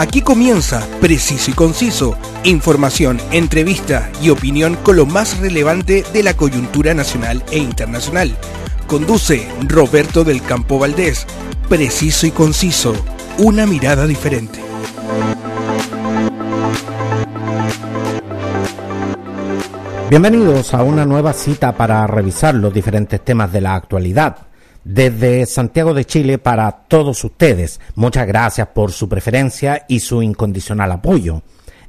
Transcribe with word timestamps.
Aquí 0.00 0.22
comienza 0.22 0.82
Preciso 1.02 1.50
y 1.50 1.52
Conciso, 1.52 2.16
información, 2.42 3.20
entrevista 3.32 4.10
y 4.22 4.30
opinión 4.30 4.76
con 4.76 4.96
lo 4.96 5.04
más 5.04 5.38
relevante 5.40 6.04
de 6.10 6.22
la 6.22 6.32
coyuntura 6.32 6.94
nacional 6.94 7.44
e 7.52 7.58
internacional. 7.58 8.34
Conduce 8.86 9.46
Roberto 9.68 10.24
del 10.24 10.40
Campo 10.40 10.78
Valdés. 10.78 11.26
Preciso 11.68 12.26
y 12.26 12.30
Conciso, 12.30 12.94
una 13.36 13.66
mirada 13.66 14.06
diferente. 14.06 14.58
Bienvenidos 20.08 20.72
a 20.72 20.82
una 20.82 21.04
nueva 21.04 21.34
cita 21.34 21.72
para 21.72 22.06
revisar 22.06 22.54
los 22.54 22.72
diferentes 22.72 23.22
temas 23.22 23.52
de 23.52 23.60
la 23.60 23.74
actualidad. 23.74 24.49
Desde 24.84 25.44
Santiago 25.44 25.92
de 25.92 26.06
Chile 26.06 26.38
para 26.38 26.70
todos 26.70 27.22
ustedes, 27.24 27.80
muchas 27.94 28.26
gracias 28.26 28.68
por 28.68 28.92
su 28.92 29.08
preferencia 29.08 29.84
y 29.88 30.00
su 30.00 30.22
incondicional 30.22 30.90
apoyo. 30.92 31.42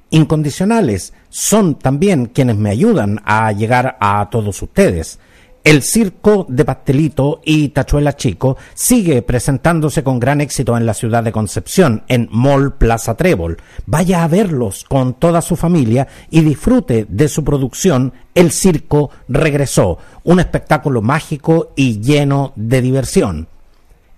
Incondicionales 0.09 1.13
son 1.29 1.79
también 1.79 2.25
quienes 2.25 2.57
me 2.57 2.69
ayudan 2.69 3.21
a 3.23 3.51
llegar 3.53 3.97
a 4.01 4.27
todos 4.29 4.61
ustedes. 4.61 5.19
El 5.63 5.83
circo 5.83 6.47
de 6.49 6.65
Pastelito 6.65 7.39
y 7.45 7.69
Tachuela 7.69 8.15
Chico 8.15 8.57
sigue 8.73 9.21
presentándose 9.21 10.03
con 10.03 10.19
gran 10.19 10.41
éxito 10.41 10.75
en 10.75 10.87
la 10.87 10.95
ciudad 10.95 11.21
de 11.23 11.31
Concepción, 11.31 12.01
en 12.07 12.27
Mall 12.31 12.73
Plaza 12.73 13.15
Trébol. 13.15 13.57
Vaya 13.85 14.23
a 14.23 14.27
verlos 14.27 14.85
con 14.85 15.13
toda 15.13 15.39
su 15.43 15.55
familia 15.55 16.07
y 16.31 16.41
disfrute 16.41 17.05
de 17.07 17.27
su 17.27 17.43
producción 17.43 18.11
El 18.33 18.51
Circo 18.51 19.11
Regresó, 19.27 19.99
un 20.23 20.39
espectáculo 20.39 21.03
mágico 21.03 21.73
y 21.75 22.01
lleno 22.01 22.53
de 22.55 22.81
diversión. 22.81 23.47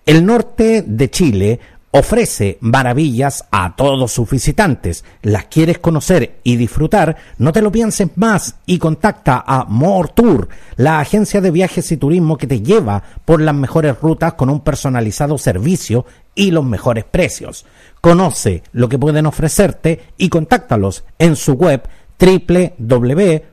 El 0.06 0.26
norte 0.26 0.84
de 0.86 1.10
Chile 1.10 1.60
ofrece 1.96 2.58
maravillas 2.60 3.46
a 3.52 3.76
todos 3.76 4.12
sus 4.12 4.28
visitantes. 4.28 5.06
¿Las 5.22 5.46
quieres 5.46 5.78
conocer 5.78 6.40
y 6.44 6.56
disfrutar? 6.56 7.18
No 7.38 7.52
te 7.54 7.62
lo 7.62 7.72
pienses 7.72 8.10
más 8.16 8.56
y 8.66 8.80
contacta 8.80 9.44
a 9.46 9.66
More 9.66 10.10
Tour, 10.16 10.50
la 10.76 11.00
agencia 11.00 11.40
de 11.40 11.52
viajes 11.52 11.92
y 11.92 11.98
turismo 11.98 12.36
que 12.38 12.48
te 12.48 12.62
lleva 12.62 13.04
por 13.26 13.42
las 13.42 13.54
mejores 13.54 14.02
rutas 14.02 14.34
con 14.34 14.50
un 14.50 14.62
personalizado 14.62 15.38
servicio 15.38 16.08
y 16.34 16.50
los 16.50 16.66
mejores 16.66 17.04
precios. 17.04 17.64
Conoce 18.02 18.64
lo 18.72 18.90
que 18.90 18.98
pueden 18.98 19.28
ofrecerte 19.28 20.02
y 20.18 20.30
contáctalos 20.30 21.04
en 21.20 21.36
su 21.36 21.54
web 21.54 21.84
www.mortour.cl. 22.20 23.44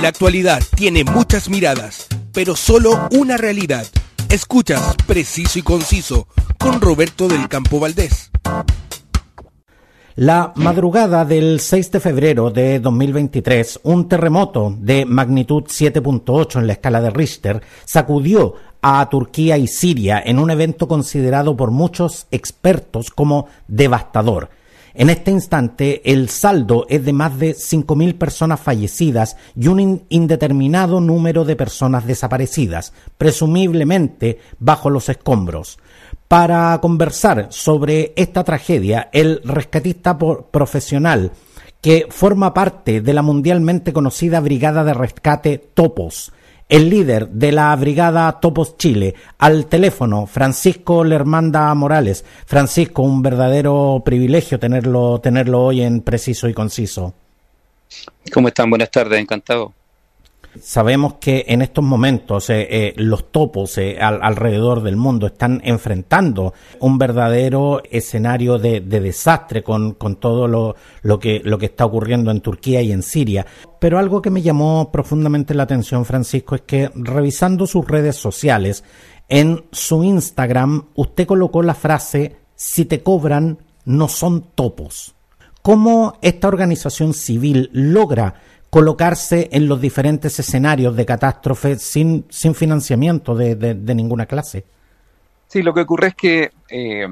La 0.00 0.08
actualidad 0.08 0.62
tiene 0.74 1.04
muchas 1.04 1.50
miradas, 1.50 2.06
pero 2.32 2.56
solo 2.56 3.08
una 3.10 3.36
realidad 3.36 3.86
Escuchas 4.34 4.96
Preciso 5.06 5.60
y 5.60 5.62
Conciso 5.62 6.26
con 6.58 6.80
Roberto 6.80 7.28
del 7.28 7.48
Campo 7.48 7.78
Valdés. 7.78 8.32
La 10.16 10.52
madrugada 10.56 11.24
del 11.24 11.60
6 11.60 11.92
de 11.92 12.00
febrero 12.00 12.50
de 12.50 12.80
2023, 12.80 13.78
un 13.84 14.08
terremoto 14.08 14.74
de 14.76 15.04
magnitud 15.04 15.62
7.8 15.62 16.58
en 16.58 16.66
la 16.66 16.72
escala 16.72 17.00
de 17.00 17.10
Richter 17.10 17.62
sacudió 17.84 18.56
a 18.82 19.08
Turquía 19.08 19.56
y 19.56 19.68
Siria 19.68 20.20
en 20.26 20.40
un 20.40 20.50
evento 20.50 20.88
considerado 20.88 21.56
por 21.56 21.70
muchos 21.70 22.26
expertos 22.32 23.12
como 23.12 23.46
devastador. 23.68 24.48
En 24.96 25.10
este 25.10 25.32
instante, 25.32 26.08
el 26.12 26.28
saldo 26.28 26.86
es 26.88 27.04
de 27.04 27.12
más 27.12 27.36
de 27.36 27.56
5.000 27.56 28.16
personas 28.16 28.60
fallecidas 28.60 29.36
y 29.56 29.66
un 29.66 30.04
indeterminado 30.08 31.00
número 31.00 31.44
de 31.44 31.56
personas 31.56 32.06
desaparecidas, 32.06 32.92
presumiblemente 33.18 34.38
bajo 34.60 34.90
los 34.90 35.08
escombros. 35.08 35.80
Para 36.28 36.78
conversar 36.80 37.48
sobre 37.50 38.12
esta 38.14 38.44
tragedia, 38.44 39.08
el 39.12 39.40
rescatista 39.42 40.16
profesional 40.16 41.32
que 41.80 42.06
forma 42.08 42.54
parte 42.54 43.00
de 43.00 43.12
la 43.12 43.22
mundialmente 43.22 43.92
conocida 43.92 44.38
Brigada 44.38 44.84
de 44.84 44.94
Rescate 44.94 45.58
Topos, 45.58 46.32
el 46.74 46.90
líder 46.90 47.28
de 47.28 47.52
la 47.52 47.76
Brigada 47.76 48.40
Topos 48.40 48.76
Chile, 48.76 49.14
al 49.38 49.66
teléfono, 49.66 50.26
Francisco 50.26 51.04
Lermanda 51.04 51.72
Morales. 51.72 52.24
Francisco, 52.46 53.02
un 53.02 53.22
verdadero 53.22 54.02
privilegio 54.04 54.58
tenerlo, 54.58 55.20
tenerlo 55.20 55.66
hoy 55.66 55.82
en 55.82 56.00
preciso 56.00 56.48
y 56.48 56.52
conciso. 56.52 57.14
¿Cómo 58.32 58.48
están? 58.48 58.70
Buenas 58.70 58.90
tardes, 58.90 59.20
encantado. 59.20 59.72
Sabemos 60.60 61.14
que 61.14 61.44
en 61.48 61.62
estos 61.62 61.84
momentos 61.84 62.48
eh, 62.50 62.66
eh, 62.70 62.94
los 62.96 63.32
topos 63.32 63.76
eh, 63.78 63.98
alrededor 64.00 64.82
del 64.82 64.96
mundo 64.96 65.26
están 65.26 65.60
enfrentando 65.64 66.54
un 66.80 66.96
verdadero 66.96 67.82
escenario 67.90 68.58
de, 68.58 68.80
desastre 68.80 69.62
con, 69.62 69.94
todo 70.20 70.46
lo, 70.46 70.76
lo, 71.02 71.18
que, 71.18 71.40
lo 71.44 71.58
que 71.58 71.66
está 71.66 71.84
ocurriendo 71.84 72.30
en 72.30 72.40
Turquía 72.40 72.82
y 72.82 72.92
en 72.92 73.02
Siria. 73.02 73.44
Pero 73.80 73.98
algo 73.98 74.22
que 74.22 74.30
me 74.30 74.42
llamó 74.42 74.90
profundamente 74.92 75.54
la 75.54 75.64
atención, 75.64 76.04
Francisco, 76.04 76.54
es 76.54 76.62
que 76.62 76.90
revisando 76.94 77.66
sus 77.66 77.86
redes 77.86 78.16
sociales, 78.16 78.84
en 79.28 79.64
su 79.72 80.04
Instagram 80.04 80.84
usted 80.94 81.26
colocó 81.26 81.62
la 81.62 81.74
frase, 81.74 82.36
si 82.54 82.84
te 82.84 83.02
cobran, 83.02 83.58
no 83.84 84.08
son 84.08 84.44
topos. 84.54 85.14
¿Cómo 85.62 86.18
esta 86.20 86.48
organización 86.48 87.14
civil 87.14 87.70
logra 87.72 88.34
colocarse 88.74 89.48
en 89.52 89.68
los 89.68 89.80
diferentes 89.80 90.36
escenarios 90.40 90.96
de 90.96 91.06
catástrofe 91.06 91.78
sin, 91.78 92.26
sin 92.28 92.56
financiamiento 92.56 93.36
de, 93.36 93.54
de, 93.54 93.94
ninguna 93.94 94.26
clase. 94.26 94.64
Sí, 95.46 95.62
lo 95.62 95.72
que 95.72 95.82
ocurre 95.82 96.08
es 96.08 96.14
que, 96.16 96.50
eh, 96.68 97.06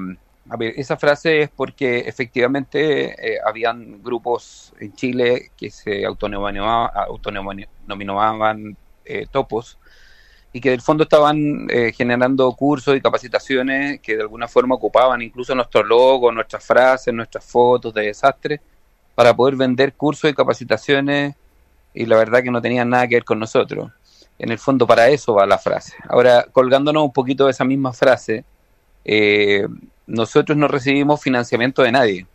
a 0.49 0.57
ver, 0.57 0.73
esa 0.75 0.97
frase 0.97 1.43
es 1.43 1.49
porque 1.49 1.99
efectivamente 1.99 3.35
eh, 3.35 3.37
habían 3.45 4.03
grupos 4.03 4.73
en 4.77 4.91
Chile 4.91 5.51
que 5.55 5.69
se 5.69 6.05
autonominaban, 6.05 6.91
eh, 9.05 9.25
topos 9.31 9.79
y 10.51 10.59
que 10.59 10.71
del 10.71 10.81
fondo 10.81 11.03
estaban 11.03 11.69
generando 11.93 12.51
cursos 12.51 12.97
y 12.97 13.01
capacitaciones 13.01 14.01
que 14.01 14.17
de 14.17 14.23
alguna 14.23 14.49
forma 14.49 14.75
ocupaban 14.75 15.21
incluso 15.21 15.55
nuestro 15.55 15.81
logo, 15.81 16.29
nuestras 16.29 16.65
frases, 16.65 17.13
nuestras 17.13 17.45
fotos 17.45 17.93
de 17.93 18.01
desastre 18.01 18.59
para 19.15 19.33
poder 19.33 19.55
vender 19.55 19.93
cursos 19.93 20.29
y 20.29 20.33
capacitaciones 20.33 21.35
y 21.93 22.05
la 22.05 22.17
verdad 22.17 22.43
que 22.43 22.51
no 22.51 22.61
tenían 22.61 22.89
nada 22.89 23.07
que 23.07 23.15
ver 23.15 23.23
con 23.23 23.39
nosotros. 23.39 23.91
En 24.39 24.51
el 24.51 24.57
fondo 24.57 24.87
para 24.87 25.09
eso 25.09 25.33
va 25.33 25.45
la 25.45 25.57
frase. 25.57 25.95
Ahora, 26.09 26.47
colgándonos 26.51 27.03
un 27.03 27.13
poquito 27.13 27.45
de 27.45 27.51
esa 27.51 27.65
misma 27.65 27.93
frase, 27.93 28.43
eh, 29.05 29.67
nosotros 30.07 30.57
no 30.57 30.67
recibimos 30.67 31.21
financiamiento 31.21 31.83
de 31.83 31.91
nadie. 31.91 32.27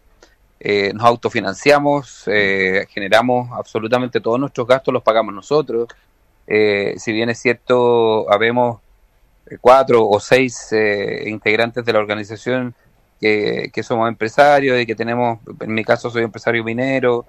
Eh, 0.61 0.93
nos 0.95 1.05
autofinanciamos, 1.05 2.25
eh, 2.27 2.87
generamos 2.89 3.51
absolutamente 3.53 4.21
todos 4.21 4.41
nuestros 4.41 4.67
gastos, 4.67 4.95
los 4.95 5.03
pagamos 5.03 5.35
nosotros. 5.35 5.89
si 6.47 7.13
bien 7.13 7.29
es 7.31 7.39
cierto, 7.41 8.31
habemos 8.33 8.81
cuatro 9.61 10.09
o 10.09 10.19
seis 10.21 10.73
integrantes 11.27 11.85
de 11.85 11.93
la 11.93 11.99
organización 11.99 12.75
que, 13.21 13.71
que, 13.73 13.83
somos 13.83 14.09
empresarios 14.09 14.81
y 14.81 14.87
que 14.87 14.95
tenemos, 14.95 15.41
en 15.61 15.75
mi 15.75 15.85
caso 15.85 16.11
soy 16.11 16.23
empresario 16.23 16.65
minero, 16.65 17.27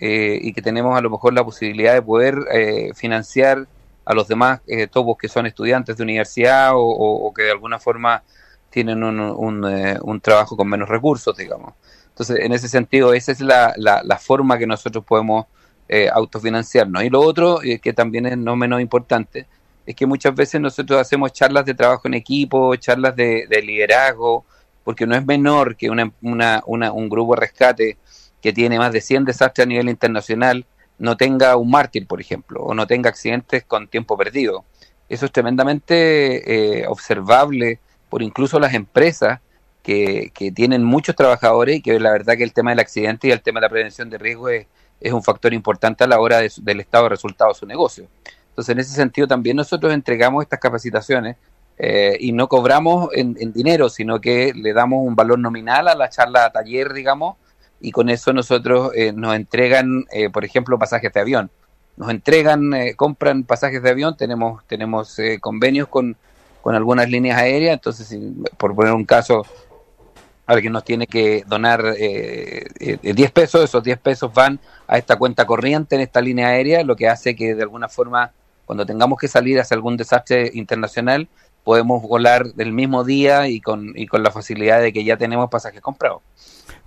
eh, 0.00 0.38
y 0.40 0.52
que 0.52 0.62
tenemos 0.62 0.96
a 0.96 1.00
lo 1.00 1.10
mejor 1.10 1.34
la 1.34 1.42
posibilidad 1.42 1.92
de 1.92 2.02
poder 2.02 2.38
eh, 2.52 2.92
financiar 2.94 3.66
a 4.04 4.14
los 4.14 4.28
demás 4.28 4.60
eh, 4.68 4.86
topos 4.86 5.18
que 5.18 5.26
son 5.26 5.44
estudiantes 5.44 5.96
de 5.96 6.04
universidad 6.04 6.70
o, 6.74 7.32
que 7.34 7.42
de 7.42 7.50
alguna 7.50 7.80
forma 7.80 8.22
tienen 8.70 9.02
un, 9.02 9.18
un, 9.20 10.20
trabajo 10.20 10.56
con 10.56 10.68
menos 10.68 10.88
recursos, 10.88 11.36
digamos. 11.36 11.74
Entonces, 12.10 12.38
en 12.40 12.52
ese 12.52 12.68
sentido, 12.68 13.12
esa 13.12 13.32
es 13.32 13.40
la, 13.40 13.74
la, 13.76 14.18
forma 14.18 14.56
que 14.56 14.68
nosotros 14.68 15.04
podemos 15.04 15.46
autofinanciarnos. 16.12 17.02
Y 17.02 17.10
lo 17.10 17.20
otro, 17.20 17.58
que 17.82 17.92
también 17.92 18.26
es 18.26 18.38
no 18.38 18.56
menos 18.56 18.80
importante, 18.80 19.46
es 19.84 19.96
que 19.96 20.06
muchas 20.06 20.34
veces 20.34 20.60
nosotros 20.60 21.00
hacemos 21.00 21.32
charlas 21.32 21.64
de 21.64 21.74
trabajo 21.74 22.06
en 22.06 22.14
equipo, 22.14 22.76
charlas 22.76 23.16
de, 23.16 23.46
de 23.48 23.62
liderazgo, 23.62 24.44
porque 24.84 25.06
no 25.06 25.16
es 25.16 25.26
menor 25.26 25.76
que 25.76 25.90
una, 25.90 26.10
una, 26.22 26.62
una, 26.66 26.92
un 26.92 27.08
grupo 27.08 27.34
de 27.34 27.40
rescate 27.40 27.98
que 28.42 28.52
tiene 28.52 28.78
más 28.78 28.92
de 28.92 29.00
100 29.00 29.24
desastres 29.24 29.66
a 29.66 29.68
nivel 29.68 29.88
internacional 29.88 30.66
no 30.98 31.16
tenga 31.16 31.56
un 31.56 31.70
mártir, 31.70 32.06
por 32.06 32.20
ejemplo, 32.20 32.62
o 32.62 32.74
no 32.74 32.86
tenga 32.86 33.08
accidentes 33.08 33.64
con 33.64 33.88
tiempo 33.88 34.16
perdido. 34.16 34.64
Eso 35.08 35.26
es 35.26 35.32
tremendamente 35.32 36.80
eh, 36.80 36.86
observable 36.88 37.80
por 38.08 38.22
incluso 38.22 38.58
las 38.58 38.74
empresas 38.74 39.40
que, 39.82 40.30
que, 40.34 40.50
tienen 40.50 40.84
muchos 40.84 41.14
trabajadores 41.14 41.76
y 41.76 41.82
que 41.82 41.98
la 42.00 42.10
verdad 42.10 42.36
que 42.36 42.42
el 42.42 42.52
tema 42.52 42.70
del 42.70 42.80
accidente 42.80 43.28
y 43.28 43.30
el 43.30 43.40
tema 43.40 43.60
de 43.60 43.66
la 43.66 43.70
prevención 43.70 44.10
de 44.10 44.18
riesgo 44.18 44.48
es, 44.48 44.66
es 45.00 45.12
un 45.12 45.22
factor 45.22 45.54
importante 45.54 46.04
a 46.04 46.06
la 46.06 46.20
hora 46.20 46.40
del 46.40 46.80
estado 46.80 47.04
de 47.04 47.10
resultados 47.10 47.56
de 47.56 47.60
su 47.60 47.66
negocio. 47.66 48.08
Entonces, 48.50 48.72
en 48.72 48.80
ese 48.80 48.94
sentido, 48.94 49.28
también 49.28 49.56
nosotros 49.56 49.92
entregamos 49.92 50.42
estas 50.42 50.58
capacitaciones 50.58 51.36
eh, 51.78 52.16
y 52.18 52.32
no 52.32 52.48
cobramos 52.48 53.10
en, 53.14 53.36
en, 53.40 53.52
dinero, 53.52 53.88
sino 53.88 54.20
que 54.20 54.52
le 54.52 54.72
damos 54.72 55.06
un 55.06 55.14
valor 55.14 55.38
nominal 55.38 55.86
a 55.86 55.94
la 55.94 56.10
charla 56.10 56.50
taller, 56.50 56.92
digamos, 56.92 57.36
y 57.80 57.92
con 57.92 58.08
eso 58.08 58.32
nosotros 58.32 58.92
eh, 58.94 59.12
nos 59.12 59.34
entregan, 59.34 60.04
eh, 60.12 60.30
por 60.30 60.44
ejemplo, 60.44 60.78
pasajes 60.78 61.12
de 61.12 61.20
avión. 61.20 61.50
Nos 61.96 62.10
entregan, 62.10 62.74
eh, 62.74 62.94
compran 62.94 63.44
pasajes 63.44 63.82
de 63.82 63.90
avión, 63.90 64.16
tenemos, 64.16 64.64
tenemos 64.66 65.16
convenios 65.40 65.88
con, 65.88 66.16
con 66.62 66.74
algunas 66.74 67.08
líneas 67.08 67.38
aéreas, 67.38 67.74
entonces 67.74 68.16
por 68.56 68.74
poner 68.74 68.92
un 68.92 69.04
caso, 69.04 69.44
alguien 70.48 70.72
nos 70.72 70.84
tiene 70.84 71.06
que 71.06 71.44
donar 71.46 71.82
eh, 71.98 72.66
10 72.78 73.00
eh, 73.02 73.30
pesos, 73.32 73.62
esos 73.62 73.82
10 73.82 73.98
pesos 73.98 74.32
van 74.32 74.58
a 74.86 74.96
esta 74.96 75.16
cuenta 75.16 75.46
corriente 75.46 75.94
en 75.94 76.00
esta 76.00 76.20
línea 76.20 76.48
aérea, 76.48 76.82
lo 76.84 76.96
que 76.96 77.08
hace 77.08 77.36
que 77.36 77.54
de 77.54 77.62
alguna 77.62 77.88
forma 77.88 78.32
cuando 78.64 78.84
tengamos 78.84 79.18
que 79.18 79.28
salir 79.28 79.60
hacia 79.60 79.74
algún 79.74 79.96
desastre 79.96 80.50
internacional, 80.54 81.28
podemos 81.64 82.02
volar 82.02 82.52
del 82.54 82.72
mismo 82.72 83.04
día 83.04 83.46
y 83.48 83.60
con, 83.60 83.92
y 83.94 84.06
con 84.06 84.22
la 84.22 84.30
facilidad 84.30 84.80
de 84.80 84.92
que 84.92 85.04
ya 85.04 85.16
tenemos 85.16 85.50
pasajes 85.50 85.80
comprados. 85.82 86.22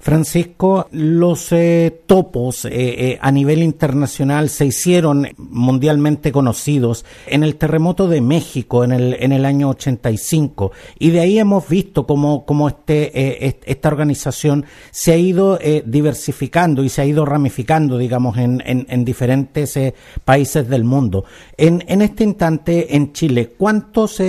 Francisco, 0.01 0.87
los 0.91 1.51
eh, 1.51 2.01
topos 2.07 2.65
eh, 2.65 2.71
eh, 2.71 3.19
a 3.21 3.31
nivel 3.31 3.61
internacional 3.61 4.49
se 4.49 4.65
hicieron 4.65 5.27
mundialmente 5.37 6.31
conocidos 6.31 7.05
en 7.27 7.43
el 7.43 7.55
terremoto 7.55 8.07
de 8.07 8.19
México 8.19 8.83
en 8.83 8.93
el, 8.93 9.15
en 9.19 9.31
el 9.31 9.45
año 9.45 9.69
85 9.69 10.71
y 10.97 11.11
de 11.11 11.19
ahí 11.19 11.37
hemos 11.37 11.69
visto 11.69 12.07
cómo, 12.07 12.47
cómo 12.47 12.67
este, 12.67 13.59
esta 13.63 13.89
organización 13.89 14.65
se 14.89 15.11
ha 15.11 15.17
ido 15.17 15.59
diversificando 15.85 16.83
y 16.83 16.89
se 16.89 17.03
ha 17.03 17.05
ido 17.05 17.23
ramificando, 17.23 17.99
digamos, 17.99 18.39
en, 18.39 18.63
en, 18.65 19.05
diferentes 19.05 19.77
países 20.25 20.67
del 20.67 20.83
mundo. 20.83 21.25
En, 21.57 21.83
en, 21.87 22.01
este 22.01 22.23
instante, 22.23 22.95
en 22.95 23.13
Chile, 23.13 23.53
¿cuántos, 23.55 24.19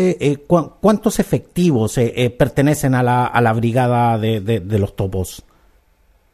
cuántos 0.80 1.18
efectivos 1.18 1.98
pertenecen 2.38 2.94
a 2.94 3.02
la, 3.02 3.24
a 3.24 3.40
la 3.40 3.52
brigada 3.54 4.18
de, 4.18 4.40
de 4.40 4.78
los 4.78 4.94
topos? 4.94 5.42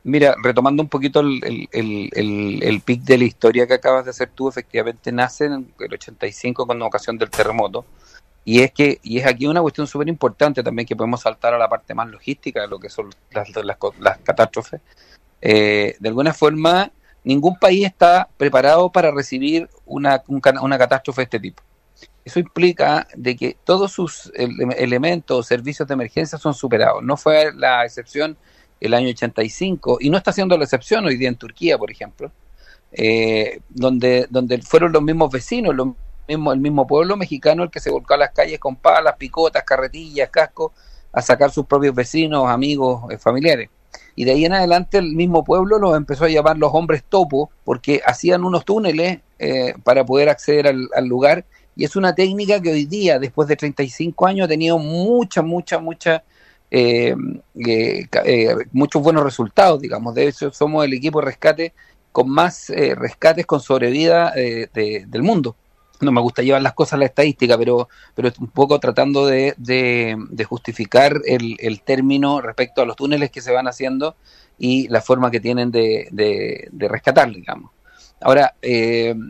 Mira, 0.08 0.34
retomando 0.42 0.82
un 0.82 0.88
poquito 0.88 1.20
el, 1.20 1.68
el, 1.70 2.60
el, 2.62 2.80
pic 2.80 3.02
de 3.02 3.18
la 3.18 3.24
historia 3.24 3.66
que 3.66 3.74
acabas 3.74 4.06
de 4.06 4.10
hacer 4.10 4.30
tú, 4.34 4.48
efectivamente 4.48 5.12
nace 5.12 5.44
en 5.44 5.70
el 5.78 5.92
85 5.92 6.66
con 6.66 6.80
ocasión 6.80 7.18
del 7.18 7.28
terremoto. 7.28 7.84
Y 8.42 8.62
es 8.62 8.72
que 8.72 9.00
y 9.02 9.18
es 9.18 9.26
aquí 9.26 9.46
una 9.46 9.60
cuestión 9.60 9.86
súper 9.86 10.08
importante 10.08 10.62
también 10.62 10.88
que 10.88 10.96
podemos 10.96 11.20
saltar 11.20 11.52
a 11.52 11.58
la 11.58 11.68
parte 11.68 11.92
más 11.92 12.08
logística 12.08 12.62
de 12.62 12.68
lo 12.68 12.78
que 12.78 12.88
son 12.88 13.10
las, 13.32 13.50
las, 13.98 14.18
catástrofes. 14.22 14.80
Eh, 15.42 15.94
de 16.00 16.08
alguna 16.08 16.32
forma, 16.32 16.90
ningún 17.22 17.58
país 17.58 17.84
está 17.84 18.30
preparado 18.38 18.90
para 18.90 19.10
recibir 19.10 19.68
una, 19.84 20.22
una 20.26 20.78
catástrofe 20.78 21.20
de 21.20 21.24
este 21.24 21.40
tipo. 21.40 21.62
Eso 22.24 22.40
implica 22.40 23.06
de 23.14 23.36
que 23.36 23.58
todos 23.62 23.92
sus 23.92 24.32
elementos, 24.34 25.46
servicios 25.46 25.86
de 25.86 25.92
emergencia 25.92 26.38
son 26.38 26.54
superados. 26.54 27.02
No 27.02 27.18
fue 27.18 27.52
la 27.54 27.84
excepción 27.84 28.38
el 28.80 28.94
año 28.94 29.08
85, 29.08 29.98
y 30.00 30.10
no 30.10 30.16
está 30.16 30.32
siendo 30.32 30.56
la 30.56 30.64
excepción 30.64 31.04
hoy 31.04 31.16
día 31.16 31.28
en 31.28 31.36
Turquía, 31.36 31.78
por 31.78 31.90
ejemplo, 31.90 32.30
eh, 32.92 33.60
donde, 33.68 34.26
donde 34.30 34.62
fueron 34.62 34.92
los 34.92 35.02
mismos 35.02 35.30
vecinos, 35.30 35.74
los 35.74 35.88
mismos, 36.26 36.54
el 36.54 36.60
mismo 36.60 36.86
pueblo 36.86 37.16
mexicano 37.16 37.64
el 37.64 37.70
que 37.70 37.80
se 37.80 37.90
volcó 37.90 38.14
a 38.14 38.18
las 38.18 38.30
calles 38.30 38.58
con 38.58 38.76
palas, 38.76 39.16
picotas, 39.16 39.64
carretillas, 39.64 40.30
cascos, 40.30 40.72
a 41.12 41.22
sacar 41.22 41.50
sus 41.50 41.66
propios 41.66 41.94
vecinos, 41.94 42.48
amigos, 42.48 43.10
eh, 43.10 43.18
familiares. 43.18 43.70
Y 44.14 44.24
de 44.24 44.32
ahí 44.32 44.44
en 44.44 44.52
adelante 44.52 44.98
el 44.98 45.14
mismo 45.14 45.44
pueblo 45.44 45.78
los 45.78 45.96
empezó 45.96 46.24
a 46.24 46.28
llamar 46.28 46.58
los 46.58 46.70
hombres 46.74 47.04
topo, 47.08 47.50
porque 47.64 48.00
hacían 48.04 48.44
unos 48.44 48.64
túneles 48.64 49.20
eh, 49.38 49.74
para 49.84 50.04
poder 50.04 50.28
acceder 50.28 50.66
al, 50.66 50.88
al 50.94 51.06
lugar, 51.06 51.44
y 51.76 51.84
es 51.84 51.94
una 51.94 52.12
técnica 52.12 52.60
que 52.60 52.72
hoy 52.72 52.86
día, 52.86 53.20
después 53.20 53.46
de 53.48 53.54
35 53.54 54.26
años, 54.26 54.46
ha 54.46 54.48
tenido 54.48 54.78
mucha, 54.78 55.42
mucha, 55.42 55.78
mucha 55.78 56.24
eh, 56.70 57.14
eh, 57.54 58.06
eh, 58.24 58.54
muchos 58.72 59.02
buenos 59.02 59.24
resultados, 59.24 59.80
digamos. 59.80 60.14
De 60.14 60.28
hecho, 60.28 60.52
somos 60.52 60.84
el 60.84 60.92
equipo 60.92 61.20
de 61.20 61.26
rescate 61.26 61.74
con 62.12 62.28
más 62.30 62.70
eh, 62.70 62.94
rescates 62.94 63.46
con 63.46 63.60
sobrevida 63.60 64.32
del 64.32 65.22
mundo. 65.22 65.56
No 66.00 66.12
me 66.12 66.20
gusta 66.20 66.42
llevar 66.42 66.62
las 66.62 66.74
cosas 66.74 66.94
a 66.94 66.98
la 66.98 67.06
estadística, 67.06 67.58
pero, 67.58 67.88
pero 68.14 68.30
un 68.38 68.48
poco 68.48 68.78
tratando 68.78 69.26
de, 69.26 69.54
de, 69.56 70.44
justificar 70.44 71.20
el, 71.24 71.56
el, 71.58 71.80
término 71.82 72.40
respecto 72.40 72.82
a 72.82 72.86
los 72.86 72.94
túneles 72.94 73.30
que 73.30 73.40
se 73.40 73.50
van 73.50 73.66
haciendo 73.66 74.14
y 74.58 74.86
la 74.88 75.00
forma 75.00 75.32
que 75.32 75.40
tienen 75.40 75.72
de, 75.72 76.08
de 76.12 76.88
rescatar, 76.88 77.32
digamos. 77.32 77.72
Ahora, 78.20 78.54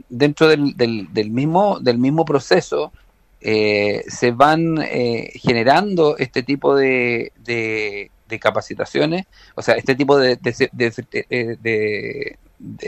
dentro 0.09 0.49
del, 0.49 0.77
del, 0.77 1.13
del, 1.13 1.31
mismo, 1.31 1.79
del 1.81 1.97
mismo 1.97 2.27
proceso, 2.27 2.93
eh, 3.41 4.03
se 4.09 4.33
van 4.33 4.79
eh, 4.83 5.31
generando 5.35 6.17
este 6.19 6.43
tipo 6.43 6.75
de, 6.75 7.33
de, 7.45 8.11
capacitaciones, 8.41 9.27
o 9.55 9.63
sea, 9.63 9.77
este 9.77 9.95
tipo 9.95 10.19
de, 10.19 10.37
de, 10.37 12.37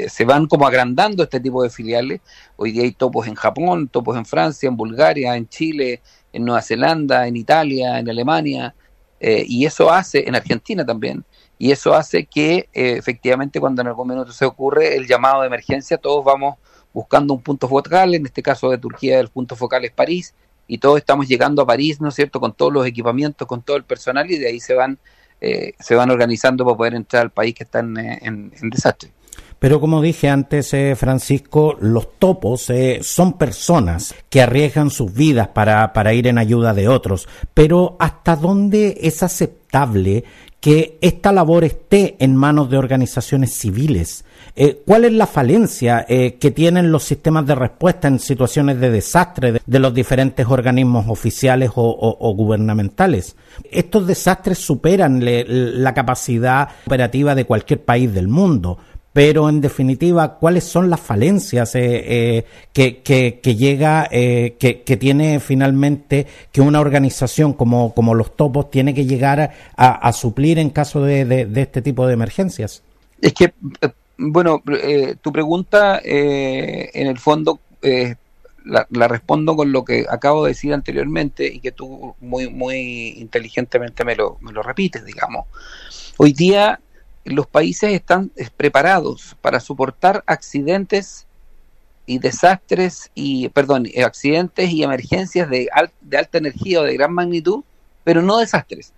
se 0.08 0.24
van 0.24 0.46
como 0.46 0.66
agrandando 0.66 1.22
este 1.22 1.40
tipo 1.40 1.62
de 1.62 1.70
filiales. 1.70 2.20
Hoy 2.56 2.72
día 2.72 2.82
hay 2.82 2.92
topos 2.92 3.26
en 3.26 3.34
Japón, 3.34 3.88
topos 3.88 4.16
en 4.16 4.26
Francia, 4.26 4.68
en 4.68 4.76
Bulgaria, 4.76 5.36
en 5.36 5.48
Chile, 5.48 6.02
en 6.32 6.44
Nueva 6.44 6.62
Zelanda, 6.62 7.26
en 7.26 7.36
Italia, 7.36 7.98
en 7.98 8.10
Alemania, 8.10 8.74
eh, 9.18 9.44
y 9.46 9.64
eso 9.64 9.90
hace, 9.90 10.28
en 10.28 10.34
Argentina 10.34 10.84
también, 10.84 11.24
y 11.58 11.70
eso 11.70 11.94
hace 11.94 12.26
que 12.26 12.68
efectivamente 12.72 13.60
cuando 13.60 13.82
en 13.82 13.88
algún 13.88 14.08
momento 14.08 14.32
se 14.32 14.44
ocurre 14.44 14.96
el 14.96 15.06
llamado 15.06 15.42
de 15.42 15.46
emergencia, 15.46 15.98
todos 15.98 16.24
vamos 16.24 16.56
buscando 16.92 17.34
un 17.34 17.42
punto 17.42 17.68
focal, 17.68 18.14
en 18.14 18.26
este 18.26 18.42
caso 18.42 18.70
de 18.70 18.78
Turquía 18.78 19.20
el 19.20 19.28
punto 19.28 19.56
focal 19.56 19.84
es 19.84 19.92
París, 19.92 20.34
y 20.66 20.78
todos 20.78 20.98
estamos 20.98 21.26
llegando 21.26 21.62
a 21.62 21.66
París, 21.66 22.00
¿no 22.00 22.08
es 22.08 22.14
cierto?, 22.14 22.40
con 22.40 22.52
todos 22.52 22.72
los 22.72 22.86
equipamientos, 22.86 23.46
con 23.46 23.62
todo 23.62 23.76
el 23.76 23.84
personal, 23.84 24.30
y 24.30 24.38
de 24.38 24.48
ahí 24.48 24.60
se 24.60 24.74
van, 24.74 24.98
eh, 25.40 25.72
se 25.78 25.94
van 25.94 26.10
organizando 26.10 26.64
para 26.64 26.76
poder 26.76 26.94
entrar 26.94 27.22
al 27.22 27.30
país 27.30 27.54
que 27.54 27.64
está 27.64 27.80
en, 27.80 27.98
en, 27.98 28.70
desastre. 28.70 29.10
Pero 29.58 29.78
como 29.80 30.00
dije 30.00 30.28
antes, 30.28 30.72
eh, 30.72 30.94
Francisco, 30.96 31.76
los 31.80 32.18
topos 32.18 32.70
eh, 32.70 33.00
son 33.02 33.36
personas 33.36 34.14
que 34.30 34.40
arriesgan 34.40 34.90
sus 34.90 35.12
vidas 35.12 35.48
para, 35.48 35.92
para 35.92 36.14
ir 36.14 36.28
en 36.28 36.38
ayuda 36.38 36.72
de 36.72 36.88
otros. 36.88 37.28
Pero 37.52 37.96
¿hasta 37.98 38.36
dónde 38.36 38.96
es 39.02 39.22
aceptable 39.22 40.24
que 40.60 40.98
esta 41.00 41.32
labor 41.32 41.64
esté 41.64 42.16
en 42.18 42.36
manos 42.36 42.70
de 42.70 42.76
organizaciones 42.76 43.54
civiles. 43.54 44.24
Eh, 44.54 44.82
¿Cuál 44.86 45.06
es 45.06 45.12
la 45.12 45.26
falencia 45.26 46.04
eh, 46.06 46.34
que 46.34 46.50
tienen 46.50 46.92
los 46.92 47.04
sistemas 47.04 47.46
de 47.46 47.54
respuesta 47.54 48.08
en 48.08 48.18
situaciones 48.18 48.78
de 48.78 48.90
desastre 48.90 49.60
de, 49.64 49.78
los 49.78 49.94
diferentes 49.94 50.46
organismos 50.46 51.06
oficiales 51.08 51.70
o, 51.74 52.34
gubernamentales? 52.34 53.36
Estos 53.70 54.06
desastres 54.06 54.58
superan 54.58 55.22
la 55.22 55.94
capacidad 55.94 56.68
operativa 56.86 57.34
de 57.34 57.46
cualquier 57.46 57.82
país 57.82 58.12
del 58.12 58.28
mundo 58.28 58.78
pero 59.12 59.48
en 59.48 59.60
definitiva, 59.60 60.36
¿cuáles 60.36 60.64
son 60.64 60.88
las 60.88 61.00
falencias 61.00 61.74
eh, 61.74 61.80
eh, 61.82 62.46
que, 62.72 63.40
que, 63.40 63.56
llega, 63.56 64.08
eh, 64.10 64.56
que, 64.58 64.82
que, 64.82 64.96
tiene 64.96 65.40
finalmente 65.40 66.26
que 66.52 66.60
una 66.60 66.80
organización 66.80 67.52
como, 67.52 67.92
como 67.92 68.14
los 68.14 68.36
topos 68.36 68.70
tiene 68.70 68.94
que 68.94 69.06
llegar 69.06 69.52
a, 69.76 70.12
suplir 70.12 70.58
en 70.58 70.70
caso 70.70 71.02
de, 71.02 71.24
de, 71.24 71.60
este 71.60 71.82
tipo 71.82 72.06
de 72.06 72.14
emergencias? 72.14 72.82
Es 73.20 73.32
que, 73.32 73.52
bueno, 74.16 74.62
tu 75.20 75.32
pregunta 75.32 76.00
en 76.04 77.06
el 77.06 77.18
fondo 77.18 77.58
la, 78.64 78.86
la, 78.90 79.08
respondo 79.08 79.56
con 79.56 79.72
lo 79.72 79.84
que 79.84 80.06
acabo 80.08 80.44
de 80.44 80.50
decir 80.50 80.72
anteriormente 80.72 81.46
y 81.46 81.58
que 81.58 81.72
tú 81.72 82.14
muy, 82.20 82.48
muy 82.48 83.14
inteligentemente 83.16 84.04
me 84.04 84.14
lo, 84.14 84.38
me 84.40 84.52
lo 84.52 84.62
repites, 84.62 85.04
digamos. 85.04 85.46
Hoy 86.16 86.32
día 86.32 86.78
los 87.24 87.46
países 87.46 87.92
están 87.92 88.30
eh, 88.36 88.48
preparados 88.56 89.36
para 89.40 89.60
soportar 89.60 90.24
accidentes 90.26 91.26
y 92.06 92.18
desastres 92.18 93.10
y 93.14 93.48
perdón 93.50 93.86
eh, 93.86 94.02
accidentes 94.02 94.70
y 94.70 94.82
emergencias 94.82 95.48
de, 95.48 95.68
de 96.00 96.16
alta 96.18 96.38
energía 96.38 96.80
o 96.80 96.84
de 96.84 96.94
gran 96.94 97.12
magnitud 97.12 97.62
pero 98.04 98.22
no 98.22 98.38
desastres 98.38 98.92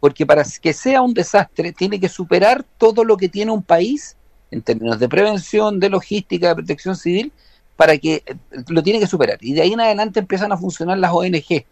porque 0.00 0.26
para 0.26 0.44
que 0.44 0.72
sea 0.72 1.02
un 1.02 1.14
desastre 1.14 1.72
tiene 1.72 1.98
que 1.98 2.08
superar 2.08 2.64
todo 2.76 3.04
lo 3.04 3.16
que 3.16 3.28
tiene 3.28 3.50
un 3.50 3.62
país 3.62 4.16
en 4.50 4.62
términos 4.62 4.98
de 4.98 5.08
prevención, 5.08 5.78
de 5.80 5.90
logística, 5.90 6.48
de 6.48 6.54
protección 6.54 6.96
civil, 6.96 7.32
para 7.76 7.98
que 7.98 8.22
eh, 8.26 8.34
lo 8.68 8.82
tiene 8.82 8.98
que 8.98 9.06
superar. 9.06 9.38
Y 9.40 9.54
de 9.54 9.62
ahí 9.62 9.72
en 9.72 9.80
adelante 9.80 10.20
empiezan 10.20 10.52
a 10.52 10.56
funcionar 10.56 10.98
las 10.98 11.12
ONG 11.12 11.64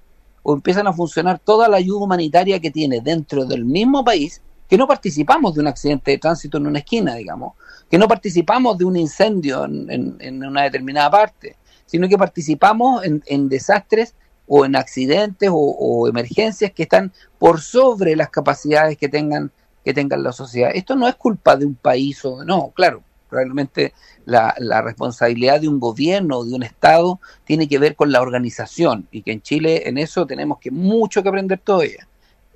o 0.42 0.54
empiezan 0.54 0.86
a 0.86 0.92
funcionar 0.92 1.38
toda 1.38 1.68
la 1.68 1.78
ayuda 1.78 2.04
humanitaria 2.04 2.60
que 2.60 2.70
tiene 2.70 3.00
dentro 3.00 3.44
del 3.44 3.64
mismo 3.64 4.04
país 4.04 4.40
que 4.68 4.76
no 4.76 4.86
participamos 4.86 5.54
de 5.54 5.60
un 5.60 5.68
accidente 5.68 6.12
de 6.12 6.18
tránsito 6.18 6.58
en 6.58 6.66
una 6.66 6.80
esquina, 6.80 7.14
digamos, 7.14 7.54
que 7.90 7.98
no 7.98 8.08
participamos 8.08 8.76
de 8.78 8.84
un 8.84 8.96
incendio 8.96 9.64
en, 9.64 10.44
una 10.44 10.62
determinada 10.64 11.10
parte, 11.10 11.56
sino 11.86 12.08
que 12.08 12.18
participamos 12.18 13.02
en, 13.04 13.48
desastres 13.48 14.14
o 14.48 14.64
en 14.64 14.76
accidentes 14.76 15.50
o, 15.52 16.08
emergencias 16.08 16.72
que 16.72 16.84
están 16.84 17.12
por 17.38 17.60
sobre 17.60 18.16
las 18.16 18.30
capacidades 18.30 18.96
que 18.96 19.08
tengan 19.08 19.50
que 19.84 19.94
tengan 19.94 20.24
la 20.24 20.32
sociedad. 20.32 20.72
Esto 20.74 20.96
no 20.96 21.06
es 21.06 21.14
culpa 21.14 21.56
de 21.56 21.64
un 21.64 21.76
país 21.76 22.24
o 22.24 22.44
no, 22.44 22.72
claro, 22.74 23.04
realmente 23.30 23.94
la, 24.24 24.52
la 24.58 24.82
responsabilidad 24.82 25.60
de 25.60 25.68
un 25.68 25.78
gobierno 25.78 26.38
o 26.38 26.44
de 26.44 26.54
un 26.54 26.64
Estado 26.64 27.20
tiene 27.44 27.68
que 27.68 27.78
ver 27.78 27.94
con 27.94 28.10
la 28.10 28.20
organización 28.20 29.06
y 29.12 29.22
que 29.22 29.30
en 29.30 29.42
Chile 29.42 29.88
en 29.88 29.96
eso 29.96 30.26
tenemos 30.26 30.58
que 30.58 30.72
mucho 30.72 31.22
que 31.22 31.28
aprender 31.28 31.60
todavía. 31.60 32.08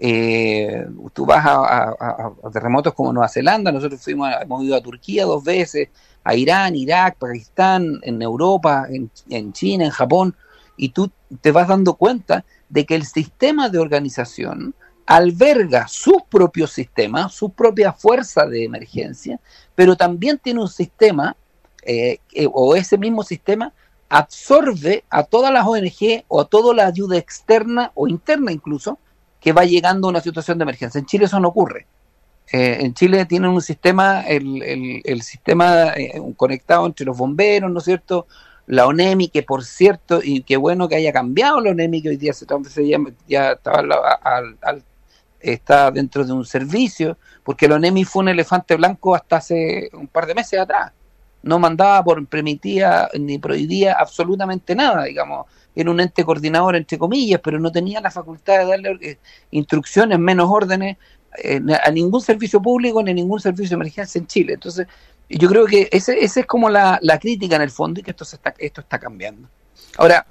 Eh, 0.02 0.87
tú 1.12 1.26
vas 1.26 1.45
a, 1.47 2.33
terremotos 2.50 2.95
como 2.95 3.12
Nueva 3.12 3.28
Zelanda, 3.28 3.71
nosotros 3.71 4.02
fuimos, 4.02 4.30
hemos 4.40 4.64
ido 4.64 4.75
a 4.75 4.80
Turquía 4.80 5.26
dos 5.26 5.45
veces, 5.45 5.90
a 6.25 6.35
Irán, 6.35 6.75
Irak, 6.75 7.19
Pakistán, 7.19 8.00
en 8.02 8.23
Europa, 8.23 8.87
en, 8.88 9.52
China, 9.52 9.85
en 9.85 9.90
Japón, 9.90 10.35
y 10.78 10.88
tú 10.88 11.11
te 11.42 11.52
vas 11.52 11.69
dando 11.69 11.95
cuenta 11.95 12.47
de 12.71 12.87
que 12.87 12.95
el 12.95 13.04
sistema 13.04 13.69
de 13.69 13.78
organización 13.78 14.75
alberga 15.04 15.87
sus 15.87 16.23
propios 16.30 16.73
sistemas, 16.73 17.35
su 17.35 17.50
propia 17.50 17.92
fuerza 17.92 18.47
de 18.47 18.64
emergencia, 18.64 19.38
pero 19.75 19.97
también 19.97 20.38
tiene 20.38 20.62
un 20.62 20.69
sistema, 20.69 21.37
eh, 21.83 22.21
eh, 22.33 22.49
o 22.50 22.75
ese 22.75 22.97
mismo 22.97 23.23
sistema 23.23 23.75
absorbe 24.09 25.04
a 25.11 25.25
todas 25.25 25.52
las 25.52 25.66
ONG 25.66 26.25
o 26.28 26.40
a 26.40 26.47
toda 26.47 26.75
la 26.75 26.87
ayuda 26.87 27.19
externa 27.19 27.92
o 27.95 28.09
interna 28.09 28.50
incluso 28.50 28.99
que 29.40 29.52
va 29.52 29.64
llegando 29.64 30.09
a 30.09 30.11
una 30.11 30.20
situación 30.20 30.59
de 30.59 30.62
emergencia. 30.62 30.99
En 30.99 31.06
Chile 31.06 31.25
eso 31.25 31.40
no 31.40 31.49
ocurre. 31.49 31.87
Eh, 32.52 32.78
en 32.80 32.94
Chile 32.94 33.25
tienen 33.26 33.50
un 33.50 33.62
sistema, 33.62 34.23
el, 34.23 35.02
el, 35.04 35.23
sistema 35.23 35.94
conectado 36.37 36.87
entre 36.87 37.06
los 37.06 37.16
bomberos, 37.16 37.70
¿no 37.70 37.78
es 37.78 37.85
cierto? 37.85 38.26
La 38.66 38.87
ONEMI, 38.87 39.28
que 39.28 39.42
por 39.42 39.64
cierto, 39.64 40.20
y 40.23 40.42
qué 40.42 40.56
bueno 40.56 40.88
que 40.88 40.97
haya 40.97 41.12
cambiado 41.12 41.61
la 41.61 41.70
ONEMI, 41.70 42.02
que 42.02 42.09
hoy 42.11 42.16
día 42.16 42.32
se, 42.32 42.47
ya, 42.87 42.99
ya 43.28 43.52
estaba 43.52 43.82
está 45.40 45.90
dentro 45.90 46.25
de 46.25 46.32
un 46.32 46.44
servicio, 46.44 47.16
porque 47.44 47.66
el 47.66 47.73
ONEMI 47.73 48.04
fue 48.04 48.23
un 48.23 48.28
elefante 48.28 48.76
blanco 48.76 49.14
hasta 49.14 49.37
hace 49.37 49.88
un 49.92 50.06
par 50.06 50.26
de 50.26 50.35
meses 50.35 50.59
atrás. 50.61 50.92
No 51.42 51.59
mandaba 51.59 52.02
por 52.04 52.26
permitía 52.26 53.09
ni 53.18 53.38
prohibía 53.38 53.94
absolutamente 53.94 54.75
nada, 54.75 55.04
digamos. 55.04 55.47
Era 55.75 55.90
un 55.90 56.00
ente 56.00 56.25
coordinador, 56.25 56.76
entre 56.76 56.99
comillas, 56.99 57.40
pero 57.42 57.59
no 57.59 57.70
tenía 57.70 58.00
la 58.00 58.11
facultad 58.11 58.59
de 58.59 58.64
darle 58.66 58.99
eh, 59.00 59.18
instrucciones, 59.50 60.18
menos 60.18 60.49
órdenes 60.50 60.97
eh, 61.42 61.61
a 61.82 61.90
ningún 61.90 62.20
servicio 62.20 62.61
público 62.61 63.02
ni 63.02 63.12
a 63.12 63.14
ningún 63.14 63.40
servicio 63.40 63.70
de 63.70 63.82
emergencia 63.82 64.18
en 64.18 64.26
Chile. 64.26 64.54
Entonces, 64.54 64.87
yo 65.28 65.49
creo 65.49 65.64
que 65.66 65.88
ese, 65.92 66.23
ese 66.23 66.40
es 66.40 66.47
como 66.47 66.68
la, 66.68 66.99
crítica 67.20 67.56
en 67.56 67.62
el 67.62 67.70
fondo 67.70 68.00
y 68.00 68.02
que 68.02 68.11
esto, 68.11 68.25
se 68.25 68.37
está, 68.37 68.52
esto 68.59 68.80
está 68.80 68.99
cambiando. 68.99 69.49
Ahora, 69.97 70.26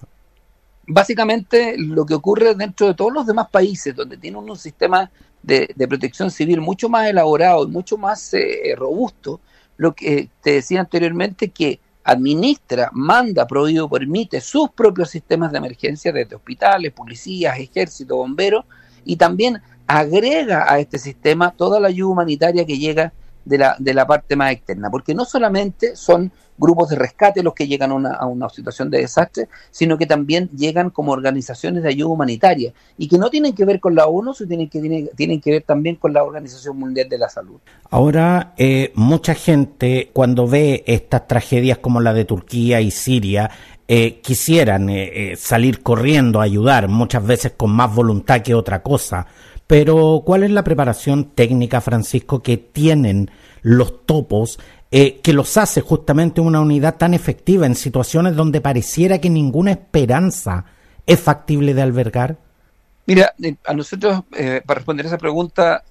básicamente 0.85 1.75
lo 1.77 2.05
que 2.05 2.15
ocurre 2.15 2.53
dentro 2.55 2.87
de 2.87 2.95
todos 2.95 3.13
los 3.13 3.25
demás 3.25 3.47
países 3.49 3.95
donde 3.95 4.17
tienen 4.17 4.41
un 4.41 4.57
sistema 4.57 5.09
de, 5.41 5.73
protección 5.87 6.29
civil 6.29 6.59
mucho 6.59 6.89
más 6.89 7.07
elaborado 7.07 7.63
y 7.63 7.67
mucho 7.67 7.97
más 7.97 8.33
eh, 8.33 8.73
robusto, 8.75 9.39
lo 9.79 9.95
que 9.95 10.29
te 10.41 10.51
decía 10.51 10.81
anteriormente 10.81 11.51
que 11.51 11.79
administra, 12.03 12.89
manda, 12.91 13.47
prohíbe, 13.47 13.87
permite 13.87 14.41
sus 14.41 14.71
propios 14.71 15.09
sistemas 15.09 15.53
de 15.53 15.59
emergencia 15.59 16.11
desde 16.11 16.35
hospitales, 16.35 16.91
policías, 16.91 17.57
ejército, 17.57 18.17
bomberos 18.17 18.65
y 19.05 19.15
también 19.15 19.61
agrega 19.87 20.71
a 20.71 20.79
este 20.79 20.99
sistema 20.99 21.51
toda 21.51 21.79
la 21.79 21.87
ayuda 21.87 22.11
humanitaria 22.11 22.65
que 22.65 22.77
llega 22.77 23.13
de 23.49 23.57
la, 23.57 23.75
de 23.79 23.93
la 23.95 24.05
parte 24.05 24.35
más 24.35 24.51
externa, 24.51 24.89
porque 24.91 25.15
no 25.15 25.25
solamente 25.25 25.95
son 25.95 26.31
grupos 26.55 26.89
de 26.89 26.97
rescate 26.97 27.41
los 27.41 27.53
que 27.53 27.67
llegan 27.67 27.91
a 27.91 27.95
una, 27.95 28.13
a 28.13 28.27
una, 28.27 28.47
situación 28.49 28.91
de 28.91 28.99
desastre, 28.99 29.47
sino 29.71 29.97
que 29.97 30.05
también 30.05 30.49
llegan 30.55 30.91
como 30.91 31.13
organizaciones 31.13 31.81
de 31.81 31.89
ayuda 31.89 32.09
humanitaria 32.09 32.73
y 32.97 33.07
que 33.07 33.17
no 33.17 33.29
tienen 33.29 33.53
que 33.53 33.65
ver 33.65 33.79
con 33.79 33.95
la 33.95 34.05
ONU, 34.05 34.33
sino 34.33 34.49
tienen 34.49 34.69
que, 34.69 34.79
tienen, 34.79 35.09
tienen 35.15 35.41
que 35.41 35.51
ver 35.51 35.63
también 35.63 35.95
con 35.95 36.13
la 36.13 36.23
Organización 36.23 36.77
Mundial 36.77 37.09
de 37.09 37.17
la 37.17 37.29
Salud. 37.29 37.59
Ahora, 37.89 38.53
eh, 38.57 38.91
mucha 38.95 39.33
gente 39.33 40.11
cuando 40.13 40.47
ve 40.47 40.83
estas 40.85 41.27
tragedias 41.27 41.79
como 41.79 42.01
la 42.01 42.13
de 42.13 42.25
Turquía 42.25 42.81
y 42.81 42.91
Siria, 42.91 43.49
eh, 43.87 44.19
quisieran 44.21 44.89
eh, 44.89 45.33
salir 45.35 45.81
corriendo 45.81 46.41
a 46.41 46.43
ayudar, 46.43 46.87
muchas 46.89 47.25
veces 47.25 47.53
con 47.57 47.71
más 47.71 47.93
voluntad 47.95 48.41
que 48.41 48.53
otra 48.53 48.83
cosa. 48.83 49.25
Pero, 49.69 50.23
¿cuál 50.25 50.41
es 50.41 50.49
la 50.49 50.63
preparación 50.63 51.25
técnica, 51.25 51.79
Francisco, 51.79 52.41
que 52.41 52.57
tienen 52.57 53.29
los 53.61 54.03
topos 54.07 54.59
eh, 54.89 55.19
que 55.21 55.31
los 55.31 55.57
hace 55.57 55.81
justamente 55.81 56.41
una 56.41 56.59
unidad 56.59 56.95
tan 56.95 57.13
efectiva 57.13 57.67
en 57.67 57.75
situaciones 57.75 58.35
donde 58.35 58.61
pareciera 58.61 59.21
que 59.21 59.29
ninguna 59.29 59.69
esperanza 59.69 60.65
es 61.05 61.19
factible 61.19 61.75
de 61.75 61.83
albergar? 61.83 62.37
Mira, 63.05 63.35
eh, 63.43 63.57
a 63.63 63.75
nosotros, 63.75 64.23
eh, 64.35 64.63
para 64.65 64.79
responder 64.79 65.05
esa 65.05 65.19
pregunta, 65.19 65.83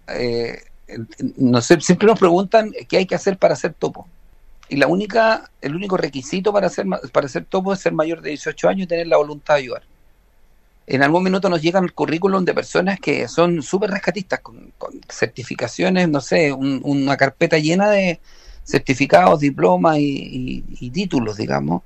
no 1.36 1.60
sé, 1.60 1.80
siempre 1.80 2.08
nos 2.08 2.18
preguntan 2.18 2.72
qué 2.88 2.96
hay 2.96 3.06
que 3.06 3.14
hacer 3.14 3.38
para 3.38 3.54
ser 3.54 3.74
topo. 3.74 4.08
Y 4.68 4.74
la 4.74 4.88
única, 4.88 5.52
el 5.60 5.76
único 5.76 5.96
requisito 5.96 6.52
para 6.52 6.68
ser, 6.68 6.86
para 7.12 7.28
ser 7.28 7.44
topo 7.44 7.74
es 7.74 7.78
ser 7.78 7.92
mayor 7.92 8.22
de 8.22 8.30
18 8.30 8.70
años 8.70 8.82
y 8.86 8.88
tener 8.88 9.06
la 9.06 9.18
voluntad 9.18 9.54
de 9.54 9.60
ayudar 9.60 9.82
en 10.90 11.02
algún 11.02 11.22
minuto 11.22 11.50
nos 11.50 11.60
llegan 11.60 11.84
el 11.84 11.92
currículum 11.92 12.44
de 12.44 12.54
personas 12.54 12.98
que 12.98 13.28
son 13.28 13.62
súper 13.62 13.90
rescatistas, 13.90 14.40
con, 14.40 14.72
certificaciones, 15.08 16.08
no 16.08 16.20
sé, 16.22 16.52
una 16.52 17.16
carpeta 17.16 17.58
llena 17.58 17.90
de 17.90 18.20
certificados, 18.64 19.40
diplomas 19.40 19.98
y, 19.98 20.90
títulos, 20.90 21.36
digamos. 21.36 21.82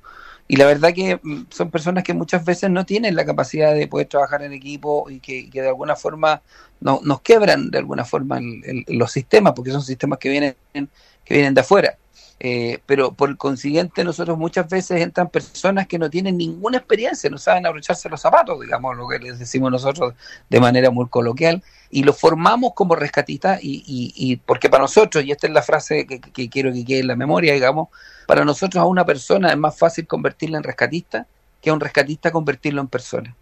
Y 0.47 0.55
la 0.55 0.65
verdad 0.65 0.93
que 0.93 1.19
mm, 1.21 1.43
son 1.49 1.69
personas 1.69 2.03
que 2.03 2.13
muchas 2.13 2.45
veces 2.45 2.69
no 2.69 2.85
tienen 2.85 3.15
la 3.15 3.25
capacidad 3.25 3.73
de 3.73 3.87
poder 3.87 4.07
trabajar 4.07 4.43
en 4.43 4.53
equipo 4.53 5.09
y 5.09 5.19
que, 5.19 5.49
de 5.51 5.67
alguna 5.67 5.95
forma 5.95 6.41
no, 6.79 6.99
nos 7.03 7.21
quebran 7.21 7.71
de 7.71 7.79
alguna 7.79 8.05
forma 8.05 8.39
los 8.87 9.11
sistemas, 9.11 9.53
porque 9.53 9.71
son 9.71 9.81
sistemas 9.81 10.19
que 10.19 10.29
vienen, 10.29 10.55
que 10.73 11.33
vienen 11.33 11.53
de 11.53 11.61
afuera. 11.61 11.97
Eh, 12.45 12.79
pero 12.85 13.13
por 13.13 13.37
consiguiente 13.37 14.03
nosotros 14.03 14.37
muchas 14.37 14.67
veces 14.67 14.99
entran 14.99 15.29
personas 15.29 15.87
que 15.87 15.97
no 15.97 16.09
tienen 16.09 16.35
ninguna 16.35 16.77
experiencia, 16.77 17.29
no 17.29 17.37
saben 17.37 17.65
abrocharse 17.65 18.09
los 18.09 18.19
zapatos, 18.19 18.59
digamos 18.59 18.97
lo 18.97 19.07
que 19.07 19.17
les 19.17 19.39
decimos 19.39 19.71
nosotros 19.71 20.13
de 20.49 20.59
manera 20.59 20.91
muy 20.91 21.07
coloquial, 21.07 21.63
y 21.89 22.03
los 22.03 22.19
formamos 22.19 22.73
como 22.73 22.95
rescatistas 22.95 23.63
y, 23.63 23.81
y, 23.85 24.35
porque 24.35 24.69
para 24.69 24.81
nosotros, 24.81 25.23
y 25.23 25.31
esta 25.31 25.47
es 25.47 25.53
la 25.53 25.61
frase 25.61 26.05
que, 26.05 26.49
quiero 26.49 26.73
que 26.73 26.83
quede 26.83 26.99
en 26.99 27.07
la 27.07 27.15
memoria, 27.15 27.53
digamos, 27.53 27.87
para 28.27 28.43
nosotros 28.43 28.81
a 28.81 28.87
una 28.87 29.05
persona 29.05 29.49
es 29.49 29.57
más 29.57 29.77
fácil 29.77 30.05
convertirla 30.05 30.57
en 30.57 30.63
rescatista 30.63 31.25
que 31.61 31.69
a 31.69 31.73
un 31.73 31.79
rescatista 31.79 32.29
convertirlo 32.29 32.81
en 32.81 32.89
persona. 32.89 33.33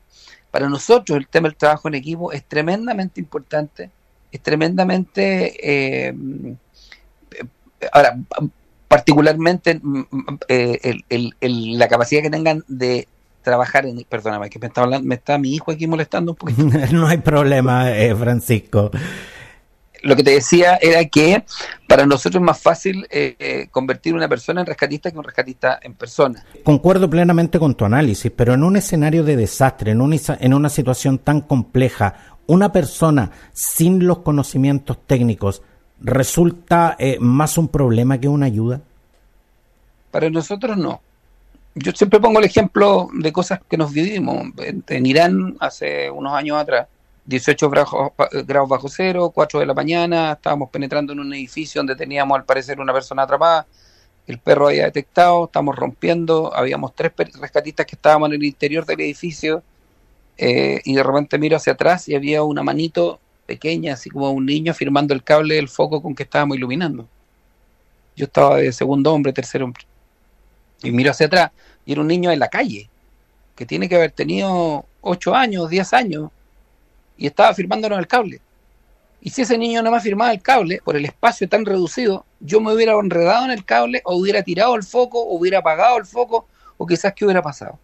Para 0.51 0.69
nosotros 0.69 1.17
el 1.17 1.27
tema 1.27 1.47
del 1.47 1.57
trabajo 1.57 1.87
en 1.87 1.95
equipo 1.95 2.31
es 2.31 2.43
tremendamente 2.45 3.19
importante, 3.19 3.89
es 4.31 4.41
tremendamente... 4.41 6.07
Eh, 6.07 6.15
ahora, 7.91 8.15
particularmente 8.91 9.79
mm, 9.81 9.99
mm, 10.11 10.37
eh, 10.49 10.99
la 11.39 11.87
capacidad 11.87 12.21
que 12.21 12.29
tengan 12.29 12.61
de 12.67 13.07
trabajar 13.41 13.85
en 13.85 14.03
perdóname 14.03 14.49
que 14.49 14.59
me 14.59 14.67
está 14.67 14.81
hablando 14.81 15.07
me 15.07 15.15
está 15.15 15.37
mi 15.37 15.55
hijo 15.55 15.71
aquí 15.71 15.87
molestando 15.87 16.33
un 16.33 16.35
poquito 16.35 16.61
no 16.91 17.07
hay 17.07 17.19
problema 17.19 17.89
eh, 17.89 18.13
Francisco 18.13 18.91
lo 20.03 20.15
que 20.17 20.23
te 20.23 20.31
decía 20.31 20.77
era 20.81 21.05
que 21.05 21.45
para 21.87 22.05
nosotros 22.05 22.41
es 22.41 22.45
más 22.45 22.59
fácil 22.59 23.07
eh, 23.09 23.67
convertir 23.71 24.13
una 24.13 24.27
persona 24.27 24.59
en 24.59 24.67
rescatista 24.67 25.11
que 25.11 25.17
un 25.19 25.23
rescatista 25.23 25.79
en 25.79 25.93
persona. 25.93 26.43
Concuerdo 26.63 27.07
plenamente 27.07 27.59
con 27.59 27.75
tu 27.75 27.85
análisis, 27.85 28.31
pero 28.35 28.55
en 28.55 28.63
un 28.63 28.77
escenario 28.77 29.23
de 29.23 29.35
desastre, 29.35 29.91
en 29.91 30.01
una, 30.01 30.15
en 30.39 30.55
una 30.55 30.69
situación 30.69 31.19
tan 31.19 31.41
compleja, 31.41 32.15
una 32.47 32.71
persona 32.71 33.29
sin 33.53 34.07
los 34.07 34.23
conocimientos 34.23 35.05
técnicos 35.05 35.61
resulta 36.01 36.95
eh, 36.99 37.17
más 37.19 37.57
un 37.57 37.67
problema 37.67 38.19
que 38.19 38.27
una 38.27 38.47
ayuda? 38.47 38.81
Para 40.09 40.29
nosotros 40.29 40.77
no. 40.77 41.01
Yo 41.73 41.91
siempre 41.93 42.19
pongo 42.19 42.39
el 42.39 42.45
ejemplo 42.45 43.09
de 43.13 43.31
cosas 43.31 43.61
que 43.69 43.77
nos 43.77 43.93
vivimos. 43.93 44.47
En, 44.57 45.05
Irán, 45.05 45.55
hace 45.59 46.11
unos 46.11 46.33
años 46.33 46.57
atrás, 46.57 46.87
18 47.25 47.69
grados, 47.69 48.69
bajo 48.69 48.89
cero, 48.89 49.31
4 49.33 49.61
de 49.61 49.65
la 49.65 49.73
mañana, 49.73 50.33
estábamos 50.33 50.69
penetrando 50.69 51.13
en 51.13 51.21
un 51.21 51.33
edificio 51.33 51.79
donde 51.79 51.95
teníamos 51.95 52.37
al 52.37 52.43
parecer 52.43 52.81
una 52.81 52.91
persona 52.91 53.23
atrapada, 53.23 53.67
el 54.27 54.37
perro 54.39 54.67
había 54.67 54.83
detectado, 54.83 55.45
estamos 55.45 55.75
rompiendo, 55.75 56.53
habíamos 56.53 56.93
tres 56.93 57.13
rescatistas 57.39 57.85
que 57.85 57.95
estábamos 57.95 58.29
en 58.29 58.35
el 58.35 58.43
interior 58.43 58.85
del 58.85 58.99
edificio 59.01 59.63
eh, 60.37 60.81
y 60.83 60.93
de 60.93 61.03
repente 61.03 61.37
miro 61.37 61.55
hacia 61.55 61.73
atrás 61.73 62.09
y 62.09 62.15
había 62.15 62.43
una 62.43 62.63
manito 62.63 63.20
pequeña, 63.51 63.95
así 63.95 64.09
como 64.09 64.31
un 64.31 64.45
niño 64.45 64.73
firmando 64.73 65.13
el 65.13 65.23
cable 65.23 65.55
del 65.55 65.67
foco 65.67 66.01
con 66.01 66.15
que 66.15 66.23
estábamos 66.23 66.55
iluminando. 66.55 67.05
Yo 68.15 68.25
estaba 68.25 68.57
de 68.57 68.71
segundo 68.71 69.13
hombre, 69.13 69.33
tercer 69.33 69.61
hombre. 69.61 69.83
Y 70.83 70.91
miro 70.91 71.11
hacia 71.11 71.25
atrás 71.25 71.51
y 71.85 71.91
era 71.91 72.01
un 72.01 72.07
niño 72.07 72.31
en 72.31 72.39
la 72.39 72.47
calle, 72.47 72.89
que 73.55 73.65
tiene 73.65 73.89
que 73.89 73.95
haber 73.95 74.11
tenido 74.11 74.85
8 75.01 75.35
años, 75.35 75.69
10 75.69 75.93
años, 75.93 76.31
y 77.17 77.27
estaba 77.27 77.53
firmándonos 77.53 77.99
el 77.99 78.07
cable. 78.07 78.39
Y 79.19 79.29
si 79.31 79.41
ese 79.41 79.57
niño 79.57 79.83
no 79.83 79.91
me 79.91 79.99
firmaba 79.99 80.31
el 80.31 80.41
cable, 80.41 80.81
por 80.83 80.95
el 80.95 81.03
espacio 81.03 81.49
tan 81.49 81.65
reducido, 81.65 82.25
yo 82.39 82.61
me 82.61 82.73
hubiera 82.73 82.93
enredado 82.93 83.43
en 83.45 83.51
el 83.51 83.65
cable, 83.65 84.01
o 84.05 84.15
hubiera 84.15 84.43
tirado 84.43 84.75
el 84.75 84.83
foco, 84.83 85.19
o 85.19 85.35
hubiera 85.35 85.59
apagado 85.59 85.97
el 85.97 86.05
foco, 86.05 86.47
o 86.77 86.87
quizás 86.87 87.13
qué 87.13 87.25
hubiera 87.25 87.41
pasado. 87.41 87.77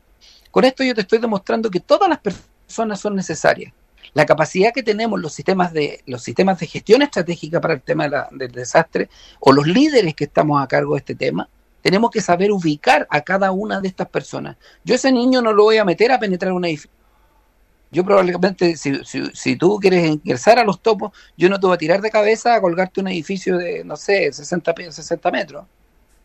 Con 0.49 0.63
esto 0.63 0.83
yo 0.83 0.95
te 0.95 1.01
estoy 1.01 1.19
demostrando 1.19 1.69
que 1.69 1.81
todas 1.81 2.07
las 2.09 2.19
personas 2.19 3.01
son 3.01 3.15
necesarias 3.15 3.73
la 4.17 4.25
capacidad 4.25 4.73
que 4.73 4.81
tenemos 4.81 5.21
los 5.21 5.31
sistemas 5.31 5.71
de 5.71 6.01
los 6.07 6.23
sistemas 6.23 6.59
de 6.59 6.65
gestión 6.65 7.03
estratégica 7.03 7.61
para 7.61 7.75
el 7.75 7.83
tema 7.83 8.09
del 8.31 8.51
desastre 8.51 9.11
o 9.39 9.53
los 9.53 9.67
líderes 9.67 10.15
que 10.15 10.23
estamos 10.23 10.59
a 10.59 10.67
cargo 10.67 10.95
de 10.95 11.01
este 11.01 11.13
tema 11.13 11.47
tenemos 11.83 12.09
que 12.09 12.19
saber 12.19 12.51
ubicar 12.51 13.05
a 13.11 13.21
cada 13.21 13.51
una 13.51 13.79
de 13.79 13.87
estas 13.87 14.09
personas. 14.09 14.57
Yo 14.83 14.95
ese 14.95 15.11
niño 15.11 15.43
no 15.43 15.53
lo 15.53 15.65
voy 15.65 15.77
a 15.77 15.85
meter 15.85 16.11
a 16.11 16.19
penetrar 16.19 16.51
un 16.51 16.65
edificio. 16.65 16.89
Yo 17.91 18.03
probablemente 18.03 18.75
si, 18.75 18.99
si, 19.35 19.55
tú 19.55 19.77
quieres 19.79 20.07
ingresar 20.07 20.57
a 20.57 20.63
los 20.63 20.81
topos 20.81 21.11
yo 21.37 21.47
no 21.47 21.59
te 21.59 21.67
voy 21.67 21.75
a 21.75 21.77
tirar 21.77 22.01
de 22.01 22.09
cabeza 22.09 22.55
a 22.55 22.59
colgarte 22.61 23.01
un 23.01 23.09
edificio 23.09 23.55
de 23.55 23.83
no 23.83 23.95
sé 23.97 24.33
60 24.33 24.73
60 24.89 25.29
metros. 25.29 25.67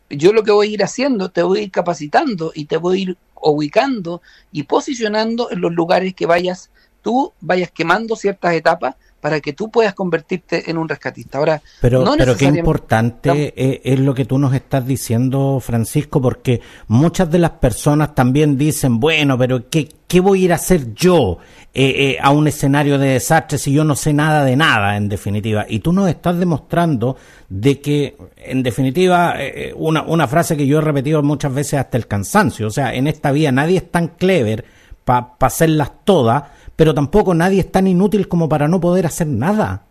Yo 0.09 0.33
lo 0.33 0.41
que 0.41 0.51
voy 0.51 0.69
a 0.69 0.71
ir 0.71 0.83
haciendo, 0.83 1.29
te 1.29 1.43
voy 1.43 1.59
a 1.59 1.61
ir 1.61 1.71
capacitando 1.71 2.53
y 2.55 2.65
te 2.65 2.77
voy 2.77 2.97
a 2.97 3.01
ir 3.03 3.17
ubicando 3.39 4.23
y 4.51 4.63
posicionando 4.63 5.51
en 5.51 5.61
los 5.61 5.73
lugares 5.73 6.15
que 6.15 6.25
vayas, 6.25 6.71
tú 7.03 7.31
vayas 7.41 7.69
quemando 7.69 8.15
ciertas 8.15 8.53
etapas 8.53 8.95
para 9.23 9.39
que 9.39 9.53
tú 9.53 9.71
puedas 9.71 9.93
convertirte 9.93 10.69
en 10.69 10.77
un 10.77 10.89
rescatista. 10.89 11.37
Ahora, 11.37 11.61
pero, 11.79 12.03
pero 12.17 12.35
qué 12.35 12.43
importante 12.43 13.53
es, 13.81 13.97
lo 13.97 14.13
que 14.13 14.25
tú 14.25 14.37
nos 14.37 14.53
estás 14.53 14.85
diciendo, 14.85 15.61
Francisco, 15.61 16.21
porque 16.21 16.59
muchas 16.89 17.31
de 17.31 17.39
las 17.39 17.51
personas 17.51 18.13
también 18.13 18.57
dicen, 18.57 18.99
bueno, 18.99 19.37
pero 19.37 19.69
¿qué, 19.69 19.87
qué 20.09 20.19
voy 20.19 20.41
a 20.41 20.45
ir 20.45 20.51
a 20.51 20.55
hacer 20.55 20.93
yo 20.93 21.37
eh, 21.73 21.85
eh, 21.85 22.17
a 22.21 22.31
un 22.31 22.49
escenario 22.49 22.97
de 22.97 23.11
desastre 23.11 23.57
si 23.57 23.71
yo 23.71 23.85
no 23.85 23.95
sé 23.95 24.11
nada 24.11 24.43
de 24.43 24.57
nada, 24.57 24.97
en 24.97 25.07
definitiva? 25.07 25.65
Y 25.69 25.79
tú 25.79 25.93
nos 25.93 26.09
estás 26.09 26.37
demostrando 26.37 27.15
de 27.47 27.79
que, 27.79 28.17
en 28.35 28.61
definitiva, 28.61 29.35
eh, 29.37 29.73
una, 29.73 30.01
una 30.01 30.27
frase 30.27 30.57
que 30.57 30.67
yo 30.67 30.79
he 30.79 30.81
repetido 30.81 31.23
muchas 31.23 31.53
veces 31.53 31.79
hasta 31.79 31.95
el 31.95 32.07
cansancio, 32.07 32.67
o 32.67 32.71
sea, 32.71 32.93
en 32.93 33.07
esta 33.07 33.31
vida 33.31 33.53
nadie 33.53 33.77
es 33.77 33.89
tan 33.89 34.09
clever 34.09 34.65
para 35.05 35.35
hacerlas 35.39 35.91
todas, 36.03 36.43
pero 36.75 36.93
tampoco 36.93 37.33
nadie 37.33 37.59
es 37.61 37.71
tan 37.71 37.87
inútil 37.87 38.27
como 38.27 38.49
para 38.49 38.67
no 38.67 38.79
poder 38.79 39.05
hacer 39.05 39.27
nada. 39.27 39.85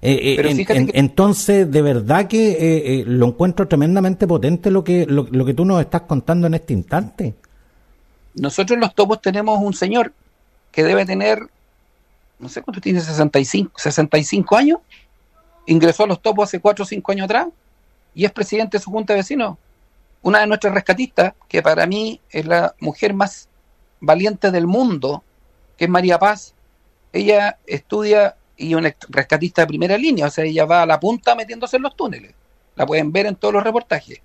Eh, 0.00 0.36
eh, 0.40 0.90
entonces, 0.94 1.70
de 1.70 1.82
verdad 1.82 2.28
que 2.28 3.00
eh, 3.00 3.04
lo 3.04 3.26
encuentro 3.26 3.66
tremendamente 3.66 4.26
potente 4.28 4.70
lo 4.70 4.84
que, 4.84 5.06
lo, 5.06 5.26
que 5.44 5.54
tú 5.54 5.64
nos 5.64 5.80
estás 5.80 6.02
contando 6.02 6.46
en 6.46 6.54
este 6.54 6.72
instante. 6.72 7.34
Nosotros 8.34 8.78
los 8.78 8.94
topos 8.94 9.20
tenemos 9.20 9.58
un 9.60 9.74
señor 9.74 10.12
que 10.70 10.84
debe 10.84 11.04
tener, 11.04 11.48
no 12.38 12.48
sé 12.48 12.62
cuánto 12.62 12.80
tiene, 12.80 13.00
65, 13.00 13.72
65 13.76 14.56
años, 14.56 14.78
ingresó 15.66 16.04
a 16.04 16.06
los 16.06 16.22
topos 16.22 16.48
hace 16.48 16.60
4 16.60 16.84
o 16.84 16.86
5 16.86 17.12
años 17.12 17.24
atrás 17.24 17.48
y 18.14 18.24
es 18.24 18.30
presidente 18.30 18.78
de 18.78 18.84
su 18.84 18.90
junta 18.90 19.14
de 19.14 19.20
vecinos. 19.20 19.56
Una 20.22 20.40
de 20.40 20.46
nuestras 20.46 20.74
rescatistas, 20.74 21.34
que 21.48 21.62
para 21.62 21.86
mí 21.86 22.20
es 22.30 22.46
la 22.46 22.74
mujer 22.80 23.14
más 23.14 23.48
valiente 24.00 24.50
del 24.50 24.66
mundo, 24.66 25.24
que 25.78 25.84
es 25.84 25.90
María 25.90 26.18
Paz, 26.18 26.54
ella 27.12 27.58
estudia 27.66 28.36
y 28.56 28.72
es 28.72 28.74
una 28.74 28.94
rescatista 29.08 29.62
de 29.62 29.68
primera 29.68 29.96
línea, 29.96 30.26
o 30.26 30.30
sea, 30.30 30.44
ella 30.44 30.66
va 30.66 30.82
a 30.82 30.86
la 30.86 30.98
punta 30.98 31.36
metiéndose 31.36 31.76
en 31.76 31.84
los 31.84 31.96
túneles. 31.96 32.34
La 32.74 32.84
pueden 32.84 33.12
ver 33.12 33.26
en 33.26 33.36
todos 33.36 33.54
los 33.54 33.62
reportajes. 33.62 34.20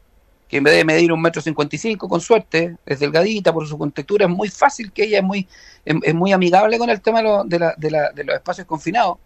Que 0.49 0.57
en 0.57 0.63
vez 0.63 0.75
de 0.75 0.83
medir 0.83 1.11
un 1.11 1.21
metro 1.21 1.41
cincuenta 1.41 1.75
y 1.75 1.79
cinco, 1.79 2.09
con 2.09 2.19
suerte, 2.19 2.75
es 2.85 2.99
delgadita 2.99 3.53
por 3.53 3.67
su 3.67 3.77
contextura, 3.77 4.25
es 4.25 4.31
muy 4.31 4.49
fácil 4.49 4.91
que 4.91 5.03
ella 5.03 5.19
es 5.19 5.23
muy, 5.23 5.47
es, 5.85 6.13
muy 6.15 6.31
amigable 6.31 6.79
con 6.79 6.89
el 6.89 7.01
tema 7.01 7.21
de, 7.45 7.73
de, 7.77 8.23
los 8.23 8.35
espacios 8.35 8.65
confinados. 8.65 9.17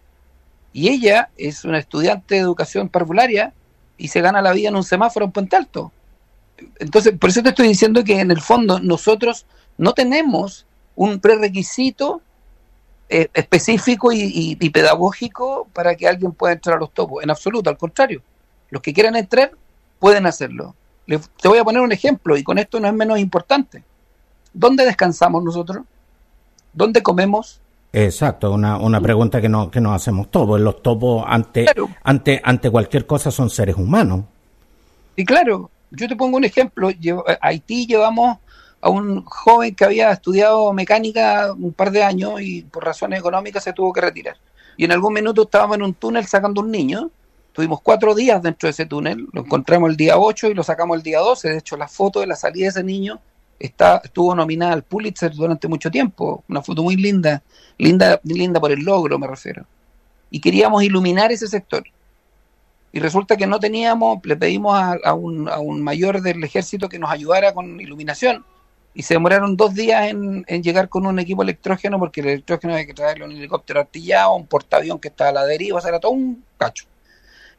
Y 0.72 0.88
ella 0.88 1.30
es 1.38 1.64
una 1.64 1.78
estudiante 1.78 2.34
de 2.34 2.42
educación 2.42 2.90
parvularia 2.90 3.54
y 3.96 4.08
se 4.08 4.20
gana 4.20 4.42
la 4.42 4.52
vida 4.52 4.68
en 4.68 4.76
un 4.76 4.84
semáforo 4.84 5.24
en 5.24 5.32
Puente 5.32 5.56
Alto. 5.56 5.90
Entonces, 6.78 7.14
por 7.18 7.30
eso 7.30 7.42
te 7.42 7.50
estoy 7.50 7.68
diciendo 7.68 8.04
que 8.04 8.20
en 8.20 8.30
el 8.30 8.40
fondo 8.40 8.78
nosotros 8.80 9.46
no 9.78 9.94
tenemos 9.94 10.66
un 10.98 11.20
prerequisito 11.20 12.20
eh, 13.08 13.28
específico 13.32 14.10
y, 14.12 14.56
pedagógico 14.70 15.68
para 15.72 15.94
que 15.94 16.08
alguien 16.08 16.32
pueda 16.32 16.54
entrar 16.54 16.76
a 16.76 16.80
los 16.80 16.92
topos. 16.92 17.22
En 17.22 17.30
absoluto, 17.30 17.70
al 17.70 17.78
contrario. 17.78 18.20
Los 18.70 18.82
que 18.82 18.92
quieran 18.92 19.14
entrar 19.14 19.52
pueden 20.00 20.26
hacerlo. 20.26 20.74
te 21.06 21.48
voy 21.48 21.58
a 21.58 21.64
poner 21.64 21.82
un 21.82 21.92
ejemplo 21.92 22.36
y 22.36 22.42
con 22.42 22.58
esto 22.58 22.80
no 22.80 22.88
es 22.88 22.94
menos 22.94 23.20
importante. 23.20 23.84
¿Dónde 24.52 24.84
descansamos 24.84 25.44
nosotros? 25.44 25.84
¿Dónde 26.72 27.00
comemos? 27.00 27.60
Exacto, 27.92 28.52
una, 28.52 28.76
una 28.76 29.00
pregunta 29.00 29.40
que, 29.40 29.48
no, 29.48 29.70
que 29.70 29.80
nos 29.80 29.94
hacemos 29.94 30.32
todos. 30.32 30.60
Los 30.60 30.82
topos 30.82 31.24
ante, 31.28 31.66
ante, 32.02 32.40
ante 32.42 32.70
cualquier 32.70 33.06
cosa 33.06 33.30
son 33.30 33.50
seres 33.50 33.76
humanos. 33.76 34.24
Y 35.14 35.24
claro, 35.24 35.70
yo 35.92 36.08
te 36.08 36.16
pongo 36.16 36.36
un 36.36 36.44
ejemplo. 36.44 36.90
Haití 37.40 37.86
llevamos 37.86 38.38
a 38.80 38.90
un 38.90 39.24
joven 39.24 39.74
que 39.74 39.84
había 39.84 40.10
estudiado 40.12 40.72
mecánica 40.72 41.52
un 41.52 41.72
par 41.72 41.90
de 41.90 42.02
años 42.02 42.40
y 42.40 42.62
por 42.62 42.84
razones 42.84 43.18
económicas 43.18 43.64
se 43.64 43.72
tuvo 43.72 43.92
que 43.92 44.00
retirar. 44.00 44.36
Y 44.76 44.84
en 44.84 44.92
algún 44.92 45.12
minuto 45.12 45.42
estábamos 45.42 45.76
en 45.76 45.82
un 45.82 45.94
túnel 45.94 46.26
sacando 46.26 46.60
un 46.60 46.70
niño. 46.70 47.10
Tuvimos 47.52 47.80
cuatro 47.80 48.14
días 48.14 48.40
dentro 48.40 48.68
de 48.68 48.70
ese 48.70 48.86
túnel. 48.86 49.26
Lo 49.32 49.40
encontramos 49.42 49.90
el 49.90 49.96
día 49.96 50.16
8 50.16 50.48
y 50.50 50.54
lo 50.54 50.62
sacamos 50.62 50.96
el 50.96 51.02
día 51.02 51.18
12. 51.18 51.48
De 51.48 51.58
hecho, 51.58 51.76
la 51.76 51.88
foto 51.88 52.20
de 52.20 52.28
la 52.28 52.36
salida 52.36 52.64
de 52.64 52.70
ese 52.70 52.84
niño 52.84 53.20
está, 53.58 54.00
estuvo 54.04 54.32
nominada 54.36 54.74
al 54.74 54.84
Pulitzer 54.84 55.32
durante 55.34 55.66
mucho 55.66 55.90
tiempo. 55.90 56.44
Una 56.48 56.62
foto 56.62 56.84
muy 56.84 56.94
linda, 56.94 57.42
linda, 57.76 58.20
linda 58.22 58.60
por 58.60 58.70
el 58.70 58.84
logro, 58.84 59.18
me 59.18 59.26
refiero. 59.26 59.66
Y 60.30 60.40
queríamos 60.40 60.84
iluminar 60.84 61.32
ese 61.32 61.48
sector. 61.48 61.82
Y 62.92 63.00
resulta 63.00 63.36
que 63.36 63.48
no 63.48 63.58
teníamos, 63.58 64.20
le 64.24 64.36
pedimos 64.36 64.80
a, 64.80 65.12
un, 65.14 65.48
a 65.48 65.58
un 65.58 65.82
mayor 65.82 66.22
del 66.22 66.44
ejército 66.44 66.88
que 66.88 67.00
nos 67.00 67.10
ayudara 67.10 67.52
con 67.52 67.80
iluminación 67.80 68.44
y 68.98 69.04
se 69.04 69.14
demoraron 69.14 69.56
dos 69.56 69.74
días 69.74 70.08
en, 70.08 70.44
llegar 70.60 70.88
con 70.88 71.06
un 71.06 71.20
equipo 71.20 71.44
electrógeno 71.44 72.00
porque 72.00 72.20
el 72.20 72.30
electrógeno 72.30 72.72
había 72.72 72.84
que 72.84 72.94
traerle 72.94 73.26
un 73.26 73.30
helicóptero 73.30 73.78
artillado, 73.78 74.34
un 74.34 74.48
portaavión 74.48 74.98
que 74.98 75.06
estaba 75.06 75.30
a 75.30 75.34
la 75.34 75.44
deriva, 75.46 75.78
o 75.78 75.80
sea, 75.80 75.90
era 75.90 76.00
todo 76.00 76.10
un 76.10 76.44
cacho. 76.56 76.84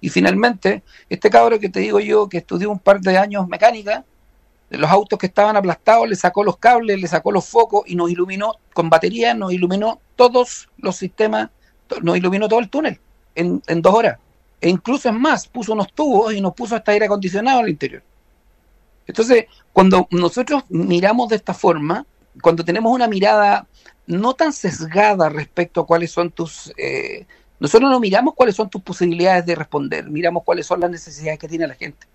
Y 0.01 0.09
finalmente, 0.09 0.83
este 1.07 1.29
cabro 1.29 1.57
que 1.57 1.69
te 1.69 1.79
digo 1.79 2.01
yo, 2.01 2.27
que 2.27 2.39
estudió 2.39 2.69
un 2.69 2.79
par 2.79 2.99
de 2.99 3.17
años 3.17 3.47
mecánica, 3.47 4.03
de 4.69 4.77
los 4.77 4.91
autos 4.91 5.17
que 5.17 5.27
estaban 5.27 5.55
aplastados, 5.55 6.09
le 6.09 6.17
sacó 6.17 6.43
los 6.43 6.57
cables, 6.57 6.99
le 6.99 7.07
sacó 7.07 7.31
los 7.31 7.45
focos 7.45 7.83
y 7.85 7.95
nos 7.95 8.11
iluminó 8.11 8.55
con 8.73 8.89
batería, 8.89 9.33
nos 9.33 9.53
iluminó 9.53 10.01
todos 10.17 10.67
los 10.77 10.97
sistemas, 10.97 11.51
nos 12.01 12.17
iluminó 12.17 12.49
todo 12.49 12.59
el 12.59 12.69
túnel 12.69 12.99
en, 13.35 13.63
en 13.65 13.81
dos 13.81 13.93
horas. 13.93 14.19
E 14.59 14.67
incluso 14.67 15.07
es 15.07 15.15
más, 15.15 15.47
puso 15.47 15.71
unos 15.71 15.93
tubos 15.93 16.33
y 16.33 16.41
nos 16.41 16.53
puso 16.53 16.75
hasta 16.75 16.91
aire 16.91 17.05
acondicionado 17.05 17.61
al 17.61 17.69
interior. 17.69 18.03
Entonces, 19.09 19.45
cuando 19.73 20.07
nosotros 20.11 20.65
miramos 20.69 21.29
de 21.29 21.37
esta 21.37 21.55
forma, 21.55 22.05
cuando 22.43 22.63
tenemos 22.63 22.93
una 22.93 23.07
mirada 23.07 23.67
no 24.05 24.35
tan 24.35 24.53
sesgada 24.53 25.29
respecto 25.29 25.81
a 25.81 25.87
cuáles 25.87 26.11
son 26.11 26.29
tus... 26.29 26.71
Eh, 26.77 27.25
nosotros 27.59 27.89
no 27.89 27.99
miramos 27.99 28.35
cuáles 28.35 28.55
son 28.55 28.69
tus 28.69 28.83
posibilidades 28.83 29.47
de 29.47 29.55
responder, 29.55 30.07
miramos 30.07 30.43
cuáles 30.43 30.67
son 30.67 30.79
las 30.79 30.91
necesidades 30.91 31.39
que 31.39 31.47
tiene 31.47 31.65
la 31.65 31.73
gente. 31.73 32.05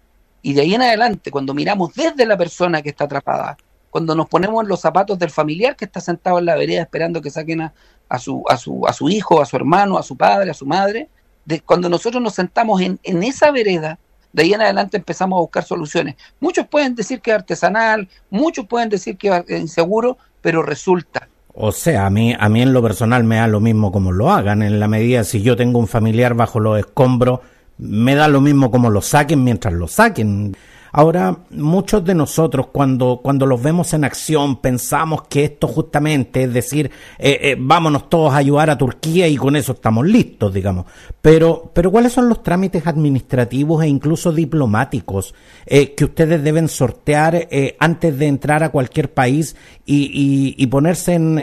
Y 0.41 0.53
de 0.53 0.61
ahí 0.61 0.75
en 0.75 0.83
adelante, 0.83 1.33
cuando 1.33 1.53
miramos 1.53 1.93
desde 1.95 2.27
la 2.27 2.37
persona 2.37 2.81
que 2.81 2.91
está 2.91 3.05
atrapada, 3.05 3.57
cuando 3.91 4.15
nos 4.15 4.29
ponemos 4.29 4.63
en 4.63 4.69
los 4.69 4.81
zapatos 4.81 5.19
del 5.19 5.31
familiar 5.31 5.75
que 5.75 5.87
está 5.87 6.01
sentado 6.01 6.39
en 6.39 6.47
la 6.47 6.55
vereda 6.55 6.83
esperando 6.83 7.21
que 7.21 7.31
saquen 7.31 7.63
a, 7.63 8.19
su, 8.21 8.45
a, 8.49 8.57
su, 8.57 8.87
a 8.87 8.93
su 8.93 9.09
hijo, 9.09 9.43
a 9.43 9.47
su 9.47 9.57
hermano, 9.57 9.99
a 9.99 10.05
su 10.05 10.17
padre, 10.17 10.53
a 10.53 10.55
su 10.55 10.65
madre, 10.65 11.09
de, 11.45 11.61
cuando 11.61 11.89
nosotros 11.89 12.23
nos 12.23 12.35
sentamos 12.35 12.81
en, 12.81 13.01
en 13.03 13.25
esa 13.25 13.51
vereda 13.51 13.99
de 14.35 14.43
ahí 14.43 14.53
en 14.53 14.61
adelante 14.61 14.97
empezamos 14.97 15.37
a 15.37 15.41
buscar 15.41 15.65
soluciones. 15.65 16.17
Muchos 16.41 16.67
pueden 16.67 16.97
decir 16.97 17.21
que 17.21 17.31
es 17.31 17.37
artesanal, 17.37 18.09
muchos 18.31 18.67
pueden 18.67 18.89
decir 18.89 19.17
que 19.17 19.45
es 19.47 19.61
inseguro, 19.61 20.19
pero 20.43 20.61
resulta. 20.61 21.29
O 21.55 21.71
sea, 21.71 22.07
a 22.07 22.11
mí, 22.11 22.35
a 22.37 22.49
mí 22.49 22.63
en 22.63 22.73
lo 22.73 22.83
personal 22.83 23.23
me 23.23 23.37
da 23.37 23.47
lo 23.47 23.61
mismo 23.61 23.93
como 23.93 24.11
lo 24.11 24.33
hagan, 24.33 24.63
en 24.63 24.81
la 24.81 24.89
medida 24.89 25.23
si 25.23 25.41
yo 25.41 25.55
tengo 25.55 25.79
un 25.79 25.87
familiar 25.87 26.35
bajo 26.35 26.59
los 26.59 26.81
escombros, 26.81 27.41
me 27.79 28.17
da 28.17 28.27
lo 28.27 28.41
mismo 28.41 28.73
como 28.73 28.91
lo 28.91 29.01
saquen 29.01 29.45
mientras 29.45 29.73
lo 29.73 29.87
saquen. 29.87 30.57
Ahora, 30.97 31.39
muchos 31.51 32.05
de 32.05 32.15
nosotros 32.15 32.69
cuando, 32.69 33.19
cuando 33.21 33.47
los 33.47 33.61
vemos 33.61 33.93
en 33.95 34.05
acción 34.05 34.61
pensamos 34.61 35.23
que 35.29 35.43
esto 35.43 35.67
justamente 35.67 36.45
es 36.45 36.55
decir, 36.55 36.89
eh, 37.19 37.37
eh, 37.43 37.57
vámonos 37.59 38.09
todos 38.09 38.33
a 38.33 38.37
ayudar 38.37 38.71
a 38.71 38.79
Turquía 38.79 39.27
y 39.27 39.35
con 39.35 39.57
eso 39.57 39.73
estamos 39.73 40.07
listos, 40.07 40.55
digamos. 40.55 40.87
Pero, 41.21 41.73
pero 41.75 41.91
¿cuáles 41.91 42.13
son 42.13 42.29
los 42.29 42.45
trámites 42.45 42.87
administrativos 42.87 43.83
e 43.83 43.89
incluso 43.89 44.31
diplomáticos 44.31 45.35
eh, 45.67 45.95
que 45.97 46.05
ustedes 46.05 46.45
deben 46.45 46.69
sortear 46.69 47.49
antes 47.81 48.17
de 48.17 48.29
entrar 48.29 48.63
a 48.63 48.69
cualquier 48.69 49.13
país 49.13 49.57
y, 49.85 50.55
y, 50.57 50.67
ponerse 50.69 51.15
en, 51.15 51.43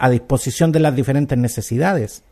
a 0.00 0.10
disposición 0.10 0.72
de 0.72 0.80
las 0.80 0.96
diferentes 0.96 1.38
necesidades? 1.38 2.24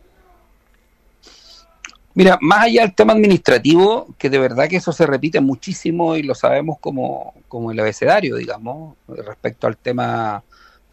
Mira, 2.18 2.36
más 2.40 2.64
allá 2.64 2.80
del 2.80 2.96
tema 2.96 3.12
administrativo, 3.12 4.12
que 4.18 4.28
de 4.28 4.40
verdad 4.40 4.66
que 4.66 4.74
eso 4.74 4.92
se 4.92 5.06
repite 5.06 5.40
muchísimo 5.40 6.16
y 6.16 6.24
lo 6.24 6.34
sabemos 6.34 6.76
como, 6.80 7.32
como 7.46 7.70
el 7.70 7.78
abecedario, 7.78 8.34
digamos, 8.34 8.96
respecto 9.06 9.68
al 9.68 9.76
tema 9.76 10.42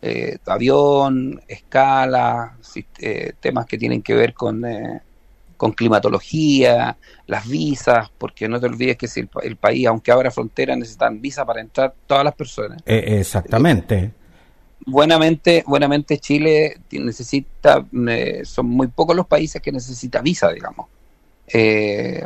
eh, 0.04 0.38
avión, 0.46 1.42
escala, 1.48 2.56
eh, 3.00 3.34
temas 3.40 3.66
que 3.66 3.80
tienen 3.80 4.04
que 4.04 4.14
ver 4.14 4.36
con, 4.36 4.66
eh, 4.66 5.02
con 5.58 5.72
climatología, 5.72 6.96
las 7.26 7.50
visas, 7.50 8.12
porque 8.20 8.48
no 8.48 8.60
te 8.60 8.68
olvides 8.68 8.96
que 8.96 9.08
si 9.08 9.28
el, 9.42 9.56
país, 9.56 9.88
aunque 9.88 10.12
abra 10.12 10.30
fronteras, 10.30 10.78
necesitan 10.78 11.20
visa 11.20 11.44
para 11.44 11.60
entrar 11.60 11.92
todas 12.06 12.24
las 12.24 12.36
personas. 12.36 12.84
Eh, 12.86 13.18
exactamente. 13.20 14.12
buenamente, 14.86 15.64
buenamente 15.66 16.20
Chile 16.20 16.82
necesita, 16.92 17.84
son 18.44 18.68
muy 18.68 18.90
pocos 18.90 19.16
los 19.16 19.26
países 19.26 19.60
que 19.60 19.72
necesita 19.72 20.22
visa, 20.22 20.52
digamos. 20.52 20.86
Eh, 21.48 22.24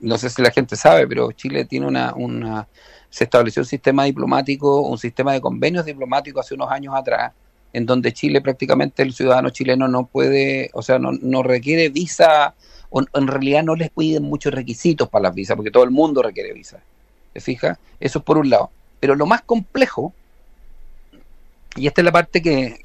no 0.00 0.18
sé 0.18 0.30
si 0.30 0.42
la 0.42 0.50
gente 0.50 0.76
sabe, 0.76 1.06
pero 1.06 1.32
Chile 1.32 1.64
tiene 1.64 1.86
una, 1.86 2.14
una, 2.14 2.68
se 3.10 3.24
estableció 3.24 3.62
un 3.62 3.66
sistema 3.66 4.04
diplomático, 4.04 4.80
un 4.82 4.98
sistema 4.98 5.32
de 5.32 5.40
convenios 5.40 5.84
diplomáticos 5.84 6.44
hace 6.44 6.54
unos 6.54 6.70
años 6.70 6.94
atrás, 6.94 7.32
en 7.72 7.86
donde 7.86 8.12
Chile 8.12 8.40
prácticamente 8.40 9.02
el 9.02 9.12
ciudadano 9.12 9.50
chileno 9.50 9.88
no 9.88 10.06
puede, 10.06 10.70
o 10.74 10.82
sea, 10.82 10.98
no, 10.98 11.12
no 11.12 11.42
requiere 11.42 11.88
visa, 11.88 12.54
o 12.90 13.02
en 13.14 13.26
realidad 13.26 13.64
no 13.64 13.74
les 13.74 13.90
piden 13.90 14.22
muchos 14.22 14.52
requisitos 14.54 15.08
para 15.08 15.24
las 15.24 15.34
visas, 15.34 15.56
porque 15.56 15.70
todo 15.70 15.84
el 15.84 15.90
mundo 15.90 16.22
requiere 16.22 16.52
visa. 16.52 16.80
¿te 17.34 17.40
fijas? 17.40 17.78
Eso 18.00 18.20
es 18.20 18.24
por 18.24 18.38
un 18.38 18.48
lado. 18.48 18.70
Pero 19.00 19.16
lo 19.16 19.26
más 19.26 19.42
complejo, 19.42 20.14
y 21.76 21.86
esta 21.88 22.00
es 22.00 22.04
la 22.06 22.12
parte 22.12 22.40
que, 22.40 22.78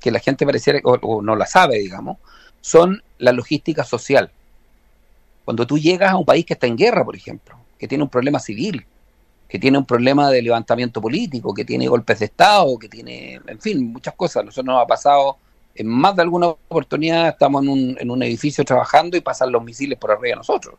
que, 0.00 0.10
la 0.10 0.18
gente 0.18 0.46
pareciera 0.46 0.80
o, 0.82 1.22
no 1.22 1.36
la 1.36 1.46
sabe, 1.46 1.78
digamos, 1.78 2.16
son 2.62 3.02
la 3.18 3.32
logística 3.32 3.84
social. 3.84 4.32
Cuando 5.50 5.66
tú 5.66 5.78
llegas 5.78 6.12
a 6.12 6.16
un 6.16 6.24
país 6.24 6.46
que 6.46 6.52
está 6.52 6.68
en 6.68 6.76
guerra, 6.76 7.04
por 7.04 7.16
ejemplo, 7.16 7.56
que 7.76 7.88
tiene 7.88 8.04
un 8.04 8.08
problema 8.08 8.38
civil, 8.38 8.86
que 9.48 9.58
tiene 9.58 9.78
un 9.78 9.84
problema 9.84 10.30
de 10.30 10.42
levantamiento 10.42 11.00
político, 11.00 11.52
que 11.52 11.64
tiene 11.64 11.88
golpes 11.88 12.20
de 12.20 12.26
Estado, 12.26 12.78
que 12.78 12.88
tiene, 12.88 13.40
en 13.44 13.60
fin, 13.60 13.92
muchas 13.92 14.14
cosas. 14.14 14.44
Nosotros 14.44 14.66
nos 14.66 14.80
ha 14.80 14.86
pasado 14.86 15.38
en 15.74 15.88
más 15.88 16.14
de 16.14 16.22
alguna 16.22 16.46
oportunidad, 16.46 17.30
estamos 17.30 17.64
en 17.64 17.68
un, 17.68 17.96
en 17.98 18.12
un 18.12 18.22
edificio 18.22 18.64
trabajando 18.64 19.16
y 19.16 19.22
pasan 19.22 19.50
los 19.50 19.64
misiles 19.64 19.98
por 19.98 20.12
arriba 20.12 20.28
de 20.28 20.36
nosotros. 20.36 20.76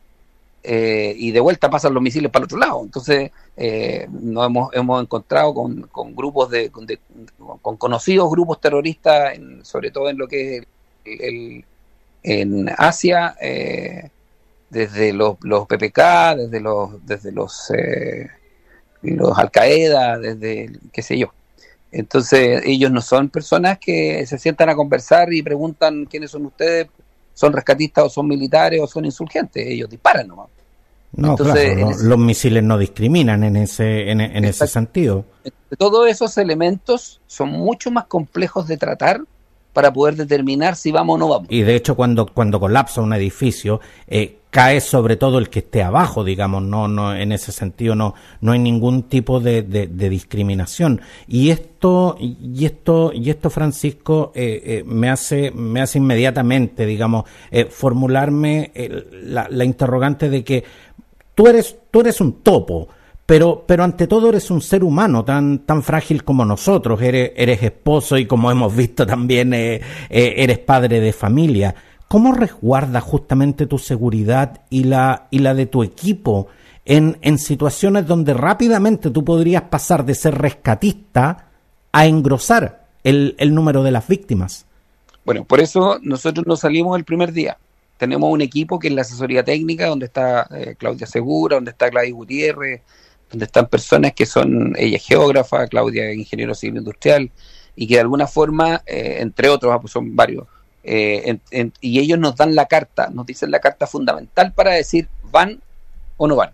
Eh, 0.62 1.14
y 1.18 1.32
de 1.32 1.40
vuelta 1.40 1.68
pasan 1.68 1.92
los 1.92 2.02
misiles 2.02 2.30
para 2.30 2.44
el 2.44 2.46
otro 2.46 2.56
lado. 2.56 2.82
Entonces, 2.82 3.30
eh, 3.58 4.08
nos 4.10 4.46
hemos, 4.46 4.74
hemos 4.74 5.02
encontrado 5.02 5.52
con, 5.52 5.82
con 5.82 6.16
grupos 6.16 6.48
de, 6.48 6.70
con, 6.70 7.76
conocidos 7.76 8.30
grupos 8.30 8.58
terroristas, 8.58 9.38
sobre 9.64 9.90
todo 9.90 10.08
en 10.08 10.16
lo 10.16 10.26
que 10.26 10.56
es 10.56 10.66
el, 11.04 11.62
en 12.22 12.70
Asia, 12.78 13.36
eh, 13.38 14.08
desde 14.72 15.12
los, 15.12 15.36
los 15.42 15.66
PPK, 15.66 16.34
desde 16.36 16.60
los, 16.60 17.06
desde 17.06 17.30
los 17.30 17.70
eh, 17.70 18.26
los 19.02 19.38
Al 19.38 19.50
Qaeda, 19.50 20.18
desde, 20.18 20.72
qué 20.92 21.02
sé 21.02 21.18
yo. 21.18 21.28
Entonces, 21.90 22.62
ellos 22.64 22.90
no 22.90 23.02
son 23.02 23.28
personas 23.28 23.78
que 23.78 24.24
se 24.26 24.38
sientan 24.38 24.70
a 24.70 24.74
conversar 24.74 25.30
y 25.32 25.42
preguntan 25.42 26.06
quiénes 26.06 26.30
son 26.30 26.46
ustedes, 26.46 26.88
son 27.34 27.52
rescatistas 27.52 28.04
o 28.04 28.08
son 28.08 28.26
militares 28.26 28.80
o 28.80 28.86
son 28.86 29.04
insurgentes, 29.04 29.66
ellos 29.66 29.90
disparan 29.90 30.26
nomás. 30.26 30.48
No, 31.14 31.36
claro, 31.36 31.90
los 32.02 32.18
misiles 32.18 32.62
no 32.62 32.78
discriminan 32.78 33.44
en 33.44 33.56
ese, 33.56 34.10
en, 34.10 34.22
en 34.22 34.44
ese 34.46 34.66
sentido. 34.66 35.26
Todos 35.76 36.08
esos 36.08 36.38
elementos 36.38 37.20
son 37.26 37.50
mucho 37.50 37.90
más 37.90 38.06
complejos 38.06 38.66
de 38.66 38.78
tratar 38.78 39.20
para 39.74 39.92
poder 39.92 40.16
determinar 40.16 40.76
si 40.76 40.90
vamos 40.90 41.16
o 41.16 41.18
no 41.18 41.28
vamos. 41.28 41.48
Y 41.50 41.60
de 41.60 41.74
hecho, 41.74 41.94
cuando, 41.94 42.26
cuando 42.26 42.58
colapsa 42.58 43.02
un 43.02 43.12
edificio, 43.12 43.80
eh, 44.06 44.38
cae 44.52 44.80
sobre 44.80 45.16
todo 45.16 45.38
el 45.38 45.48
que 45.48 45.58
esté 45.60 45.82
abajo, 45.82 46.22
digamos, 46.22 46.62
no, 46.62 46.86
no, 46.86 47.12
en 47.16 47.32
ese 47.32 47.50
sentido 47.50 47.96
no, 47.96 48.14
no 48.40 48.52
hay 48.52 48.60
ningún 48.60 49.04
tipo 49.04 49.40
de, 49.40 49.62
discriminación. 49.62 51.00
Y 51.26 51.50
esto, 51.50 52.16
y 52.20 52.64
esto, 52.64 53.12
y 53.12 53.30
esto, 53.30 53.50
Francisco, 53.50 54.30
eh, 54.34 54.62
eh, 54.64 54.84
me 54.86 55.08
hace, 55.08 55.50
me 55.50 55.80
hace 55.80 55.98
inmediatamente, 55.98 56.86
digamos, 56.86 57.24
formularme 57.70 58.70
la, 59.24 59.48
la 59.50 59.64
interrogante 59.64 60.28
de 60.28 60.44
que 60.44 60.64
tú 61.34 61.48
eres, 61.48 61.76
tú 61.90 62.00
eres 62.02 62.20
un 62.20 62.42
topo 62.42 62.88
pero, 63.32 63.64
pero 63.66 63.84
ante 63.84 64.06
todo 64.06 64.28
eres 64.28 64.50
un 64.50 64.60
ser 64.60 64.82
humano 64.82 65.24
tan, 65.24 65.60
tan 65.60 65.82
frágil 65.82 66.24
como 66.24 66.44
nosotros, 66.44 67.00
eres, 67.00 67.32
eres 67.36 67.62
esposo 67.62 68.18
y 68.18 68.26
como 68.26 68.50
hemos 68.50 68.74
visto 68.74 69.06
también 69.06 69.54
eh, 69.54 69.80
eh, 70.10 70.34
eres 70.36 70.58
padre 70.58 71.00
de 71.00 71.12
familia. 71.12 71.74
¿Cómo 72.12 72.34
resguardas 72.34 73.02
justamente 73.02 73.64
tu 73.64 73.78
seguridad 73.78 74.60
y 74.68 74.84
la, 74.84 75.28
y 75.30 75.38
la 75.38 75.54
de 75.54 75.64
tu 75.64 75.82
equipo 75.82 76.48
en, 76.84 77.16
en 77.22 77.38
situaciones 77.38 78.06
donde 78.06 78.34
rápidamente 78.34 79.08
tú 79.08 79.24
podrías 79.24 79.62
pasar 79.62 80.04
de 80.04 80.14
ser 80.14 80.36
rescatista 80.36 81.48
a 81.90 82.04
engrosar 82.04 82.84
el, 83.02 83.34
el 83.38 83.54
número 83.54 83.82
de 83.82 83.92
las 83.92 84.06
víctimas? 84.06 84.66
Bueno, 85.24 85.44
por 85.44 85.60
eso 85.60 85.98
nosotros 86.02 86.46
nos 86.46 86.60
salimos 86.60 86.98
el 86.98 87.04
primer 87.04 87.32
día 87.32 87.56
tenemos 87.96 88.30
un 88.30 88.42
equipo 88.42 88.78
que 88.78 88.88
es 88.88 88.94
la 88.94 89.02
asesoría 89.02 89.42
técnica, 89.42 89.86
donde 89.86 90.04
está 90.04 90.48
eh, 90.50 90.74
Claudia 90.76 91.06
Segura, 91.06 91.54
donde 91.54 91.70
está 91.70 91.88
Gladys 91.88 92.12
Gutiérrez, 92.12 92.82
donde 93.30 93.46
están 93.46 93.68
personas 93.68 94.12
que 94.12 94.26
son, 94.26 94.74
ella 94.76 94.96
es 94.96 95.06
geógrafa, 95.06 95.66
Claudia 95.68 96.12
ingeniero 96.12 96.52
civil 96.52 96.78
industrial, 96.78 97.30
y 97.74 97.86
que 97.86 97.94
de 97.94 98.00
alguna 98.00 98.26
forma, 98.26 98.82
eh, 98.86 99.18
entre 99.20 99.48
otros, 99.48 99.72
ah, 99.72 99.80
pues 99.80 99.92
son 99.92 100.14
varios, 100.14 100.46
eh, 100.84 101.38
y 101.80 102.00
ellos 102.00 102.18
nos 102.18 102.36
dan 102.36 102.54
la 102.54 102.66
carta, 102.66 103.08
nos 103.10 103.26
dicen 103.26 103.50
la 103.50 103.60
carta 103.60 103.86
fundamental 103.86 104.52
para 104.52 104.72
decir 104.72 105.08
van 105.30 105.60
o 106.16 106.26
no 106.26 106.36
van. 106.36 106.52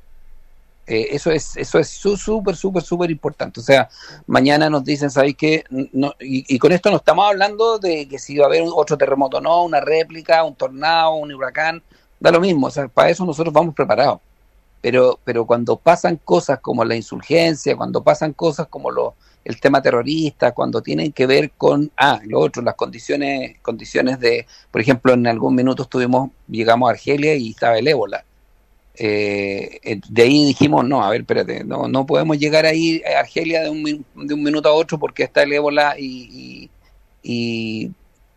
Eh, 0.86 1.08
eso 1.10 1.30
es 1.30 1.56
eso 1.56 1.78
es 1.78 1.88
súper, 1.88 2.56
súper, 2.56 2.82
súper 2.82 3.10
importante. 3.10 3.60
O 3.60 3.62
sea, 3.62 3.88
mañana 4.26 4.70
nos 4.70 4.84
dicen, 4.84 5.10
¿sabéis 5.10 5.36
qué? 5.36 5.64
No, 5.70 6.14
y, 6.20 6.58
con 6.58 6.72
esto 6.72 6.90
no 6.90 6.96
estamos 6.96 7.26
hablando 7.26 7.78
de 7.78 8.08
que 8.08 8.18
si 8.18 8.38
va 8.38 8.44
a 8.44 8.48
haber 8.48 8.62
otro 8.74 8.96
terremoto 8.96 9.40
no, 9.40 9.64
una 9.64 9.80
réplica, 9.80 10.44
un 10.44 10.54
tornado, 10.54 11.14
un 11.14 11.32
huracán, 11.32 11.82
da 12.20 12.30
lo 12.30 12.40
mismo. 12.40 12.68
O 12.68 12.70
sea, 12.70 12.88
para 12.88 13.10
eso 13.10 13.24
nosotros 13.26 13.52
vamos 13.52 13.74
preparados 13.74 14.20
pero, 14.80 15.18
pero 15.24 15.46
cuando 15.46 15.76
pasan 15.76 16.16
cosas 16.24 16.60
como 16.60 16.84
la 16.84 16.94
insurgencia, 16.96 17.76
cuando 17.76 18.02
pasan 18.02 18.32
cosas 18.32 18.68
como 18.68 18.90
lo, 18.90 19.14
el 19.48 19.58
tema 19.61 19.80
terrorista, 19.80 20.52
cuando 20.52 20.82
tienen 20.82 21.11
que 21.12 21.26
ver 21.26 21.52
con, 21.52 21.90
ah, 21.96 22.20
lo 22.26 22.38
otro, 22.38 22.62
las 22.62 22.74
condiciones, 22.74 23.56
condiciones 23.62 24.20
de, 24.20 24.46
por 24.70 24.82
ejemplo, 24.82 25.14
en 25.14 25.26
algún 25.26 25.54
minuto 25.54 25.84
estuvimos, 25.84 26.30
llegamos 26.48 26.87
a 26.87 26.92
Argelia 26.92 27.34
y 27.34 27.50
estaba 27.50 27.78
el 27.78 27.88
ébola. 27.88 28.24
Eh, 28.94 30.00
de 30.06 30.22
ahí 30.22 30.44
dijimos, 30.48 30.87
no, 30.87 31.02
a 31.02 31.08
ver, 31.08 31.22
espérate, 31.22 31.64
no, 31.64 31.88
no 31.88 32.04
podemos 32.04 32.38
llegar 32.38 32.66
ahí 32.66 33.00
a 33.02 33.20
Argelia 33.20 33.62
de 33.62 33.70
un, 33.70 34.04
de 34.14 34.34
un 34.34 34.42
minuto 34.42 34.68
a 34.68 34.72
otro 34.72 34.98
porque 34.98 35.22
está 35.22 35.44
el 35.44 35.52
ébola 35.54 35.94
y, 35.98 36.68
y, 37.22 37.90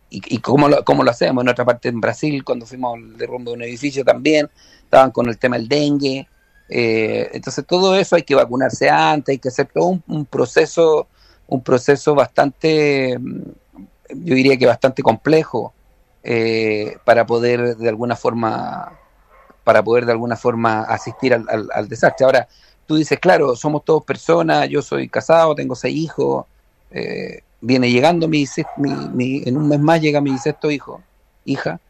y, 0.08 0.38
cómo, 0.38 0.70
lo, 0.70 0.82
cómo 0.82 1.04
lo 1.04 1.10
hacemos. 1.10 1.44
En 1.44 1.50
otra 1.50 1.66
parte, 1.66 1.90
en 1.90 2.00
Brasil, 2.00 2.42
cuando 2.42 2.64
fuimos 2.64 2.94
al 2.94 3.18
derrumbe 3.18 3.50
de 3.50 3.56
un 3.58 3.62
edificio 3.64 4.02
también, 4.02 4.48
estaban 4.82 5.10
con 5.10 5.28
el 5.28 5.36
tema 5.36 5.58
del 5.58 5.68
dengue. 5.68 6.26
Eh, 6.74 7.28
entonces 7.34 7.66
todo 7.66 7.94
eso 7.96 8.16
hay 8.16 8.22
que 8.22 8.34
vacunarse 8.34 8.88
antes, 8.88 9.34
hay 9.34 9.38
que 9.38 9.48
hacer 9.48 9.66
todo 9.66 10.00
un, 10.06 10.24
proceso, 10.24 11.06
un 11.46 11.62
proceso 11.62 12.14
bastante, 12.14 13.18
mm, 13.18 13.42
yo 14.24 14.34
diría 14.34 14.56
que 14.56 14.64
bastante 14.64 15.02
complejo 15.02 15.74
eh, 16.22 16.96
para 17.04 17.26
poder 17.26 17.76
de 17.76 17.88
alguna 17.90 18.16
forma, 18.16 18.90
para 19.64 19.84
poder 19.84 20.06
de 20.06 20.12
alguna 20.12 20.34
forma 20.34 20.84
asistir 20.84 21.34
al, 21.34 21.88
desastre. 21.90 22.24
Ahora, 22.24 22.48
tú 22.86 22.96
dices, 22.96 23.18
claro, 23.20 23.54
somos 23.54 23.84
todos 23.84 24.02
personas, 24.04 24.66
yo 24.70 24.80
soy 24.80 25.10
casado, 25.10 25.54
tengo 25.54 25.74
seis 25.74 25.94
hijos, 25.94 26.46
eh, 26.90 27.42
viene 27.60 27.90
llegando 27.90 28.28
mi, 28.28 28.46
mi, 28.78 29.42
en 29.44 29.58
un 29.58 29.68
mes 29.68 29.78
más 29.78 30.00
llega 30.00 30.22
mi 30.22 30.38
sexto 30.38 30.70
hijo, 30.70 31.02
hija, 31.44 31.80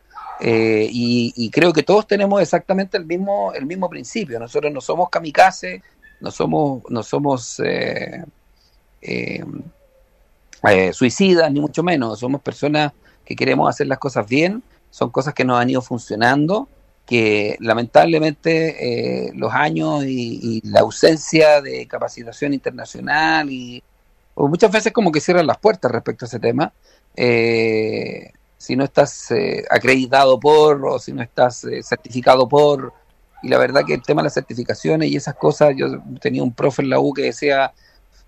eh, 0.45 0.89
y, 0.91 1.51
creo 1.51 1.73
que 1.73 1.85
todos 1.85 2.05
tenemos 2.05 2.43
exactamente 2.43 2.97
el 2.97 3.07
mismo, 3.07 3.53
el 3.55 3.65
mismo 3.65 3.89
principio. 3.89 4.41
Nosotros 4.41 4.73
no 4.73 4.81
somos 4.81 5.09
kamikaze, 5.09 5.83
no 6.21 6.33
somos, 6.33 6.83
no 6.89 7.05
somos 7.05 7.63
eh, 7.65 8.25
eh, 9.03 9.45
suicidas, 10.93 11.53
ni 11.53 11.61
mucho 11.61 11.85
menos. 11.85 12.19
Somos 12.19 12.41
personas 12.41 12.93
que 13.25 13.37
queremos 13.37 13.71
hacer 13.71 13.87
las 13.87 13.99
cosas 13.99 14.27
bien, 14.27 14.65
son 14.91 15.11
cosas 15.11 15.33
que 15.33 15.45
nos 15.45 15.61
han 15.61 15.71
ido 15.71 15.81
funcionando, 15.81 16.69
que 17.07 17.57
lamentablemente 17.61 19.31
los 19.37 19.53
años 19.53 20.05
y, 20.05 20.61
la 20.65 20.81
ausencia 20.81 21.61
de 21.61 21.87
capacitación 21.87 22.53
internacional 22.53 23.49
y 23.49 23.81
muchas 24.35 24.73
veces 24.73 24.93
como 24.93 25.13
que 25.13 25.21
cierran 25.21 25.47
las 25.47 25.59
puertas 25.59 25.93
respecto 25.93 26.25
a 26.25 26.29
ese 26.29 26.41
tema. 26.41 26.73
Eh, 27.15 28.33
si 28.63 28.77
no 28.77 28.85
estás 28.85 29.33
eh, 29.33 29.65
acreditado 29.69 30.39
por 30.39 30.87
o 30.87 30.97
si 31.01 31.13
no 31.13 31.21
estás 31.21 31.65
eh, 31.65 31.83
certificado 31.83 32.49
por. 32.49 32.93
Y 33.43 33.49
la 33.49 33.59
verdad 33.59 33.83
que 33.85 33.95
el 33.95 34.03
tema 34.03 34.23
de 34.23 34.27
las 34.27 34.35
certificaciones 34.35 35.11
y 35.11 35.17
esas 35.17 35.35
cosas, 35.35 35.75
yo 35.77 36.01
tenía 36.21 36.45
un 36.45 36.53
profe 36.53 36.83
en 36.83 36.91
la 36.91 37.01
U 37.01 37.13
que 37.13 37.23
decía, 37.23 37.73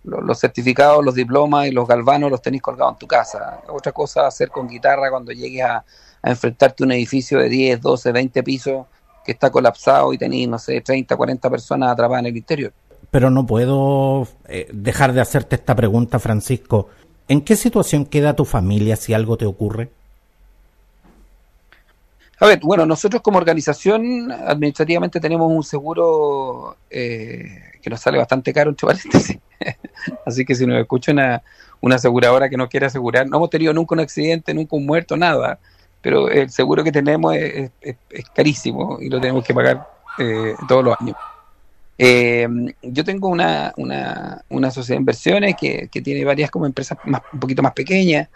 los, 0.02 0.40
certificados, 0.40 1.04
los 1.04 1.14
diplomas 1.14 1.68
y 1.68 1.70
los 1.70 1.86
galvanos 1.86 2.32
los 2.32 2.42
tenéis 2.42 2.62
colgados 2.62 2.94
en 2.94 2.98
tu 2.98 3.06
casa. 3.06 3.60
Otra 3.68 3.92
cosa 3.92 4.26
hacer 4.26 4.50
con 4.50 4.66
guitarra 4.66 5.08
cuando 5.08 5.30
llegues 5.30 5.62
a, 5.62 5.84
enfrentarte 6.20 6.82
a 6.82 6.86
un 6.86 6.92
edificio 6.92 7.38
de 7.38 7.48
10, 7.48 7.80
12, 7.80 8.10
20 8.10 8.42
pisos 8.42 8.86
que 9.24 9.30
está 9.30 9.52
colapsado 9.52 10.12
y 10.12 10.18
tenéis, 10.18 10.48
no 10.48 10.58
sé, 10.58 10.80
30, 10.80 11.16
40 11.16 11.48
personas 11.48 11.92
atrapadas 11.92 12.22
en 12.22 12.26
el 12.26 12.36
interior. 12.36 12.72
Pero 13.08 13.30
no 13.30 13.46
puedo 13.46 14.26
eh, 14.48 14.66
dejar 14.72 15.12
de 15.12 15.20
hacerte 15.20 15.54
esta 15.54 15.76
pregunta, 15.76 16.18
Francisco. 16.18 16.88
¿En 17.28 17.42
qué 17.42 17.54
situación 17.54 18.04
queda 18.04 18.34
tu 18.34 18.44
familia 18.44 18.96
si 18.96 19.14
algo 19.14 19.36
te 19.36 19.46
ocurre? 19.46 19.90
A 22.44 22.46
ver, 22.46 22.60
bueno, 22.62 22.84
nosotros 22.84 23.22
como 23.22 23.38
organización 23.38 24.30
administrativamente 24.30 25.18
tenemos 25.18 25.50
un 25.50 25.64
seguro 25.64 26.76
eh, 26.90 27.72
que 27.80 27.88
nos 27.88 28.00
sale 28.00 28.18
bastante 28.18 28.52
caro, 28.52 28.68
entre 28.68 28.86
paréntesis. 28.86 29.38
Así 30.26 30.44
que 30.44 30.54
si 30.54 30.66
nos 30.66 30.78
escucha 30.78 31.10
una, 31.12 31.42
aseguradora 31.94 32.50
que 32.50 32.58
no 32.58 32.68
quiere 32.68 32.84
asegurar, 32.84 33.26
no 33.26 33.38
hemos 33.38 33.48
tenido 33.48 33.72
nunca 33.72 33.94
un 33.94 34.00
accidente, 34.00 34.52
nunca 34.52 34.76
un 34.76 34.84
muerto, 34.84 35.16
nada, 35.16 35.58
pero 36.02 36.28
el 36.28 36.50
seguro 36.50 36.84
que 36.84 36.92
tenemos 36.92 37.34
es, 37.34 37.70
carísimo 38.34 38.98
y 39.00 39.08
lo 39.08 39.22
tenemos 39.22 39.42
que 39.42 39.54
pagar 39.54 39.88
eh, 40.18 40.54
todos 40.68 40.84
los 40.84 41.00
años. 41.00 41.16
Eh, 41.96 42.46
yo 42.82 43.04
tengo 43.04 43.28
una, 43.28 43.72
una, 43.78 44.44
una, 44.50 44.70
sociedad 44.70 44.98
de 44.98 45.00
inversiones 45.00 45.54
que, 45.58 45.88
que 45.90 46.02
tiene 46.02 46.22
varias 46.26 46.50
como 46.50 46.66
empresas 46.66 46.98
más, 47.04 47.22
un 47.32 47.40
poquito 47.40 47.62
más 47.62 47.72
pequeñas. 47.72 48.28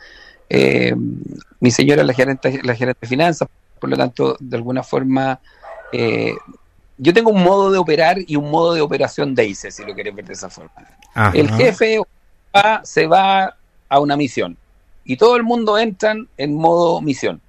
mi 1.61 1.71
señora 1.71 2.01
es 2.01 2.07
la 2.07 2.15
gerente, 2.15 2.59
la 2.65 2.75
gerente 2.75 3.01
de 3.03 3.07
finanzas, 3.07 3.49
por 3.79 3.91
lo 3.91 3.97
tanto, 3.97 4.37
de 4.41 4.57
alguna 4.57 4.83
forma, 4.83 5.41
eh, 5.93 6.35
yo 6.97 7.13
tengo 7.13 7.31
un 7.31 7.43
modo 7.43 7.71
de 7.71 7.79
operar 7.79 8.19
y 8.27 8.37
un 8.37 8.51
modo 8.51 8.75
de 8.75 8.81
operación 8.81 9.35
DAISE, 9.35 9.71
si 9.71 9.85
lo 9.85 9.95
quieres 9.95 10.15
ver 10.15 10.25
de 10.25 10.33
esa 10.33 10.51
forma. 10.51 10.73
El 11.33 11.51
jefe 11.53 12.01
se 12.83 13.07
va 13.07 13.57
a 13.89 14.01
una 14.01 14.17
misión 14.17 14.57
y 15.05 15.17
todo 15.17 15.37
el 15.37 15.43
mundo 15.43 15.79
entra 15.79 16.15
en 16.37 16.55
modo 16.55 17.01
misión. 17.01 17.41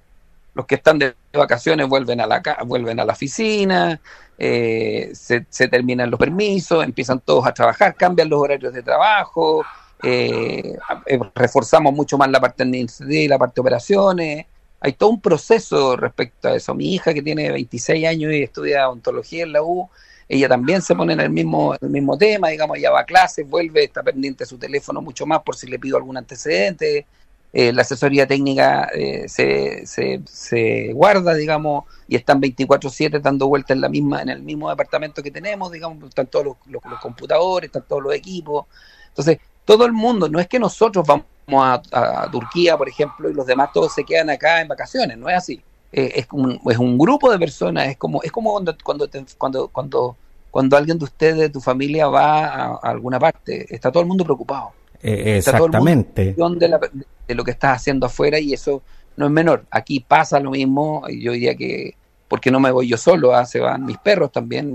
Los 0.54 0.66
que 0.66 0.76
están 0.76 0.98
de 0.98 1.14
vacaciones 1.32 1.88
vuelven 1.88 2.20
a 2.20 2.26
la, 2.26 2.42
vuelven 2.66 2.98
a 2.98 3.04
la 3.04 3.12
oficina, 3.12 4.00
eh, 4.38 5.10
se, 5.12 5.68
terminan 5.68 6.10
los 6.10 6.18
permisos, 6.18 6.82
empiezan 6.82 7.20
todos 7.20 7.46
a 7.46 7.52
trabajar, 7.52 7.94
cambian 7.94 8.30
los 8.30 8.40
horarios 8.40 8.72
de 8.72 8.82
trabajo, 8.82 9.62
eh, 10.02 10.74
eh, 11.06 11.20
reforzamos 11.34 11.92
mucho 11.92 12.16
más 12.16 12.30
la 12.30 12.40
parte 12.40 12.62
administrativa 12.62 13.20
y 13.20 13.28
la 13.28 13.38
parte 13.38 13.56
de 13.56 13.60
operaciones. 13.60 14.46
Hay 14.80 14.94
todo 14.94 15.10
un 15.10 15.20
proceso 15.20 15.96
respecto 15.96 16.48
a 16.48 16.56
eso. 16.56 16.74
Mi 16.74 16.94
hija 16.94 17.12
que 17.12 17.22
tiene 17.22 17.50
26 17.52 18.06
años 18.06 18.32
y 18.32 18.42
estudia 18.42 18.88
ontología 18.88 19.42
en 19.44 19.52
la 19.52 19.62
U, 19.62 19.88
ella 20.28 20.48
también 20.48 20.80
se 20.80 20.94
pone 20.94 21.12
en 21.12 21.20
el 21.20 21.30
mismo, 21.30 21.74
el 21.80 21.90
mismo 21.90 22.16
tema, 22.16 22.48
digamos, 22.48 22.78
ya 22.80 22.90
va 22.90 23.00
a 23.00 23.04
clases, 23.04 23.48
vuelve, 23.48 23.84
está 23.84 24.02
pendiente 24.02 24.44
de 24.44 24.48
su 24.48 24.58
teléfono 24.58 25.02
mucho 25.02 25.26
más 25.26 25.42
por 25.42 25.56
si 25.56 25.66
le 25.66 25.78
pido 25.78 25.96
algún 25.96 26.16
antecedente. 26.16 27.06
Eh, 27.52 27.72
la 27.72 27.82
asesoría 27.82 28.28
técnica 28.28 28.88
eh, 28.94 29.28
se, 29.28 29.84
se, 29.84 30.92
guarda, 30.92 31.34
digamos, 31.34 31.84
y 32.06 32.14
están 32.14 32.40
24/7 32.40 33.20
dando 33.20 33.48
vueltas 33.48 33.74
en 33.74 33.80
la 33.80 33.88
misma 33.88 34.22
en 34.22 34.28
el 34.28 34.42
mismo 34.42 34.70
departamento 34.70 35.20
que 35.20 35.32
tenemos, 35.32 35.72
digamos, 35.72 36.08
están 36.08 36.28
todos 36.28 36.44
los, 36.44 36.56
los, 36.68 37.00
computadores, 37.00 37.66
están 37.66 37.84
todos 37.88 38.02
los 38.04 38.14
equipos. 38.14 38.66
Entonces, 39.08 39.38
todo 39.64 39.84
el 39.84 39.92
mundo, 39.92 40.28
no 40.28 40.38
es 40.38 40.46
que 40.46 40.60
nosotros 40.60 41.04
vamos 41.06 41.26
a, 41.48 42.28
Turquía, 42.30 42.76
por 42.76 42.88
ejemplo, 42.88 43.28
y 43.28 43.34
los 43.34 43.46
demás 43.46 43.70
todos 43.72 43.92
se 43.92 44.04
quedan 44.04 44.30
acá 44.30 44.60
en 44.60 44.68
vacaciones, 44.68 45.18
no 45.18 45.28
es 45.28 45.36
así. 45.36 45.60
Eh, 45.92 46.12
es, 46.16 46.26
un, 46.30 46.60
es 46.70 46.78
un 46.78 46.96
grupo 46.96 47.30
de 47.32 47.38
personas, 47.38 47.88
es 47.88 47.96
como 47.96 48.22
es 48.22 48.30
como 48.30 48.52
cuando 48.52 48.76
cuando 48.82 49.08
cuando 49.36 49.68
cuando 49.68 50.16
cuando 50.50 50.76
alguien 50.76 50.98
de 50.98 51.04
ustedes, 51.04 51.38
de 51.38 51.48
tu 51.48 51.60
familia, 51.60 52.06
va 52.08 52.46
a 52.46 52.76
alguna 52.82 53.18
parte, 53.18 53.66
está 53.74 53.90
todo 53.90 54.02
el 54.02 54.08
mundo 54.08 54.24
preocupado 54.24 54.72
eh, 55.02 55.38
exactamente. 55.38 56.34
De, 56.34 56.90
de, 57.28 57.34
lo 57.34 57.44
que 57.44 57.50
estás 57.52 57.76
haciendo 57.76 58.06
afuera 58.06 58.38
y 58.38 58.52
eso 58.52 58.82
no 59.16 59.26
es 59.26 59.32
menor. 59.32 59.64
Aquí 59.70 60.00
pasa 60.00 60.40
lo 60.40 60.50
mismo, 60.50 61.04
yo 61.08 61.32
diría 61.32 61.54
que, 61.54 61.94
porque 62.28 62.50
no 62.50 62.60
me 62.60 62.70
voy 62.70 62.88
yo 62.88 62.96
solo, 62.96 63.34
ah, 63.34 63.44
se 63.46 63.60
van 63.60 63.84
mis 63.84 63.98
perros 63.98 64.32
también, 64.32 64.72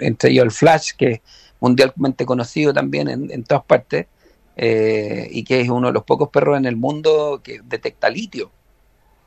entre 0.00 0.30
ellos 0.30 0.44
el 0.44 0.50
Flash, 0.50 0.92
que 0.96 1.10
es 1.12 1.20
mundialmente 1.60 2.24
conocido 2.24 2.72
también 2.72 3.08
en, 3.08 3.44
todas 3.44 3.64
partes, 3.64 4.06
eh, 4.62 5.26
y 5.30 5.42
que 5.42 5.62
es 5.62 5.70
uno 5.70 5.86
de 5.86 5.94
los 5.94 6.04
pocos 6.04 6.28
perros 6.28 6.58
en 6.58 6.66
el 6.66 6.76
mundo 6.76 7.40
que 7.42 7.60
detecta 7.64 8.10
litio. 8.10 8.50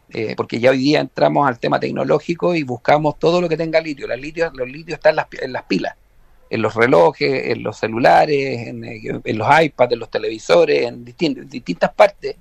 Eh, 0.09 0.35
porque 0.37 0.59
ya 0.59 0.69
hoy 0.69 0.77
día 0.77 0.99
entramos 0.99 1.47
al 1.47 1.57
tema 1.57 1.79
tecnológico 1.79 2.53
y 2.53 2.61
buscamos 2.61 3.17
todo 3.17 3.41
lo 3.41 3.49
que 3.49 3.57
tenga 3.57 3.81
litio. 3.81 4.05
Los 4.07 4.19
litios, 4.19 4.53
los 4.53 4.67
litios 4.67 4.97
están 4.97 5.15
las, 5.15 5.25
en 5.41 5.51
las 5.51 5.63
pilas 5.63 5.95
en 6.51 6.61
los 6.61 6.75
relojes, 6.75 7.47
en 7.47 7.63
los 7.63 7.79
celulares, 7.79 8.67
en, 8.67 8.83
eh, 8.83 9.33
los 9.33 9.47
iPads, 9.59 9.93
en 9.93 9.99
los 9.99 10.11
televisores, 10.11 10.85
en 10.85 11.03
distintas 11.03 11.91
partes. 11.95 12.35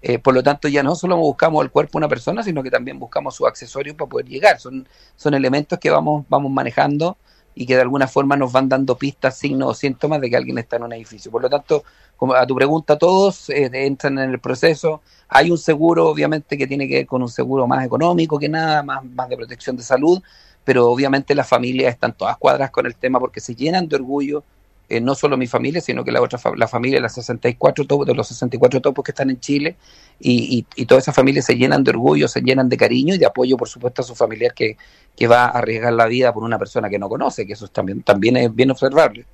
Eh, 0.00 0.18
por 0.18 0.32
lo 0.32 0.42
tanto, 0.42 0.68
ya 0.68 0.82
no 0.82 0.94
solo 0.94 1.18
buscamos 1.18 1.62
el 1.62 1.70
cuerpo 1.70 1.98
de 1.98 1.98
una 1.98 2.08
persona, 2.08 2.42
sino 2.42 2.62
que 2.62 2.70
también 2.70 2.98
buscamos 2.98 3.36
sus 3.36 3.46
accesorios 3.46 3.94
para 3.94 4.08
poder 4.08 4.26
llegar. 4.26 4.58
Son, 4.58 4.88
son 5.16 5.34
elementos 5.34 5.78
que 5.78 5.90
vamos, 5.90 6.24
vamos 6.30 6.50
manejando 6.50 7.18
y 7.54 7.66
que 7.66 7.74
de 7.74 7.82
alguna 7.82 8.08
forma 8.08 8.36
nos 8.36 8.52
van 8.52 8.68
dando 8.68 8.96
pistas, 8.96 9.36
signos 9.36 9.70
o 9.70 9.74
síntomas 9.74 10.20
de 10.20 10.30
que 10.30 10.36
alguien 10.36 10.58
está 10.58 10.76
en 10.76 10.84
un 10.84 10.92
edificio. 10.92 11.30
Por 11.30 11.42
lo 11.42 11.50
tanto, 11.50 11.84
como 12.16 12.34
a 12.34 12.46
tu 12.46 12.54
pregunta, 12.54 12.96
todos 12.96 13.50
eh, 13.50 13.70
entran 13.72 14.18
en 14.18 14.30
el 14.30 14.38
proceso. 14.38 15.02
Hay 15.28 15.50
un 15.50 15.58
seguro, 15.58 16.08
obviamente, 16.08 16.56
que 16.56 16.66
tiene 16.66 16.88
que 16.88 16.94
ver 16.94 17.06
con 17.06 17.22
un 17.22 17.28
seguro 17.28 17.66
más 17.66 17.84
económico 17.84 18.38
que 18.38 18.48
nada, 18.48 18.82
más, 18.82 19.04
más 19.04 19.28
de 19.28 19.36
protección 19.36 19.76
de 19.76 19.82
salud, 19.82 20.22
pero 20.64 20.88
obviamente 20.88 21.34
las 21.34 21.48
familias 21.48 21.92
están 21.92 22.12
todas 22.16 22.36
cuadras 22.36 22.70
con 22.70 22.86
el 22.86 22.94
tema 22.94 23.18
porque 23.18 23.40
se 23.40 23.54
llenan 23.54 23.88
de 23.88 23.96
orgullo, 23.96 24.44
eh, 24.88 25.00
no 25.00 25.14
solo 25.14 25.36
mi 25.36 25.46
familia, 25.46 25.80
sino 25.80 26.04
que 26.04 26.12
la 26.12 26.20
otra 26.20 26.38
la 26.56 26.68
familia 26.68 26.98
de, 26.98 27.02
las 27.02 27.14
64 27.14 27.86
topos, 27.86 28.06
de 28.06 28.14
los 28.14 28.28
64 28.28 28.80
topos 28.80 29.04
que 29.04 29.12
están 29.12 29.30
en 29.30 29.40
Chile, 29.40 29.76
y, 30.20 30.66
y, 30.76 30.86
todas 30.86 31.04
esas 31.04 31.14
familias 31.14 31.46
se 31.46 31.56
llenan 31.56 31.82
de 31.82 31.90
orgullo, 31.90 32.28
se 32.28 32.40
llenan 32.40 32.68
de 32.68 32.76
cariño 32.76 33.14
y 33.14 33.18
de 33.18 33.26
apoyo, 33.26 33.56
por 33.56 33.68
supuesto, 33.68 34.02
a 34.02 34.04
su 34.04 34.14
familiar 34.14 34.54
que, 34.54 34.76
que 35.16 35.26
va 35.26 35.46
a 35.46 35.58
arriesgar 35.58 35.92
la 35.92 36.06
vida 36.06 36.32
por 36.32 36.44
una 36.44 36.58
persona 36.58 36.88
que 36.88 36.98
no 36.98 37.08
conoce, 37.08 37.46
que 37.46 37.54
eso 37.54 37.68
también, 37.68 38.02
también 38.02 38.36
es 38.36 38.54
bien 38.54 38.70
observable. 38.70 39.24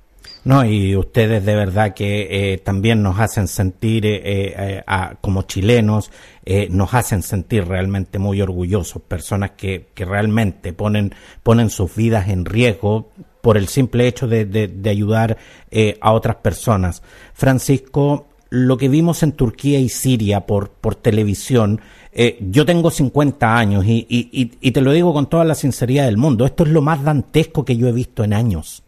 No, 0.45 0.63
y 0.63 0.95
ustedes 0.95 1.45
de 1.45 1.55
verdad 1.55 1.93
que 1.93 2.53
eh, 2.53 2.57
también 2.57 3.03
nos 3.03 3.19
hacen 3.19 3.47
sentir, 3.47 4.05
eh, 4.05 4.21
eh, 4.25 4.83
como 5.21 5.43
chilenos, 5.43 6.11
nos 6.71 6.95
hacen 6.95 7.21
sentir 7.21 7.67
realmente 7.67 8.17
muy 8.17 8.41
orgullosos, 8.41 9.03
personas 9.03 9.51
que, 9.51 9.87
que 9.93 10.03
realmente 10.03 10.73
ponen, 10.73 11.13
ponen 11.43 11.69
sus 11.69 11.95
vidas 11.95 12.29
en 12.29 12.45
riesgo 12.45 13.11
por 13.41 13.57
el 13.57 13.67
simple 13.67 14.07
hecho 14.07 14.27
de, 14.27 14.45
de, 14.45 14.89
ayudar 14.89 15.37
a 16.01 16.11
otras 16.11 16.37
personas. 16.37 17.01
Francisco, 17.33 18.27
lo 18.49 18.77
que 18.77 18.89
vimos 18.89 19.23
en 19.23 19.31
Turquía 19.33 19.79
y 19.79 19.89
Siria 19.89 20.45
por, 20.45 20.69
por 20.71 20.95
televisión, 20.95 21.81
yo 22.41 22.65
tengo 22.65 22.91
50 22.91 23.57
años 23.57 23.85
y, 23.85 24.05
y, 24.09 24.51
y 24.59 24.71
te 24.71 24.81
lo 24.81 24.91
digo 24.91 25.13
con 25.13 25.27
toda 25.27 25.45
la 25.45 25.55
sinceridad 25.55 26.05
del 26.05 26.17
mundo, 26.17 26.45
esto 26.45 26.63
es 26.63 26.69
lo 26.69 26.81
más 26.81 27.03
dantesco 27.03 27.63
que 27.63 27.77
yo 27.77 27.87
he 27.87 27.93
visto 27.93 28.23
en 28.23 28.33
años 28.33 28.83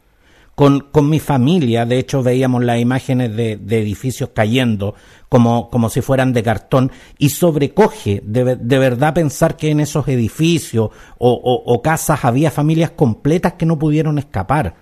con, 0.61 0.81
con 0.91 1.09
mi 1.09 1.19
familia. 1.19 1.87
De 1.87 1.97
hecho, 1.97 2.21
veíamos 2.21 2.63
las 2.63 2.79
imágenes 2.79 3.35
de, 3.35 3.53
edificios 3.53 4.29
cayendo 4.31 4.93
como, 5.27 5.71
como 5.71 5.89
si 5.89 6.01
fueran 6.01 6.33
de 6.33 6.43
cartón 6.43 6.91
y 7.17 7.29
sobrecoge 7.29 8.21
de, 8.23 8.57
de 8.57 8.77
verdad 8.77 9.15
pensar 9.15 9.57
que 9.57 9.71
en 9.71 9.79
esos 9.79 10.07
edificios 10.07 10.91
o, 11.17 11.31
o, 11.65 11.81
casas 11.81 12.25
había 12.25 12.51
familias 12.51 12.91
completas 12.91 13.53
que 13.53 13.65
no 13.65 13.79
pudieron 13.79 14.19
escapar. 14.19 14.75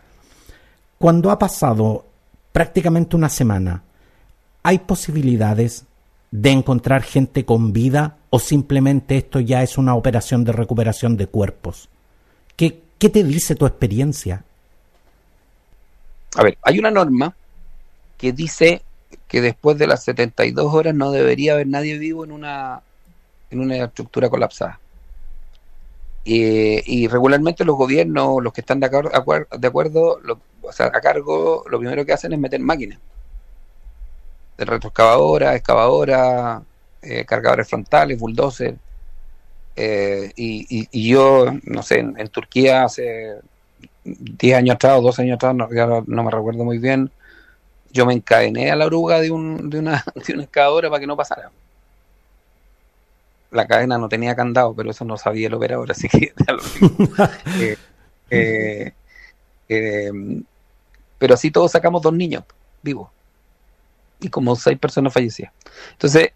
Cuando 0.98 1.32
ha 1.32 1.39
pasado 1.39 2.08
prácticamente 2.52 3.15
una 3.15 3.30
semana, 3.30 3.84
¿hay 4.63 4.80
posibilidades 4.80 5.86
de 6.30 6.52
encontrar 6.52 7.04
gente 7.04 7.46
con 7.46 7.72
vida 7.72 8.18
o 8.32 8.39
simplemente 8.39 9.15
esto 9.15 9.39
ya 9.39 9.63
es 9.63 9.78
una 9.78 9.96
operación 9.96 10.44
de 10.44 10.52
recuperación 10.52 11.15
de 11.15 11.28
cuerpos? 11.28 11.88
¿Qué, 12.58 12.84
qué 12.98 13.08
te 13.08 13.24
dice 13.24 13.56
tu 13.56 13.65
experiencia? 13.65 14.44
A 16.36 16.44
ver, 16.44 16.58
hay 16.62 16.80
una 16.80 16.92
norma 16.92 17.36
que 18.18 18.32
dice 18.32 18.82
que 19.28 19.42
después 19.42 19.78
de 19.78 19.88
las 19.88 20.04
72 20.04 20.74
horas 20.74 20.94
no 20.94 21.12
debería 21.12 21.54
haber 21.54 21.68
nadie 21.68 21.98
vivo 21.98 22.24
en 22.24 22.32
una, 22.32 22.82
en 23.50 23.60
una 23.60 23.78
estructura 23.78 24.30
colapsada. 24.30 24.80
y 26.26 27.08
regularmente 27.08 27.65
los 27.65 27.76
gobiernos, 27.76 28.44
los 28.44 28.54
que 28.54 28.62
están 28.62 28.80
de, 28.80 28.86
acuerdo, 28.86 29.58
de 29.58 29.68
acuerdo 29.68 30.20
o 30.62 30.72
sea, 30.72 30.88
a 30.88 31.02
cargo, 31.02 31.65
lo 31.70 31.80
primero 31.80 32.06
que 32.06 32.13
hacen 32.13 32.34
es 32.34 32.39
meter 32.39 32.60
máquinas. 32.60 33.00
De 34.58 34.65
retroexcavadora, 34.65 35.56
excavadora, 35.56 36.62
eh, 37.02 37.26
cargadores 37.26 37.68
frontales, 37.68 38.20
bulldozer. 38.20 38.76
Eh, 39.76 40.32
y, 40.36 41.10
yo, 41.10 41.48
no 41.63 41.82
sé, 41.82 42.00
en 42.00 42.28
Turquía 42.28 42.84
hace 42.84 43.39
10 44.19 44.58
años 44.58 44.76
atrás 44.76 45.00
o 45.00 45.02
12 45.02 45.24
años 45.24 45.36
atrás, 45.36 45.56
no, 45.56 45.69
ya 45.74 45.86
no, 45.86 46.24
me 46.24 46.32
recuerdo 46.32 46.63
muy 46.63 46.78
bien, 46.78 47.12
yo 47.91 48.06
me 48.06 48.13
encadené 48.13 48.72
a 48.72 48.76
la 48.76 48.86
oruga 48.86 49.19
de, 49.19 49.32
un, 49.32 49.69
de, 49.69 49.80
una, 49.80 50.04
de 50.28 50.34
una 50.34 50.43
excavadora 50.43 50.89
para 50.89 51.00
que 51.00 51.08
no 51.08 51.17
pasara. 51.17 51.52
La 53.52 53.65
cadena 53.65 53.98
no 53.98 54.10
tenía 54.10 54.36
candado, 54.36 54.74
pero 54.76 54.91
eso 54.91 55.06
no 55.06 55.17
sabía 55.17 55.48
el 55.48 55.54
operador, 55.56 55.91
así 55.91 56.08
que 56.08 56.34
eh, 57.60 57.78
eh, 58.30 58.93
eh, 59.67 60.12
pero 61.17 61.34
así 61.34 61.52
todos 61.52 61.72
sacamos 61.72 62.02
dos 62.02 62.13
niños 62.13 62.43
vivos 62.82 63.10
y 64.22 64.30
como 64.30 64.56
seis 64.56 64.78
personas 64.78 65.13
fallecidas. 65.13 65.52
Entonces, 65.93 66.32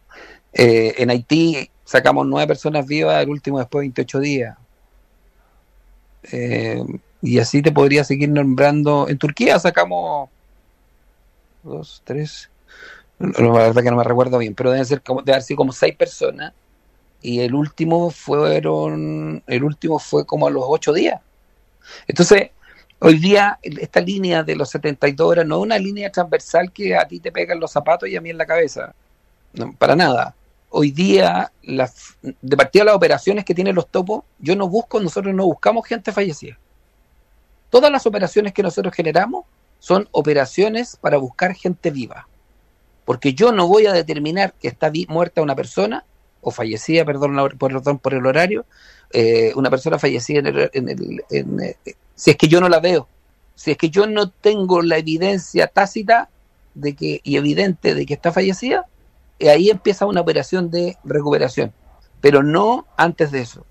en 0.54 1.10
Haití 1.10 1.70
sacamos 1.84 2.26
nueve 2.26 2.48
personas 2.48 2.88
vivas, 2.88 3.22
el 3.22 3.30
último 3.30 3.60
después 3.60 3.82
de 3.82 3.88
28 3.88 4.20
días. 4.20 4.58
Eh, 6.32 6.84
y 7.24 7.40
así 7.40 7.62
te 7.62 7.72
podría 7.72 8.04
seguir 8.04 8.30
nombrando. 8.30 9.08
En 9.08 9.18
Turquía 9.18 9.58
sacamos 9.58 10.30
dos, 11.64 12.02
tres. 12.04 12.50
La 13.18 13.50
verdad 13.50 13.82
que 13.82 13.90
no 13.90 13.96
me 13.96 14.04
recuerdo 14.04 14.38
bien, 14.38 14.54
pero 14.54 14.72
deben 14.72 14.86
ser 14.86 15.02
como, 15.02 15.22
deben 15.22 15.42
ser 15.42 15.56
como 15.56 15.72
seis 15.72 15.96
personas. 15.96 16.54
Y 17.22 17.40
el 17.40 17.56
último 17.56 18.12
fueron, 18.12 19.42
el 19.48 19.64
último 19.64 20.00
fue 20.00 20.26
como 20.26 20.48
a 20.48 20.52
los 20.52 20.66
ocho 20.68 20.92
días. 20.92 21.22
Entonces, 22.10 22.50
hoy 23.00 23.18
día 23.18 23.58
esta 23.62 24.02
línea 24.02 24.44
de 24.44 24.58
los 24.58 24.70
72 24.72 25.26
horas 25.26 25.46
no 25.46 25.56
es 25.60 25.62
una 25.64 25.80
línea 25.80 26.12
transversal 26.12 26.74
que 26.74 26.98
a 26.98 27.08
ti 27.08 27.22
te 27.22 27.32
pegan 27.32 27.62
los 27.62 27.72
zapatos 27.72 28.10
y 28.10 28.18
a 28.18 28.22
mí 28.22 28.32
en 28.32 28.38
la 28.38 28.46
cabeza. 28.46 28.94
No, 29.54 29.74
para 29.78 29.96
nada. 29.96 30.36
Hoy 30.68 30.92
día, 30.92 31.54
las, 31.62 32.18
de 32.22 32.58
partida 32.58 32.82
de 32.82 32.88
las 32.88 32.96
operaciones 32.96 33.46
que 33.46 33.56
tienen 33.56 33.76
los 33.76 33.88
topos, 33.88 34.26
yo 34.40 34.58
no 34.58 34.68
busco, 34.68 35.00
nosotros 35.00 35.34
no 35.34 35.46
buscamos 35.46 35.88
gente 35.88 36.12
fallecida. 36.12 36.58
Todas 37.74 37.92
las 37.92 38.06
operaciones 38.06 38.54
que 38.54 38.62
nosotros 38.62 38.94
generamos 38.94 39.46
son 39.80 40.08
operaciones 40.12 40.96
para 40.96 41.18
buscar 41.18 41.56
gente 41.56 41.90
viva. 41.90 42.28
Porque 43.04 43.34
yo 43.34 43.52
no 43.52 43.68
voy 43.68 43.88
a 43.88 43.94
determinar 43.94 44.54
que 44.54 44.68
está 44.68 44.92
muerta 45.08 45.42
una 45.42 45.56
persona 45.56 46.06
o 46.42 46.52
fallecida, 46.52 47.04
perdón, 47.04 47.36
perdón 47.58 47.98
por 47.98 48.14
el 48.14 48.28
horario, 48.28 48.68
eh, 49.12 49.54
una 49.56 49.72
persona 49.72 49.98
fallecida 49.98 50.38
en 50.72 50.88
el, 50.88 51.24
eh, 51.32 51.76
si 52.14 52.30
es 52.30 52.38
que 52.38 52.48
yo 52.48 52.62
no 52.62 52.70
la 52.70 52.80
veo, 52.80 53.08
si 53.56 53.72
es 53.72 53.78
que 53.78 53.90
yo 53.90 54.06
no 54.06 54.30
tengo 54.30 54.84
la 54.84 55.00
evidencia 55.00 55.66
tácita 55.66 56.30
de 56.76 56.94
que 56.96 57.22
y 57.24 57.38
evidente 57.38 57.96
de 57.96 58.06
que 58.06 58.14
está 58.14 58.32
fallecida, 58.32 58.86
eh, 59.40 59.50
ahí 59.50 59.72
empieza 59.72 60.06
una 60.06 60.22
operación 60.22 60.70
de 60.70 60.96
recuperación, 61.04 61.74
pero 62.22 62.44
no 62.44 62.86
antes 62.98 63.32
de 63.32 63.42
eso. 63.42 63.66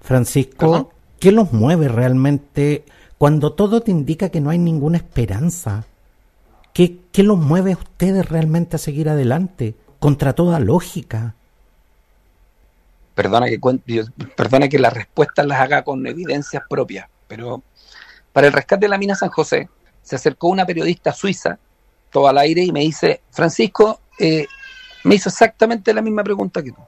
Francisco, 0.00 0.90
¿qué 1.20 1.32
los 1.32 1.52
mueve 1.52 1.88
realmente 1.88 2.86
cuando 3.22 3.52
todo 3.52 3.82
te 3.82 3.92
indica 3.92 4.30
que 4.30 4.40
no 4.40 4.50
hay 4.50 4.58
ninguna 4.58 4.96
esperanza? 4.96 5.84
¿Qué, 6.72 6.98
qué 7.12 7.22
los 7.22 7.38
mueve 7.38 7.70
a 7.70 7.76
ustedes 7.76 8.28
realmente 8.28 8.74
a 8.74 8.80
seguir 8.80 9.08
adelante 9.08 9.76
contra 10.00 10.32
toda 10.32 10.58
lógica? 10.58 11.36
Perdona 13.14 13.46
que, 13.46 13.60
perdona 14.36 14.68
que 14.68 14.80
las 14.80 14.92
respuestas 14.92 15.46
las 15.46 15.60
haga 15.60 15.84
con 15.84 16.04
evidencias 16.04 16.64
propias, 16.68 17.08
pero 17.28 17.62
para 18.32 18.48
el 18.48 18.52
rescate 18.52 18.86
de 18.86 18.88
la 18.88 18.98
mina 18.98 19.14
San 19.14 19.30
José 19.30 19.68
se 20.02 20.16
acercó 20.16 20.48
una 20.48 20.66
periodista 20.66 21.12
suiza, 21.12 21.60
todo 22.10 22.26
al 22.26 22.38
aire, 22.38 22.64
y 22.64 22.72
me 22.72 22.80
dice, 22.80 23.20
Francisco, 23.30 24.00
eh, 24.18 24.46
me 25.04 25.14
hizo 25.14 25.28
exactamente 25.28 25.94
la 25.94 26.02
misma 26.02 26.24
pregunta 26.24 26.60
que 26.60 26.72
tú. 26.72 26.82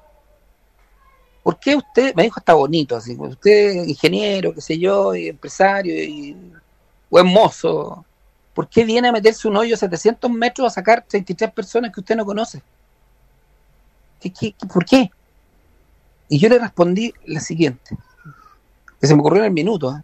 ¿Por 1.44 1.61
qué 1.61 1.76
usted, 1.76 2.14
me 2.14 2.22
dijo, 2.22 2.40
está 2.40 2.54
bonito, 2.54 2.96
así, 2.96 3.14
usted 3.18 3.85
ingeniero, 3.85 4.54
qué 4.54 4.62
sé 4.62 4.78
yo, 4.78 5.14
y 5.14 5.28
empresario, 5.28 5.94
y 5.94 6.35
buen 7.11 7.26
mozo, 7.26 8.02
¿por 8.54 8.66
qué 8.66 8.83
viene 8.83 9.09
a 9.09 9.12
meterse 9.12 9.46
un 9.46 9.59
hoyo 9.59 9.74
a 9.74 9.78
700 9.78 10.30
metros 10.30 10.66
a 10.66 10.74
sacar 10.74 11.04
33 11.07 11.52
personas 11.52 11.92
que 11.92 12.00
usted 12.00 12.16
no 12.16 12.24
conoce? 12.24 12.62
por 14.72 14.87
qué? 14.87 15.11
Y 16.30 16.38
yo 16.38 16.48
le 16.48 16.59
respondí 16.59 17.12
la 17.26 17.40
siguiente, 17.40 17.94
que 18.98 19.07
se 19.07 19.14
me 19.14 19.20
ocurrió 19.20 19.40
en 19.40 19.48
el 19.48 19.52
minuto. 19.52 19.94
¿eh? 19.94 20.00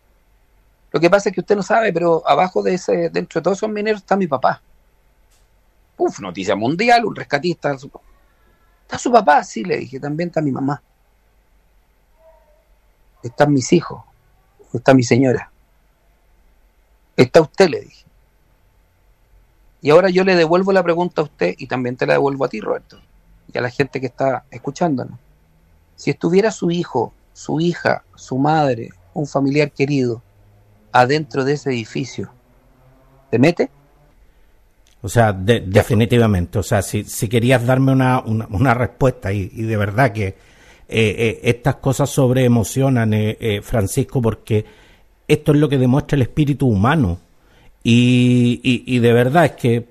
Lo 0.93 1.01
que 1.01 1.09
pasa 1.09 1.31
es 1.31 1.35
que 1.35 1.41
usted 1.41 1.57
no 1.57 1.63
sabe, 1.63 1.91
pero 1.91 2.23
abajo 2.29 2.63
de 2.63 2.75
ese, 2.75 3.09
dentro 3.09 3.41
de 3.41 3.45
todos 3.45 3.57
esos 3.57 3.71
mineros 3.71 4.03
está 4.03 4.15
mi 4.15 4.27
papá. 4.27 4.61
Uf, 5.97 6.21
noticia 6.21 6.55
mundial, 6.55 7.07
un 7.07 7.17
rescatista. 7.17 7.73
Está 7.73 8.99
su 8.99 9.11
papá, 9.11 9.43
sí, 9.43 9.65
le 9.65 9.79
dije, 9.79 9.99
también 9.99 10.29
está 10.29 10.43
mi 10.43 10.53
mamá. 10.53 10.83
Están 13.23 13.53
mis 13.53 13.73
hijos, 13.73 14.03
está 14.73 14.95
mi 14.95 15.03
señora. 15.03 15.51
Está 17.17 17.41
usted, 17.41 17.69
le 17.69 17.81
dije. 17.81 18.05
Y 19.83 19.91
ahora 19.91 20.11
yo 20.11 20.25
le 20.25 20.37
devuelvo 20.37 20.73
la 20.73 20.83
pregunta 20.83 21.23
a 21.23 21.25
usted 21.25 21.55
y 21.59 21.67
también 21.67 21.97
te 21.97 22.07
la 22.07 22.15
devuelvo 22.15 22.45
a 22.45 22.49
ti, 22.49 22.61
Roberto, 22.61 23.01
y 23.53 23.57
a 23.59 23.61
la 23.61 23.71
gente 23.71 24.01
que 24.01 24.07
está 24.07 24.45
escuchándonos. 24.51 25.19
Si 25.97 26.11
estuviera 26.11 26.51
su 26.51 26.71
hijo, 26.71 27.13
su 27.33 27.61
hija, 27.61 28.05
su 28.15 28.39
madre, 28.39 28.91
un 29.15 29.27
familiar 29.27 29.71
querido 29.71 30.23
adentro 30.93 31.45
de 31.45 31.55
ese 31.55 31.71
edificio, 31.71 32.31
¿te 33.31 33.39
mete? 33.39 33.71
O 35.03 35.09
sea, 35.09 35.33
definitivamente. 35.33 36.59
O 36.59 36.63
sea, 36.63 36.83
si, 36.83 37.05
si 37.05 37.29
querías 37.29 37.65
darme 37.65 37.93
una, 37.93 38.21
una, 38.21 38.75
respuesta 38.75 39.33
y, 39.33 39.49
de 39.49 39.77
verdad 39.77 40.13
que 40.13 40.37
eh, 40.91 41.15
eh, 41.19 41.41
estas 41.45 41.77
cosas 41.77 42.11
sobreemocionan, 42.11 43.15
eh, 43.15 43.37
eh, 43.41 43.61
Francisco, 43.63 44.21
porque 44.21 44.65
esto 45.27 45.53
es 45.53 45.59
lo 45.59 45.69
que 45.69 45.79
demuestra 45.79 46.17
el 46.17 46.23
espíritu 46.23 46.67
humano. 46.67 47.19
Y, 47.83 48.61
y, 48.63 48.99
de 48.99 49.13
verdad 49.13 49.47
es 49.47 49.53
que 49.53 49.87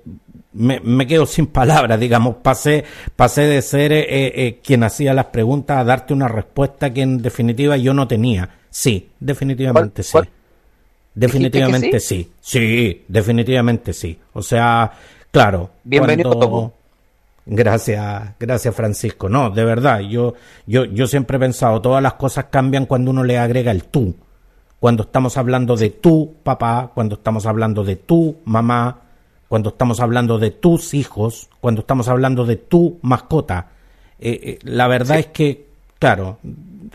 me, 0.52 0.80
me, 0.80 1.06
quedo 1.06 1.26
sin 1.26 1.46
palabras, 1.48 1.98
digamos, 1.98 2.36
pasé, 2.36 2.84
pasé 3.16 3.42
de 3.42 3.62
ser 3.62 3.92
eh, 3.92 4.06
eh, 4.08 4.60
quien 4.62 4.84
hacía 4.84 5.14
las 5.14 5.26
preguntas 5.26 5.78
a 5.78 5.84
darte 5.84 6.12
una 6.14 6.28
respuesta 6.28 6.92
que 6.92 7.02
en 7.02 7.22
definitiva 7.22 7.76
yo 7.76 7.94
no 7.94 8.06
tenía. 8.06 8.48
Sí, 8.70 9.10
definitivamente 9.18 10.02
sí. 10.02 10.18
Definitivamente 11.12 11.98
sí? 11.98 12.30
sí? 12.40 13.04
definitivamente 13.08 13.92
sí. 13.92 14.16
O 14.32 14.42
sea, 14.42 14.92
claro. 15.32 15.70
Bienvenido. 15.82 16.72
Gracias, 17.52 18.34
gracias 18.38 18.72
Francisco. 18.76 19.28
No, 19.28 19.50
de 19.50 19.64
verdad, 19.64 19.98
yo, 19.98 20.34
yo, 20.66 20.84
yo 20.84 21.08
siempre 21.08 21.36
he 21.36 21.40
pensado, 21.40 21.82
todas 21.82 22.00
las 22.00 22.14
cosas 22.14 22.44
cambian 22.44 22.86
cuando 22.86 23.10
uno 23.10 23.24
le 23.24 23.38
agrega 23.38 23.72
el 23.72 23.82
tú. 23.86 24.14
Cuando 24.78 25.02
estamos 25.02 25.36
hablando 25.36 25.74
de 25.74 25.90
tu 25.90 26.36
papá, 26.44 26.92
cuando 26.94 27.16
estamos 27.16 27.46
hablando 27.46 27.82
de 27.82 27.96
tu 27.96 28.36
mamá, 28.44 29.00
cuando 29.48 29.70
estamos 29.70 29.98
hablando 29.98 30.38
de 30.38 30.52
tus 30.52 30.94
hijos, 30.94 31.50
cuando 31.60 31.80
estamos 31.80 32.06
hablando 32.06 32.46
de 32.46 32.54
tu 32.54 33.00
mascota. 33.02 33.70
Eh, 34.20 34.40
eh, 34.44 34.58
la 34.62 34.86
verdad 34.86 35.18
es 35.18 35.26
que, 35.26 35.66
claro, 35.98 36.38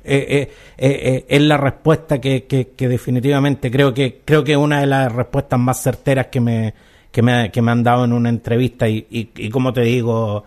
eh, 0.05 0.53
es 0.77 1.41
la 1.41 1.57
respuesta 1.57 2.21
que, 2.21 2.45
que, 2.45 2.87
definitivamente 2.87 3.69
creo 3.69 3.93
que 3.93 4.21
creo 4.23 4.45
que 4.45 4.53
es 4.53 4.57
una 4.57 4.79
de 4.79 4.85
las 4.85 5.11
respuestas 5.11 5.59
más 5.59 5.83
certeras 5.83 6.27
que 6.27 6.39
me, 6.39 6.73
que 7.15 7.21
me, 7.21 7.49
que 7.49 7.61
me 7.61 7.71
han 7.71 7.81
dado 7.81 8.03
en 8.03 8.11
una 8.11 8.27
entrevista 8.27 8.89
y, 8.89 9.07
y, 9.09 9.49
como 9.49 9.71
te 9.71 9.81
digo, 9.81 10.43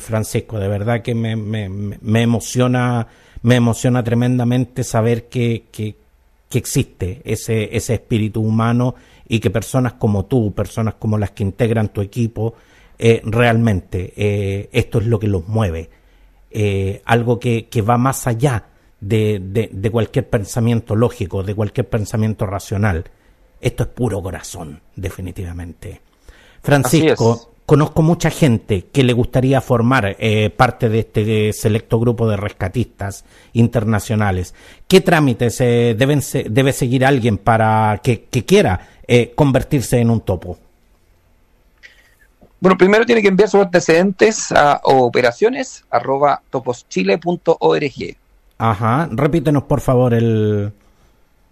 Francisco, 0.00 0.58
de 0.58 0.66
verdad 0.66 1.02
que 1.02 1.14
me, 1.14 1.36
me, 1.36 1.68
me, 1.68 2.22
emociona 2.22 3.06
me 3.42 3.56
emociona 3.56 4.02
tremendamente 4.02 4.84
saber 4.84 5.28
que, 5.28 5.64
que, 5.70 5.96
que 6.48 6.58
existe 6.58 7.20
ese, 7.24 7.76
ese 7.76 7.94
espíritu 7.94 8.40
humano 8.40 8.94
y 9.28 9.40
que 9.40 9.50
personas 9.50 9.94
como 9.94 10.24
tú, 10.24 10.54
personas 10.54 10.94
como 10.94 11.18
las 11.18 11.32
que 11.32 11.42
integran 11.42 11.90
tu 11.90 12.00
equipo, 12.00 12.54
eh, 12.98 13.20
realmente 13.24 14.12
eh, 14.16 14.68
esto 14.72 14.98
es 14.98 15.06
lo 15.06 15.18
que 15.18 15.28
los 15.28 15.46
mueve. 15.46 15.90
Eh, 16.50 17.02
algo 17.04 17.38
que, 17.38 17.68
que, 17.68 17.82
va 17.82 17.98
más 17.98 18.26
allá 18.26 18.64
de, 19.00 19.38
de, 19.70 19.90
cualquier 19.90 20.28
pensamiento 20.28 20.96
lógico, 20.96 21.42
de 21.42 21.54
cualquier 21.54 21.88
pensamiento 21.88 22.46
racional. 22.46 23.04
Esto 23.60 23.82
es 23.84 23.88
puro 23.88 24.22
corazón, 24.22 24.80
definitivamente. 24.94 26.00
Francisco, 26.62 27.52
conozco 27.66 28.02
mucha 28.02 28.30
gente 28.30 28.86
que 28.92 29.02
le 29.02 29.12
gustaría 29.12 29.60
formar 29.60 30.16
parte 30.56 30.88
de 30.88 31.00
este 31.00 31.52
selecto 31.52 31.98
grupo 31.98 32.28
de 32.28 32.36
rescatistas 32.36 33.24
internacionales. 33.52 34.54
¿Qué 34.86 35.00
trámites 35.00 35.58
deben 35.58 36.20
debe 36.50 36.72
seguir 36.72 37.04
alguien 37.04 37.38
para 37.38 38.00
que, 38.02 38.24
que 38.24 38.44
quiera 38.44 38.88
eh, 39.10 39.32
convertirse 39.34 39.98
en 39.98 40.10
un 40.10 40.20
topo? 40.20 40.58
Bueno, 42.60 42.76
primero 42.76 43.06
tiene 43.06 43.22
que 43.22 43.28
enviar 43.28 43.48
sus 43.48 43.62
antecedentes 43.62 44.52
a 44.52 44.80
operaciones 44.82 45.84
arroba 45.90 46.42
toposchile.org. 46.50 48.16
Ajá, 48.58 49.08
repítenos 49.10 49.62
por 49.62 49.80
favor 49.80 50.12
el... 50.12 50.72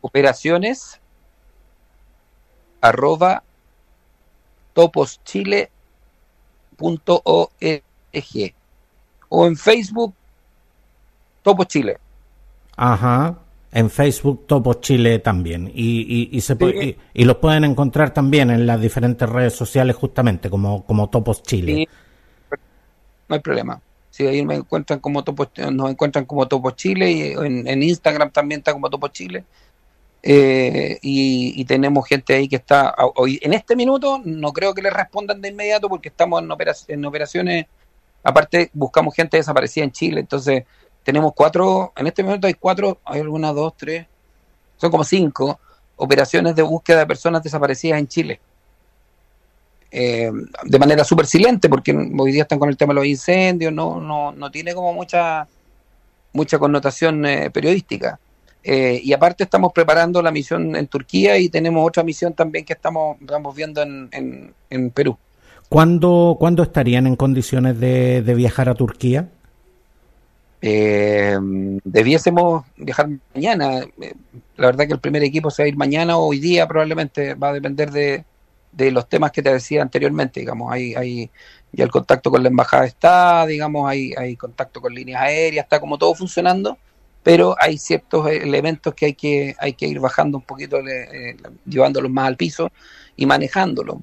Operaciones 0.02 1.00
arroba 2.88 3.42
toposchile.org 4.72 5.70
o 9.28 9.46
en 9.46 9.56
Facebook 9.56 10.14
Topos 11.42 11.66
Chile. 11.68 11.98
Ajá 12.76 13.38
en 13.76 13.90
Facebook 13.90 14.46
Topo 14.46 14.72
Chile 14.74 15.18
también. 15.18 15.70
Y, 15.74 16.30
y, 16.32 16.40
se 16.40 16.56
y, 17.12 17.24
los 17.24 17.36
pueden 17.36 17.64
encontrar 17.64 18.14
también 18.14 18.50
en 18.50 18.66
las 18.66 18.80
diferentes 18.80 19.28
redes 19.28 19.52
sociales 19.52 19.94
justamente 19.96 20.48
como, 20.48 20.86
como 20.86 21.10
Topos 21.10 21.42
Chile. 21.42 21.86
No 23.28 23.34
hay 23.34 23.40
problema. 23.40 23.78
Si 24.08 24.26
ahí 24.26 24.46
me 24.46 24.54
encuentran 24.54 24.98
como 24.98 25.22
Topo, 25.22 25.50
nos 25.70 25.90
encuentran 25.90 26.24
como 26.24 26.48
Topo 26.48 26.70
Chile 26.70 27.12
y 27.12 27.32
en, 27.32 27.82
Instagram 27.82 28.30
también 28.30 28.60
está 28.60 28.72
como 28.72 28.88
Topo 28.88 29.08
Chile. 29.08 29.44
Eh, 30.28 30.98
y, 31.02 31.64
tenemos 31.66 32.08
gente 32.08 32.34
ahí 32.34 32.48
que 32.48 32.56
está 32.56 32.94
hoy 33.14 33.38
en 33.42 33.52
este 33.52 33.76
minuto 33.76 34.20
no 34.24 34.52
creo 34.52 34.74
que 34.74 34.82
le 34.82 34.90
respondan 34.90 35.40
de 35.40 35.50
inmediato 35.50 35.88
porque 35.88 36.08
estamos 36.08 36.42
en, 36.42 36.48
en 36.88 37.04
operaciones 37.04 37.66
aparte 38.24 38.70
buscamos 38.72 39.14
gente 39.14 39.36
desaparecida 39.36 39.84
en 39.84 39.92
Chile 39.92 40.18
entonces 40.18 40.64
tenemos 41.06 41.34
cuatro, 41.36 41.92
en 41.96 42.08
este 42.08 42.24
momento 42.24 42.48
hay 42.48 42.54
cuatro, 42.54 42.98
hay 43.04 43.20
algunas, 43.20 43.54
dos, 43.54 43.74
tres, 43.76 44.06
son 44.76 44.90
como 44.90 45.04
cinco 45.04 45.60
operaciones 45.94 46.56
de 46.56 46.62
búsqueda 46.62 46.98
de 46.98 47.06
personas 47.06 47.44
desaparecidas 47.44 48.00
en 48.00 48.08
Chile. 48.08 48.40
Eh, 49.92 50.32
de 50.64 50.78
manera 50.80 51.04
súper 51.04 51.26
silente, 51.26 51.68
porque 51.68 51.92
hoy 51.92 52.32
día 52.32 52.42
están 52.42 52.58
con 52.58 52.68
el 52.68 52.76
tema 52.76 52.92
de 52.92 52.96
los 52.96 53.06
incendios, 53.06 53.72
no, 53.72 54.00
no, 54.00 54.32
no 54.32 54.50
tiene 54.50 54.74
como 54.74 54.92
mucha, 54.92 55.46
mucha 56.32 56.58
connotación 56.58 57.24
eh, 57.24 57.50
periodística. 57.52 58.18
Eh, 58.68 59.00
y 59.00 59.12
aparte 59.12 59.44
estamos 59.44 59.72
preparando 59.72 60.20
la 60.20 60.32
misión 60.32 60.74
en 60.74 60.88
Turquía 60.88 61.38
y 61.38 61.48
tenemos 61.48 61.86
otra 61.86 62.02
misión 62.02 62.32
también 62.32 62.64
que 62.64 62.72
estamos, 62.72 63.16
estamos 63.20 63.54
viendo 63.54 63.80
en, 63.80 64.52
en, 64.70 64.90
Perú. 64.90 65.16
¿Cuándo, 65.68 66.34
¿Cuándo, 66.36 66.64
estarían 66.64 67.06
en 67.06 67.14
condiciones 67.14 67.78
de, 67.78 68.22
de 68.22 68.34
viajar 68.34 68.68
a 68.68 68.74
Turquía? 68.74 69.28
Eh, 70.60 71.38
debiésemos 71.84 72.64
viajar 72.76 73.08
mañana. 73.32 73.84
Eh, 74.02 74.14
la 74.56 74.66
verdad 74.66 74.88
que 74.88 74.94
el 74.94 74.98
primer 74.98 75.22
equipo 75.22 75.48
se 75.48 75.62
va 75.62 75.66
a 75.66 75.68
ir 75.68 75.76
mañana 75.76 76.16
o 76.16 76.26
hoy 76.26 76.40
día, 76.40 76.66
probablemente 76.66 77.34
va 77.34 77.50
a 77.50 77.52
depender 77.52 77.92
de, 77.92 78.24
de 78.72 78.90
los 78.90 79.08
temas 79.08 79.30
que 79.30 79.42
te 79.42 79.52
decía 79.52 79.80
anteriormente, 79.80 80.40
digamos, 80.40 80.72
hay, 80.72 80.92
hay 80.96 81.30
ya 81.70 81.84
el 81.84 81.90
contacto 81.92 82.32
con 82.32 82.42
la 82.42 82.48
embajada 82.48 82.84
está, 82.84 83.46
digamos, 83.46 83.88
hay, 83.88 84.12
hay 84.18 84.34
contacto 84.34 84.80
con 84.80 84.92
líneas 84.92 85.22
aéreas, 85.22 85.66
está 85.66 85.78
como 85.78 85.98
todo 85.98 86.16
funcionando, 86.16 86.78
pero 87.26 87.56
hay 87.58 87.76
ciertos 87.76 88.30
elementos 88.30 88.94
que 88.94 89.06
hay 89.06 89.14
que, 89.14 89.56
hay 89.58 89.72
que 89.72 89.84
ir 89.84 89.98
bajando 89.98 90.38
un 90.38 90.44
poquito, 90.44 90.78
eh, 90.78 91.36
llevándolos 91.64 92.08
más 92.08 92.28
al 92.28 92.36
piso 92.36 92.70
y 93.16 93.26
manejándolos. 93.26 93.96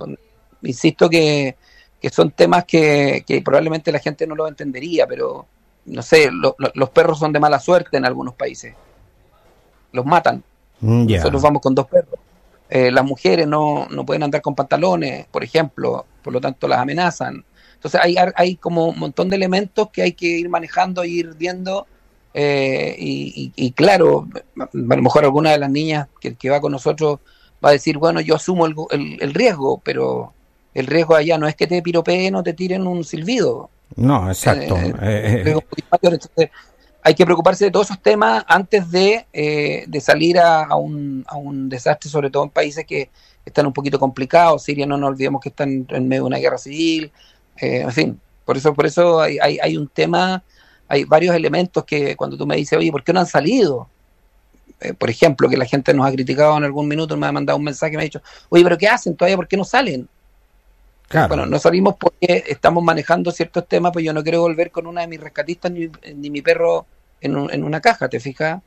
Insisto 0.62 1.10
que, 1.10 1.56
que 2.02 2.10
son 2.10 2.32
temas 2.32 2.66
que, 2.66 3.24
que, 3.26 3.42
probablemente 3.42 3.94
la 3.94 4.00
gente 4.00 4.28
no 4.28 4.36
lo 4.36 4.46
entendería, 4.46 5.08
pero 5.08 5.46
no 5.86 6.02
sé, 6.02 6.32
los 6.32 6.90
perros 6.90 7.18
son 7.18 7.32
de 7.32 7.40
mala 7.40 7.62
suerte 7.62 7.96
en 7.96 8.04
algunos 8.04 8.34
países. 8.34 8.76
Los 9.94 10.06
matan. 10.06 10.44
Mm, 10.82 11.06
Nosotros 11.06 11.42
vamos 11.42 11.62
con 11.62 11.74
dos 11.74 11.88
perros. 11.88 12.20
Eh, 12.70 12.92
las 12.92 13.06
mujeres 13.06 13.48
no, 13.48 13.88
no 13.90 14.06
pueden 14.06 14.24
andar 14.24 14.42
con 14.42 14.54
pantalones, 14.54 15.28
por 15.28 15.46
ejemplo, 15.46 16.06
por 16.22 16.34
lo 16.34 16.42
tanto 16.42 16.68
las 16.68 16.80
amenazan. 16.80 17.46
Entonces 17.76 18.02
hay, 18.04 18.18
hay 18.36 18.58
como 18.58 18.88
un 18.88 19.00
montón 19.00 19.30
de 19.30 19.38
elementos 19.38 19.92
que 19.92 20.02
hay 20.02 20.12
que 20.12 20.28
ir 20.28 20.50
manejando, 20.50 21.06
ir 21.06 21.36
viendo. 21.36 21.88
Eh, 22.34 22.96
y, 22.98 23.72
claro, 23.74 24.28
a 24.60 24.70
lo 24.72 25.02
mejor 25.02 25.24
alguna 25.24 25.52
de 25.52 25.60
las 25.60 25.70
niñas 25.70 26.08
que, 26.20 26.36
que 26.36 26.50
va 26.50 26.62
con 26.62 26.72
nosotros 26.72 27.20
va 27.64 27.70
a 27.70 27.74
decir, 27.74 27.98
bueno, 27.98 28.22
yo 28.22 28.36
asumo 28.36 28.66
el, 28.66 28.76
el, 29.20 29.34
riesgo, 29.34 29.82
pero 29.84 30.34
el 30.74 30.88
riesgo 30.88 31.16
allá 31.16 31.38
no 31.38 31.48
es 31.48 31.56
que 31.56 31.68
te 31.68 31.82
piropeen 31.82 32.36
o 32.36 32.44
te 32.44 32.54
tiren 32.54 32.88
un 32.88 33.04
silbido. 33.04 33.70
No, 33.96 34.28
exacto. 34.28 34.76
Eh, 35.02 35.44
entonces, 35.46 36.50
hay 37.04 37.16
que 37.16 37.26
preocuparse 37.26 37.66
de 37.66 37.72
todos 37.72 37.88
esos 37.88 38.02
temas 38.02 38.44
antes 38.48 38.90
de, 38.90 39.26
eh, 39.34 39.84
de 39.88 40.02
salir 40.02 40.40
a, 40.40 40.76
un, 40.76 41.26
a 41.28 41.36
un 41.36 41.70
desastre, 41.70 42.10
sobre 42.10 42.30
todo 42.30 42.44
en 42.46 42.50
países 42.50 42.86
que 42.86 43.10
están 43.46 43.66
un 43.66 43.74
poquito 43.74 44.00
complicados. 44.00 44.64
Siria, 44.64 44.86
no 44.86 44.98
nos 44.98 45.10
olvidemos 45.10 45.42
que 45.42 45.50
están 45.50 45.86
en 45.90 46.08
medio 46.08 46.24
de 46.24 46.28
una 46.28 46.38
guerra 46.38 46.58
civil. 46.58 47.12
Eh, 47.58 47.82
en 47.82 47.92
fin, 47.92 48.22
por 48.46 48.58
eso, 48.58 48.74
por 48.74 48.86
eso 48.86 49.20
hay, 49.20 49.38
hay, 49.40 49.60
hay, 49.62 49.78
un 49.78 49.88
tema, 49.90 50.44
hay 50.94 51.06
varios 51.06 51.36
elementos 51.36 51.84
que 51.86 52.16
cuando 52.16 52.38
tú 52.38 52.46
me 52.46 52.56
dices, 52.56 52.78
oye, 52.78 52.92
¿por 52.92 53.04
qué 53.04 53.14
no 53.14 53.20
han 53.20 53.26
salido? 53.26 53.90
Eh, 54.80 54.94
por 54.94 55.10
ejemplo, 55.10 55.50
que 55.50 55.58
la 55.58 55.66
gente 55.66 55.94
nos 55.94 56.06
ha 56.06 56.12
criticado 56.12 56.56
en 56.58 56.64
algún 56.66 56.88
minuto, 56.88 57.18
me 57.18 57.26
ha 57.26 57.32
mandado 57.32 57.58
un 57.58 57.64
mensaje 57.64 57.94
y 57.94 57.98
me 57.98 58.04
ha 58.04 58.06
dicho, 58.06 58.22
oye, 58.50 58.64
¿pero 58.64 58.78
qué 58.78 58.88
hacen 58.88 59.16
todavía? 59.16 59.38
¿Por 59.38 59.48
qué 59.48 59.58
no 59.58 59.64
salen? 59.64 60.08
Bueno, 61.28 61.46
no 61.46 61.60
salimos 61.60 61.96
porque 62.00 62.44
estamos 62.48 62.84
manejando 62.84 63.32
ciertos 63.32 63.68
temas, 63.68 63.92
pues 63.92 64.04
yo 64.04 64.14
no 64.14 64.24
quiero 64.24 64.42
volver 64.42 64.72
con 64.72 64.88
una 64.88 65.02
de 65.02 65.08
mis 65.08 65.20
rescatistas 65.20 65.72
ni, 65.72 65.88
ni 66.16 66.30
mi 66.32 66.42
perro 66.42 66.88
en, 67.22 67.38
en, 67.52 67.64
una 67.64 67.80
caja, 67.82 68.10
¿te 68.10 68.20
fijas? 68.20 68.62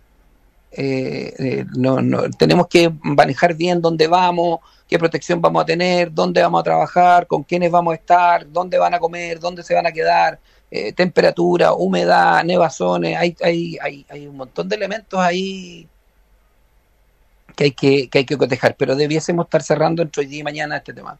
Eh, 0.70 1.34
eh, 1.38 1.64
no, 1.76 2.00
no, 2.00 2.30
tenemos 2.30 2.68
que 2.68 2.92
manejar 3.02 3.54
bien 3.54 3.80
dónde 3.80 4.06
vamos, 4.06 4.60
qué 4.86 4.98
protección 4.98 5.40
vamos 5.40 5.62
a 5.62 5.66
tener, 5.66 6.12
dónde 6.12 6.40
vamos 6.42 6.60
a 6.60 6.64
trabajar, 6.64 7.26
con 7.26 7.42
quiénes 7.42 7.70
vamos 7.70 7.92
a 7.92 7.96
estar, 7.96 8.52
dónde 8.52 8.78
van 8.78 8.94
a 8.94 9.00
comer, 9.00 9.40
dónde 9.40 9.64
se 9.64 9.74
van 9.74 9.86
a 9.86 9.92
quedar, 9.92 10.38
eh, 10.70 10.92
temperatura, 10.92 11.72
humedad, 11.74 12.42
nevazones, 12.44 13.16
hay, 13.16 13.36
hay, 13.42 13.78
hay, 13.80 14.06
hay 14.08 14.26
un 14.26 14.36
montón 14.36 14.68
de 14.68 14.76
elementos 14.76 15.18
ahí 15.20 15.88
que 17.54 17.64
hay 17.64 17.70
que, 17.72 18.08
que 18.08 18.18
hay 18.18 18.26
que 18.26 18.36
cotejar, 18.36 18.76
pero 18.76 18.94
debiésemos 18.94 19.46
estar 19.46 19.62
cerrando 19.62 20.02
entre 20.02 20.22
hoy 20.22 20.26
día 20.26 20.40
y 20.40 20.44
mañana 20.44 20.76
este 20.76 20.92
tema. 20.92 21.18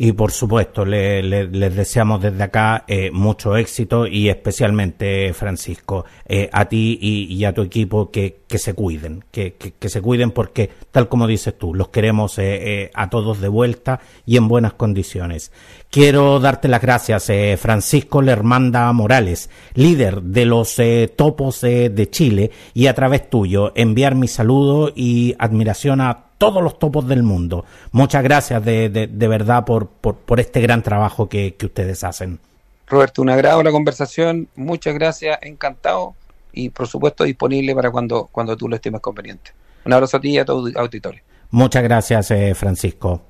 Y 0.00 0.12
por 0.12 0.30
supuesto, 0.30 0.84
le, 0.84 1.24
les 1.24 1.74
deseamos 1.74 2.22
desde 2.22 2.40
acá 2.40 2.84
eh, 2.86 3.10
mucho 3.10 3.56
éxito 3.56 4.06
y 4.06 4.28
especialmente, 4.28 5.32
Francisco, 5.34 6.04
eh, 6.24 6.48
a 6.52 6.66
ti 6.66 6.96
y, 7.02 7.44
a 7.44 7.52
tu 7.52 7.62
equipo 7.62 8.08
que, 8.08 8.42
que 8.46 8.58
se 8.58 8.74
cuiden, 8.74 9.24
que, 9.32 9.54
que, 9.54 9.88
se 9.88 10.00
cuiden 10.00 10.30
porque, 10.30 10.70
tal 10.92 11.08
como 11.08 11.26
dices 11.26 11.58
tú, 11.58 11.74
los 11.74 11.88
queremos 11.88 12.38
eh, 12.38 12.92
a 12.94 13.10
todos 13.10 13.40
de 13.40 13.48
vuelta 13.48 13.98
y 14.24 14.36
en 14.36 14.46
buenas 14.46 14.74
condiciones. 14.74 15.50
Quiero 15.90 16.38
darte 16.38 16.68
las 16.68 16.80
gracias, 16.80 17.32
Francisco 17.58 18.22
Lermanda 18.22 18.92
Morales, 18.92 19.50
líder 19.74 20.22
de 20.22 20.44
los 20.44 20.76
topos 21.16 21.62
de 21.62 22.08
Chile, 22.08 22.52
y 22.72 22.86
a 22.86 22.94
través 22.94 23.28
tuyo 23.28 23.72
enviar 23.74 24.14
mi 24.14 24.28
saludo 24.28 24.92
y 24.94 25.34
admiración 25.40 26.02
a 26.02 26.27
todos 26.38 26.62
los 26.62 26.78
topos 26.78 27.06
del 27.06 27.22
mundo. 27.22 27.64
Muchas 27.92 28.22
gracias 28.22 28.64
de, 28.64 28.88
de, 28.88 29.28
verdad 29.28 29.64
por, 29.64 29.88
por, 29.88 30.40
este 30.40 30.60
gran 30.60 30.82
trabajo 30.82 31.28
que, 31.28 31.54
ustedes 31.62 32.04
hacen. 32.04 32.38
Roberto, 32.86 33.20
un 33.20 33.28
agrado 33.28 33.62
la 33.62 33.72
conversación, 33.72 34.48
muchas 34.56 34.94
gracias, 34.94 35.38
encantado 35.42 36.14
y 36.52 36.70
por 36.70 36.88
supuesto 36.88 37.24
disponible 37.24 37.74
para 37.74 37.90
cuando, 37.90 38.28
cuando 38.32 38.56
tú 38.56 38.68
lo 38.68 38.76
estimes 38.76 39.02
conveniente. 39.02 39.52
Un 39.84 39.92
abrazo 39.92 40.16
a 40.16 40.20
ti 40.20 40.30
y 40.30 40.38
a 40.38 40.44
tu 40.44 40.72
auditorio. 40.74 41.20
Muchas 41.50 41.82
gracias, 41.82 42.30
eh, 42.30 42.54
Francisco. 42.54 43.22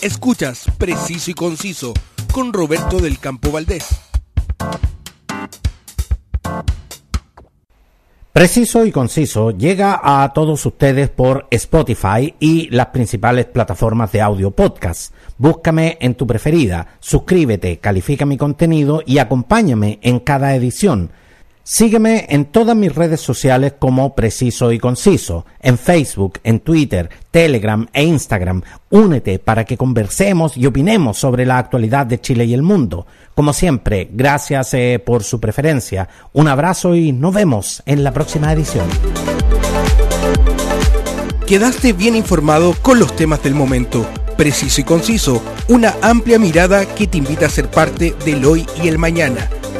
Escuchas 0.00 0.66
Preciso 0.78 1.30
y 1.30 1.34
Conciso 1.34 1.94
con 2.32 2.52
Roberto 2.52 2.98
del 2.98 3.18
Campo 3.18 3.50
Valdés. 3.50 4.05
Preciso 8.36 8.84
y 8.84 8.92
conciso 8.92 9.50
llega 9.52 9.98
a 10.04 10.30
todos 10.34 10.66
ustedes 10.66 11.08
por 11.08 11.46
Spotify 11.50 12.34
y 12.38 12.68
las 12.68 12.88
principales 12.88 13.46
plataformas 13.46 14.12
de 14.12 14.20
audio 14.20 14.50
podcast. 14.50 15.14
Búscame 15.38 15.96
en 16.02 16.16
tu 16.16 16.26
preferida, 16.26 16.98
suscríbete, 17.00 17.78
califica 17.78 18.26
mi 18.26 18.36
contenido 18.36 19.02
y 19.06 19.16
acompáñame 19.16 20.00
en 20.02 20.20
cada 20.20 20.54
edición. 20.54 21.12
Sígueme 21.68 22.26
en 22.28 22.44
todas 22.44 22.76
mis 22.76 22.94
redes 22.94 23.20
sociales 23.20 23.74
como 23.76 24.14
Preciso 24.14 24.70
y 24.70 24.78
Conciso, 24.78 25.46
en 25.58 25.78
Facebook, 25.78 26.38
en 26.44 26.60
Twitter, 26.60 27.10
Telegram 27.32 27.84
e 27.92 28.04
Instagram. 28.04 28.62
Únete 28.90 29.40
para 29.40 29.64
que 29.64 29.76
conversemos 29.76 30.56
y 30.56 30.66
opinemos 30.66 31.18
sobre 31.18 31.44
la 31.44 31.58
actualidad 31.58 32.06
de 32.06 32.20
Chile 32.20 32.44
y 32.44 32.54
el 32.54 32.62
mundo. 32.62 33.08
Como 33.34 33.52
siempre, 33.52 34.08
gracias 34.12 34.74
eh, 34.74 35.02
por 35.04 35.24
su 35.24 35.40
preferencia. 35.40 36.08
Un 36.32 36.46
abrazo 36.46 36.94
y 36.94 37.10
nos 37.10 37.34
vemos 37.34 37.82
en 37.84 38.04
la 38.04 38.12
próxima 38.12 38.52
edición. 38.52 38.86
Quedaste 41.48 41.94
bien 41.94 42.14
informado 42.14 42.76
con 42.80 43.00
los 43.00 43.16
temas 43.16 43.42
del 43.42 43.56
momento. 43.56 44.06
Preciso 44.36 44.82
y 44.82 44.84
conciso, 44.84 45.42
una 45.66 45.96
amplia 46.00 46.38
mirada 46.38 46.86
que 46.86 47.08
te 47.08 47.18
invita 47.18 47.46
a 47.46 47.50
ser 47.50 47.68
parte 47.68 48.14
del 48.24 48.44
hoy 48.44 48.64
y 48.80 48.86
el 48.86 48.98
mañana 48.98 49.48